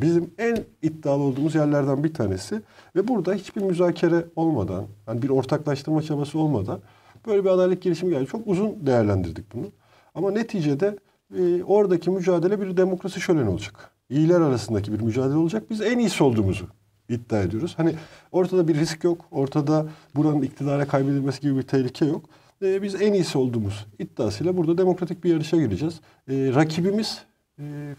Bizim 0.00 0.30
en 0.38 0.58
iddialı 0.82 1.22
olduğumuz 1.22 1.54
yerlerden 1.54 2.04
bir 2.04 2.14
tanesi 2.14 2.62
ve 2.96 3.08
burada 3.08 3.34
hiçbir 3.34 3.62
müzakere 3.62 4.24
olmadan, 4.36 4.84
yani 5.08 5.22
bir 5.22 5.28
ortaklaştırma 5.28 6.02
çabası 6.02 6.38
olmadan 6.38 6.80
böyle 7.26 7.44
bir 7.44 7.50
adaylık 7.50 7.82
girişimi 7.82 8.12
geldi. 8.12 8.26
Çok 8.26 8.46
uzun 8.46 8.86
değerlendirdik 8.86 9.54
bunu. 9.54 9.66
Ama 10.14 10.30
neticede 10.30 10.98
e, 11.38 11.62
oradaki 11.62 12.10
mücadele 12.10 12.60
bir 12.60 12.76
demokrasi 12.76 13.20
şöleni 13.20 13.48
olacak. 13.48 13.90
İyiler 14.10 14.40
arasındaki 14.40 14.92
bir 14.92 15.00
mücadele 15.00 15.36
olacak. 15.36 15.70
Biz 15.70 15.80
en 15.80 15.98
iyisi 15.98 16.24
olduğumuzu 16.24 16.66
iddia 17.08 17.42
ediyoruz. 17.42 17.74
Hani 17.76 17.94
ortada 18.32 18.68
bir 18.68 18.74
risk 18.74 19.04
yok. 19.04 19.24
Ortada 19.30 19.86
buranın 20.14 20.42
iktidara 20.42 20.88
kaybedilmesi 20.88 21.40
gibi 21.40 21.56
bir 21.56 21.62
tehlike 21.62 22.04
yok. 22.04 22.24
E, 22.62 22.82
biz 22.82 23.02
en 23.02 23.12
iyisi 23.12 23.38
olduğumuz 23.38 23.86
iddiasıyla 23.98 24.56
burada 24.56 24.78
demokratik 24.78 25.24
bir 25.24 25.30
yarışa 25.30 25.56
gireceğiz. 25.56 26.00
E, 26.28 26.34
rakibimiz 26.54 27.22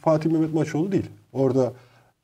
Fatih 0.02 0.32
Mehmet 0.32 0.54
Maçoğlu 0.54 0.92
değil. 0.92 1.10
Orada 1.34 1.74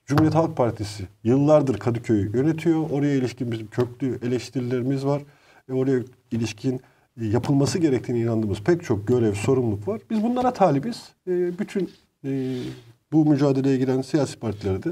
Cumhuriyet 0.10 0.36
Halk 0.36 0.58
Partisi 0.58 1.04
yıllardır 1.24 1.78
Kadıköy'ü 1.78 2.38
yönetiyor. 2.38 2.90
Oraya 2.90 3.16
ilişkin 3.16 3.52
bizim 3.52 3.68
köklü 3.68 4.20
eleştirilerimiz 4.28 5.06
var. 5.06 5.22
E, 5.70 5.74
oraya 5.74 6.00
ilişkin 6.32 6.82
e, 7.22 7.26
yapılması 7.26 7.80
gerektiğine 7.80 8.22
inandığımız 8.22 8.62
pek 8.62 8.84
çok 8.84 9.08
görev, 9.08 9.34
sorumluluk 9.34 9.88
var. 9.88 10.02
Biz 10.10 10.24
bunlara 10.24 10.54
talibiz. 10.54 11.14
E, 11.28 11.60
bütün 11.60 11.90
e, 12.26 12.60
bu 13.12 13.26
mücadeleye 13.26 13.78
giren 13.78 14.02
siyasi 14.02 14.40
partilere 14.40 14.84
de 14.84 14.90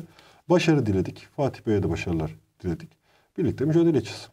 başarı 0.49 0.85
diledik. 0.85 1.27
Fatih 1.35 1.67
Bey'e 1.67 1.83
de 1.83 1.89
başarılar 1.89 2.35
diledik. 2.63 2.89
Birlikte 3.37 3.65
mücadele 3.65 3.89
edeceğiz. 3.89 4.29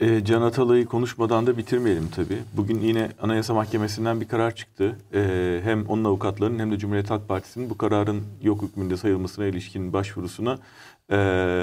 E, 0.00 0.24
Can 0.24 0.42
Atalay'ı 0.42 0.86
konuşmadan 0.86 1.46
da 1.46 1.56
bitirmeyelim 1.56 2.08
tabii. 2.14 2.38
Bugün 2.56 2.80
yine 2.80 3.08
Anayasa 3.22 3.54
Mahkemesi'nden 3.54 4.20
bir 4.20 4.28
karar 4.28 4.54
çıktı. 4.54 4.96
E, 5.14 5.60
hem 5.64 5.86
onun 5.86 6.04
avukatlarının 6.04 6.58
hem 6.58 6.72
de 6.72 6.78
Cumhuriyet 6.78 7.10
Halk 7.10 7.28
Partisi'nin 7.28 7.70
bu 7.70 7.78
kararın 7.78 8.22
yok 8.42 8.62
hükmünde 8.62 8.96
sayılmasına 8.96 9.46
ilişkin 9.46 9.92
başvurusuna 9.92 10.58
e, 11.10 11.16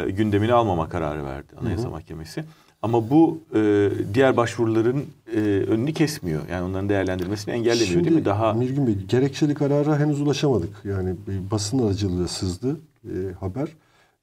gündemini 0.10 0.54
almama 0.54 0.90
kararı 0.90 1.26
verdi 1.26 1.54
Anayasa 1.62 1.84
Hı 1.84 1.88
hı. 1.88 1.92
Mahkemesi. 1.92 2.44
Ama 2.82 3.10
bu 3.10 3.42
e, 3.56 3.90
diğer 4.14 4.38
başvuruların 4.38 5.06
e, 5.36 5.40
önünü 5.68 5.94
kesmiyor. 5.94 6.42
Yani 6.52 6.64
onların 6.64 6.90
değerlendirmesini 6.90 7.54
engellemiyor 7.54 8.04
değil 8.04 8.16
mi? 8.16 8.26
Daha 8.26 8.54
Mirgin 8.54 8.88
Bey, 8.88 8.96
gerekçeli 9.10 9.54
karara 9.54 10.00
henüz 10.00 10.22
ulaşamadık. 10.22 10.70
Yani 10.84 11.16
basın 11.52 11.88
aracılığıyla 11.88 12.28
sızdı 12.28 12.80
e, 13.06 13.16
haber. 13.40 13.68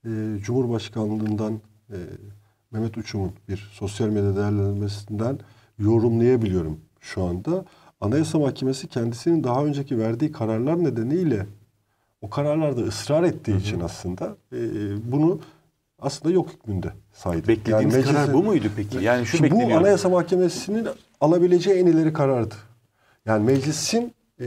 E, 0.05 0.11
Cumhurbaşkanlığından 0.43 1.61
e, 1.91 1.97
Mehmet 2.71 2.99
Uçum'un 2.99 3.33
bir 3.49 3.71
sosyal 3.73 4.09
medya 4.09 4.37
değerlendirmesinden 4.37 5.39
yorumlayabiliyorum 5.79 6.81
şu 7.01 7.23
anda. 7.25 7.64
Anayasa 8.01 8.39
Mahkemesi 8.39 8.89
kendisinin 8.89 9.45
daha 9.45 9.64
önceki 9.64 9.99
verdiği 9.99 10.33
kararlar 10.33 10.85
nedeniyle 10.85 11.47
o 12.21 12.31
kararlarda 12.31 12.81
ısrar 12.81 13.23
ettiği 13.23 13.57
için 13.57 13.81
aslında 13.81 14.37
e, 14.53 14.59
bunu 15.12 15.41
aslında 15.99 16.35
yok 16.35 16.49
hükmünde 16.53 16.93
saydı. 17.12 17.49
beklediğimiz 17.49 17.95
Yani 17.95 18.05
karar 18.05 18.25
meclisin- 18.29 18.33
bu 18.33 18.43
muydu 18.43 18.67
peki? 18.77 18.99
Yani 19.05 19.27
şu 19.27 19.51
bu. 19.51 19.75
Anayasa 19.77 20.09
Mahkemesi'nin 20.09 20.89
alabileceği 21.21 21.77
en 21.77 21.87
ileri 21.87 22.12
karardı. 22.12 22.55
Yani 23.27 23.45
meclisin 23.45 24.14
e, 24.41 24.47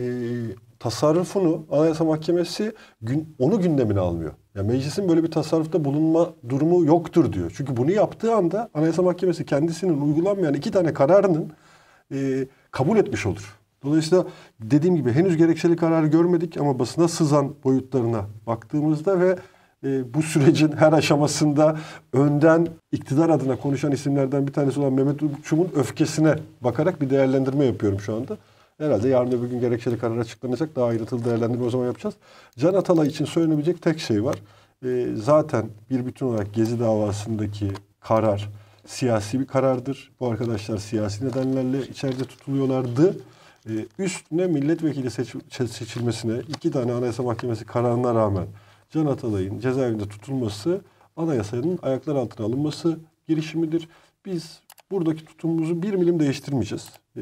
tasarrufunu 0.80 1.66
Anayasa 1.72 2.04
Mahkemesi 2.04 2.74
gün, 3.02 3.36
onu 3.40 3.60
gündemine 3.62 4.00
almıyor. 4.00 4.32
Yani 4.56 4.68
meclisin 4.68 5.10
böyle 5.10 5.24
bir 5.24 5.32
tasarrufta 5.32 5.86
bulunma 5.86 6.34
durumu 6.50 6.86
yoktur 6.86 7.34
diyor. 7.34 7.52
Çünkü 7.58 7.78
bunu 7.78 7.92
yaptığı 7.92 8.36
anda 8.36 8.70
Anayasa 8.74 9.02
Mahkemesi 9.02 9.46
kendisinin 9.46 10.02
uygulanmayan 10.02 10.54
iki 10.54 10.72
tane 10.72 10.94
kararının 10.94 11.52
e, 12.14 12.48
kabul 12.72 12.98
etmiş 12.98 13.26
olur. 13.26 13.60
Dolayısıyla 13.84 14.26
dediğim 14.60 14.96
gibi 14.96 15.12
henüz 15.12 15.38
gerekçeli 15.38 15.76
kararı 15.76 16.08
görmedik 16.08 16.58
ama 16.58 16.80
basına 16.80 17.08
sızan 17.08 17.54
boyutlarına 17.64 18.26
baktığımızda 18.48 19.20
ve 19.20 19.36
e, 19.84 20.14
bu 20.14 20.22
sürecin 20.22 20.72
her 20.72 20.94
aşamasında 20.94 21.78
önden 22.14 22.68
iktidar 22.92 23.30
adına 23.30 23.56
konuşan 23.56 23.92
isimlerden 23.92 24.48
bir 24.48 24.54
tanesi 24.54 24.80
olan 24.80 24.94
Mehmet 24.94 25.24
Uçum'un 25.24 25.70
öfkesine 25.76 26.36
bakarak 26.62 27.02
bir 27.02 27.10
değerlendirme 27.10 27.66
yapıyorum 27.66 28.00
şu 28.00 28.16
anda. 28.16 28.38
Herhalde 28.80 29.10
yarın 29.10 29.32
öbür 29.32 29.48
gün 29.48 29.60
gerekçeli 29.60 29.98
karar 29.98 30.18
açıklanacak. 30.18 30.76
Daha 30.76 30.86
ayrıntılı 30.86 31.26
değerlendirme 31.26 31.66
o 31.66 31.70
zaman 31.70 31.86
yapacağız. 31.86 32.16
Can 32.58 32.74
Atalay 32.74 33.08
için 33.08 33.26
söylenebilecek 33.26 33.82
tek 33.82 34.00
şey 34.00 34.24
var. 34.24 34.40
E, 34.86 35.08
zaten 35.16 35.70
bir 35.90 36.06
bütün 36.06 36.26
olarak 36.26 36.54
Gezi 36.54 36.80
davasındaki 36.80 37.72
karar 38.00 38.50
siyasi 38.86 39.40
bir 39.40 39.46
karardır. 39.48 40.12
Bu 40.20 40.28
arkadaşlar 40.28 40.78
siyasi 40.78 41.26
nedenlerle 41.26 41.88
içeride 41.88 42.24
tutuluyorlardı. 42.24 43.16
E, 43.70 43.72
üstüne 44.00 44.48
milletvekili 44.48 45.12
seç- 45.12 45.72
seçilmesine 45.72 46.40
iki 46.48 46.72
tane 46.72 46.92
Anayasa 46.94 47.24
Mahkemesi 47.24 47.66
kararına 47.66 48.16
rağmen 48.16 48.48
Can 48.90 49.06
Atalay'ın 49.06 49.60
cezaevinde 49.60 50.08
tutulması 50.10 50.82
anayasanın 51.18 51.80
ayaklar 51.82 52.16
altına 52.16 52.46
alınması 52.46 53.00
girişimidir. 53.28 53.90
Biz 54.26 54.60
buradaki 54.92 55.26
tutumumuzu 55.26 55.82
bir 55.82 55.94
milim 55.94 56.20
değiştirmeyeceğiz. 56.20 56.90
E, 57.18 57.22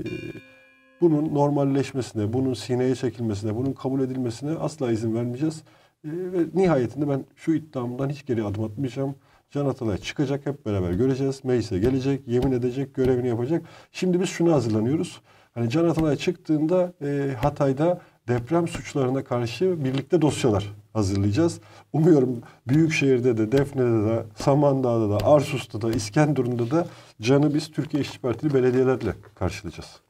bunun 1.01 1.35
normalleşmesine, 1.35 2.33
bunun 2.33 2.53
sineye 2.53 2.95
çekilmesine, 2.95 3.55
bunun 3.55 3.73
kabul 3.73 4.01
edilmesine 4.01 4.51
asla 4.51 4.91
izin 4.91 5.15
vermeyeceğiz. 5.15 5.63
E, 6.05 6.09
ve 6.09 6.45
nihayetinde 6.53 7.09
ben 7.09 7.25
şu 7.35 7.53
iddiamdan 7.53 8.09
hiç 8.09 8.25
geri 8.25 8.43
adım 8.43 8.63
atmayacağım. 8.63 9.15
Can 9.51 9.65
Atalay 9.65 9.97
çıkacak 9.97 10.45
hep 10.45 10.65
beraber 10.65 10.91
göreceğiz. 10.91 11.43
Meclise 11.43 11.79
gelecek, 11.79 12.27
yemin 12.27 12.51
edecek, 12.51 12.95
görevini 12.95 13.27
yapacak. 13.27 13.65
Şimdi 13.91 14.21
biz 14.21 14.29
şuna 14.29 14.53
hazırlanıyoruz. 14.53 15.21
Hani 15.53 15.69
Can 15.69 15.85
Atalay 15.85 16.15
çıktığında 16.15 16.93
e, 17.01 17.33
Hatay'da 17.41 18.01
deprem 18.27 18.67
suçlarına 18.67 19.23
karşı 19.23 19.85
birlikte 19.85 20.21
dosyalar 20.21 20.75
hazırlayacağız. 20.93 21.59
Umuyorum 21.93 22.41
Büyükşehir'de 22.67 23.37
de, 23.37 23.51
Defne'de 23.51 24.07
de, 24.07 24.23
Samandağ'da 24.35 25.09
da, 25.09 25.25
Arsus'ta 25.25 25.81
da, 25.81 25.91
İskenderun'da 25.91 26.71
da 26.71 26.87
Can'ı 27.21 27.53
biz 27.53 27.71
Türkiye 27.71 28.03
İşçi 28.03 28.19
Partili 28.19 28.53
belediyelerle 28.53 29.13
karşılayacağız. 29.35 30.06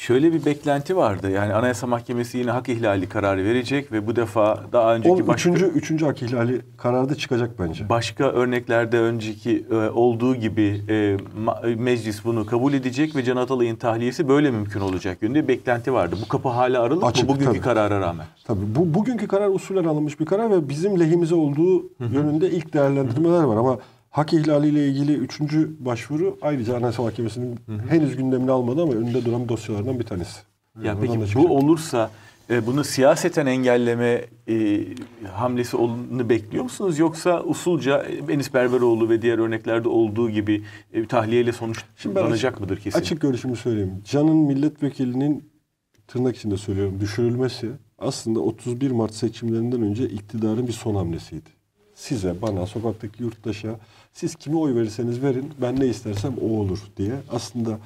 Şöyle 0.00 0.32
bir 0.32 0.44
beklenti 0.44 0.96
vardı. 0.96 1.30
Yani 1.30 1.54
Anayasa 1.54 1.86
Mahkemesi 1.86 2.38
yine 2.38 2.50
hak 2.50 2.68
ihlali 2.68 3.08
kararı 3.08 3.44
verecek 3.44 3.92
ve 3.92 4.06
bu 4.06 4.16
defa 4.16 4.60
daha 4.72 4.94
önceki 4.94 5.22
O 5.22 5.26
başka 5.26 5.50
üçüncü, 5.50 5.66
üçüncü 5.66 6.04
hak 6.06 6.22
ihlali 6.22 6.60
kararı 6.76 7.08
da 7.08 7.14
çıkacak 7.14 7.50
bence. 7.58 7.88
başka 7.88 8.24
örneklerde 8.24 8.98
önceki 8.98 9.64
e, 9.70 9.74
olduğu 9.74 10.34
gibi 10.36 10.82
e, 10.88 11.16
ma- 11.46 11.76
meclis 11.76 12.24
bunu 12.24 12.46
kabul 12.46 12.72
edecek 12.72 13.16
ve 13.16 13.24
Can 13.24 13.36
Atalay'ın 13.36 13.76
tahliyesi 13.76 14.28
böyle 14.28 14.50
mümkün 14.50 14.80
olacak 14.80 15.18
yönünde 15.22 15.48
beklenti 15.48 15.92
vardı. 15.92 16.16
Bu 16.24 16.28
kapı 16.28 16.48
hala 16.48 16.82
aralık 16.82 17.04
Açık, 17.04 17.28
mı 17.28 17.34
bugünkü 17.34 17.52
tabii. 17.52 17.60
karara 17.60 18.00
rağmen? 18.00 18.26
Tabii 18.44 18.74
bu 18.76 18.94
bugünkü 18.94 19.28
karar 19.28 19.48
usulen 19.48 19.84
alınmış 19.84 20.20
bir 20.20 20.26
karar 20.26 20.50
ve 20.50 20.68
bizim 20.68 21.00
lehimize 21.00 21.34
olduğu 21.34 21.82
yönünde 22.00 22.50
ilk 22.50 22.72
değerlendirmeler 22.74 23.42
var 23.42 23.56
ama 23.56 23.78
hak 24.10 24.32
ihlaliyle 24.32 24.88
ilgili 24.88 25.14
üçüncü 25.14 25.70
başvuru 25.80 26.38
ayrıca 26.42 26.76
Anayasa 26.76 27.02
Mahkemesi'nin 27.02 27.56
henüz 27.88 28.16
gündemine 28.16 28.50
almadı 28.50 28.82
ama 28.82 28.92
önünde 28.92 29.24
duran 29.24 29.48
dosyalardan 29.48 29.98
bir 29.98 30.04
tanesi. 30.04 30.40
Ya 30.84 30.94
Oradan 30.98 31.20
peki 31.20 31.34
bu 31.34 31.56
olursa 31.56 32.10
e, 32.50 32.66
bunu 32.66 32.84
siyaseten 32.84 33.46
engelleme 33.46 34.24
e, 34.48 34.80
hamlesi 35.32 35.76
olduğunu 35.76 36.28
bekliyor 36.28 36.64
musunuz? 36.64 36.98
Yoksa 36.98 37.42
usulca 37.42 38.02
e, 38.02 38.32
Enis 38.32 38.54
Berberoğlu 38.54 39.08
ve 39.08 39.22
diğer 39.22 39.38
örneklerde 39.38 39.88
olduğu 39.88 40.30
gibi 40.30 40.62
e, 40.92 41.06
tahliyeyle 41.06 41.52
sonuçlanacak 41.52 42.52
açık- 42.52 42.60
mıdır 42.60 42.76
kesin? 42.80 42.98
Açık 42.98 43.20
görüşümü 43.20 43.56
söyleyeyim. 43.56 43.92
Can'ın 44.04 44.36
milletvekilinin 44.36 45.50
tırnak 46.08 46.36
içinde 46.36 46.56
söylüyorum 46.56 47.00
düşürülmesi 47.00 47.70
aslında 47.98 48.40
31 48.40 48.90
Mart 48.90 49.14
seçimlerinden 49.14 49.82
önce 49.82 50.08
iktidarın 50.08 50.66
bir 50.66 50.72
son 50.72 50.94
hamlesiydi. 50.94 51.50
Size, 51.94 52.42
bana, 52.42 52.66
sokaktaki 52.66 53.22
yurttaşa 53.22 53.76
siz 54.12 54.34
kime 54.34 54.56
oy 54.56 54.74
verirseniz 54.74 55.22
verin 55.22 55.50
ben 55.62 55.80
ne 55.80 55.86
istersem 55.86 56.34
o 56.42 56.46
olur 56.46 56.78
diye 56.96 57.14
aslında 57.30 57.78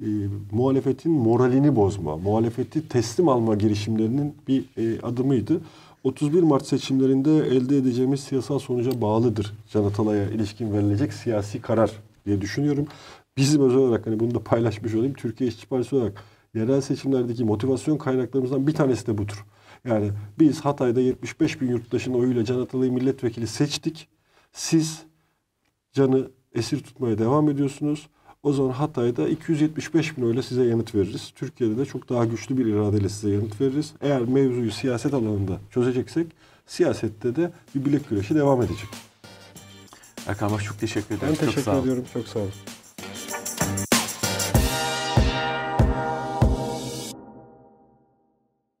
e, 0.00 0.06
muhalefetin 0.52 1.12
moralini 1.12 1.76
bozma, 1.76 2.16
muhalefeti 2.16 2.88
teslim 2.88 3.28
alma 3.28 3.54
girişimlerinin 3.54 4.34
bir 4.48 4.64
e, 4.76 5.00
adımıydı. 5.00 5.60
31 6.04 6.42
Mart 6.42 6.66
seçimlerinde 6.66 7.36
elde 7.36 7.76
edeceğimiz 7.76 8.20
siyasal 8.20 8.58
sonuca 8.58 9.00
bağlıdır 9.00 9.54
Can 9.72 9.84
Atalay'a 9.84 10.24
ilişkin 10.24 10.72
verilecek 10.72 11.12
siyasi 11.12 11.60
karar 11.60 11.90
diye 12.26 12.40
düşünüyorum. 12.40 12.86
Bizim 13.36 13.62
özel 13.62 13.78
olarak 13.78 14.06
hani 14.06 14.20
bunu 14.20 14.34
da 14.34 14.44
paylaşmış 14.44 14.94
olayım. 14.94 15.14
Türkiye 15.14 15.48
İşçi 15.48 15.66
Partisi 15.66 15.96
olarak 15.96 16.24
yerel 16.54 16.80
seçimlerdeki 16.80 17.44
motivasyon 17.44 17.98
kaynaklarımızdan 17.98 18.66
bir 18.66 18.74
tanesi 18.74 19.06
de 19.06 19.18
budur. 19.18 19.46
Yani 19.84 20.10
biz 20.38 20.60
Hatay'da 20.60 21.00
75 21.00 21.60
bin 21.60 21.68
yurttaşın 21.68 22.14
oyuyla 22.14 22.44
Can 22.44 22.60
Atalay'ı 22.60 22.92
milletvekili 22.92 23.46
seçtik. 23.46 24.08
Siz 24.52 25.02
Can'ı 25.98 26.30
esir 26.54 26.80
tutmaya 26.80 27.18
devam 27.18 27.50
ediyorsunuz. 27.50 28.08
O 28.42 28.52
zaman 28.52 28.70
Hatay'da 28.70 29.28
275 29.28 30.16
bin 30.18 30.22
oyla 30.22 30.42
size 30.42 30.64
yanıt 30.64 30.94
veririz. 30.94 31.32
Türkiye'de 31.34 31.76
de 31.78 31.84
çok 31.86 32.08
daha 32.08 32.24
güçlü 32.24 32.58
bir 32.58 32.66
iradeyle 32.66 33.08
size 33.08 33.30
yanıt 33.34 33.60
veririz. 33.60 33.92
Eğer 34.00 34.20
mevzuyu 34.20 34.70
siyaset 34.70 35.14
alanında 35.14 35.58
çözeceksek 35.70 36.26
siyasette 36.66 37.36
de 37.36 37.52
bir 37.74 37.84
bilek 37.84 38.08
güreşi 38.10 38.34
devam 38.34 38.62
edecek. 38.62 38.88
Erkan 40.26 40.50
Baş 40.52 40.64
çok 40.64 40.78
teşekkür 40.78 41.14
ederim. 41.14 41.20
Ben 41.28 41.34
Çok 41.34 41.40
teşekkür 41.40 41.62
sağ 41.62 41.72
olun. 41.72 41.82
ediyorum. 41.82 42.04
Çok 42.14 42.28
sağ 42.28 42.38
olun. 42.38 42.50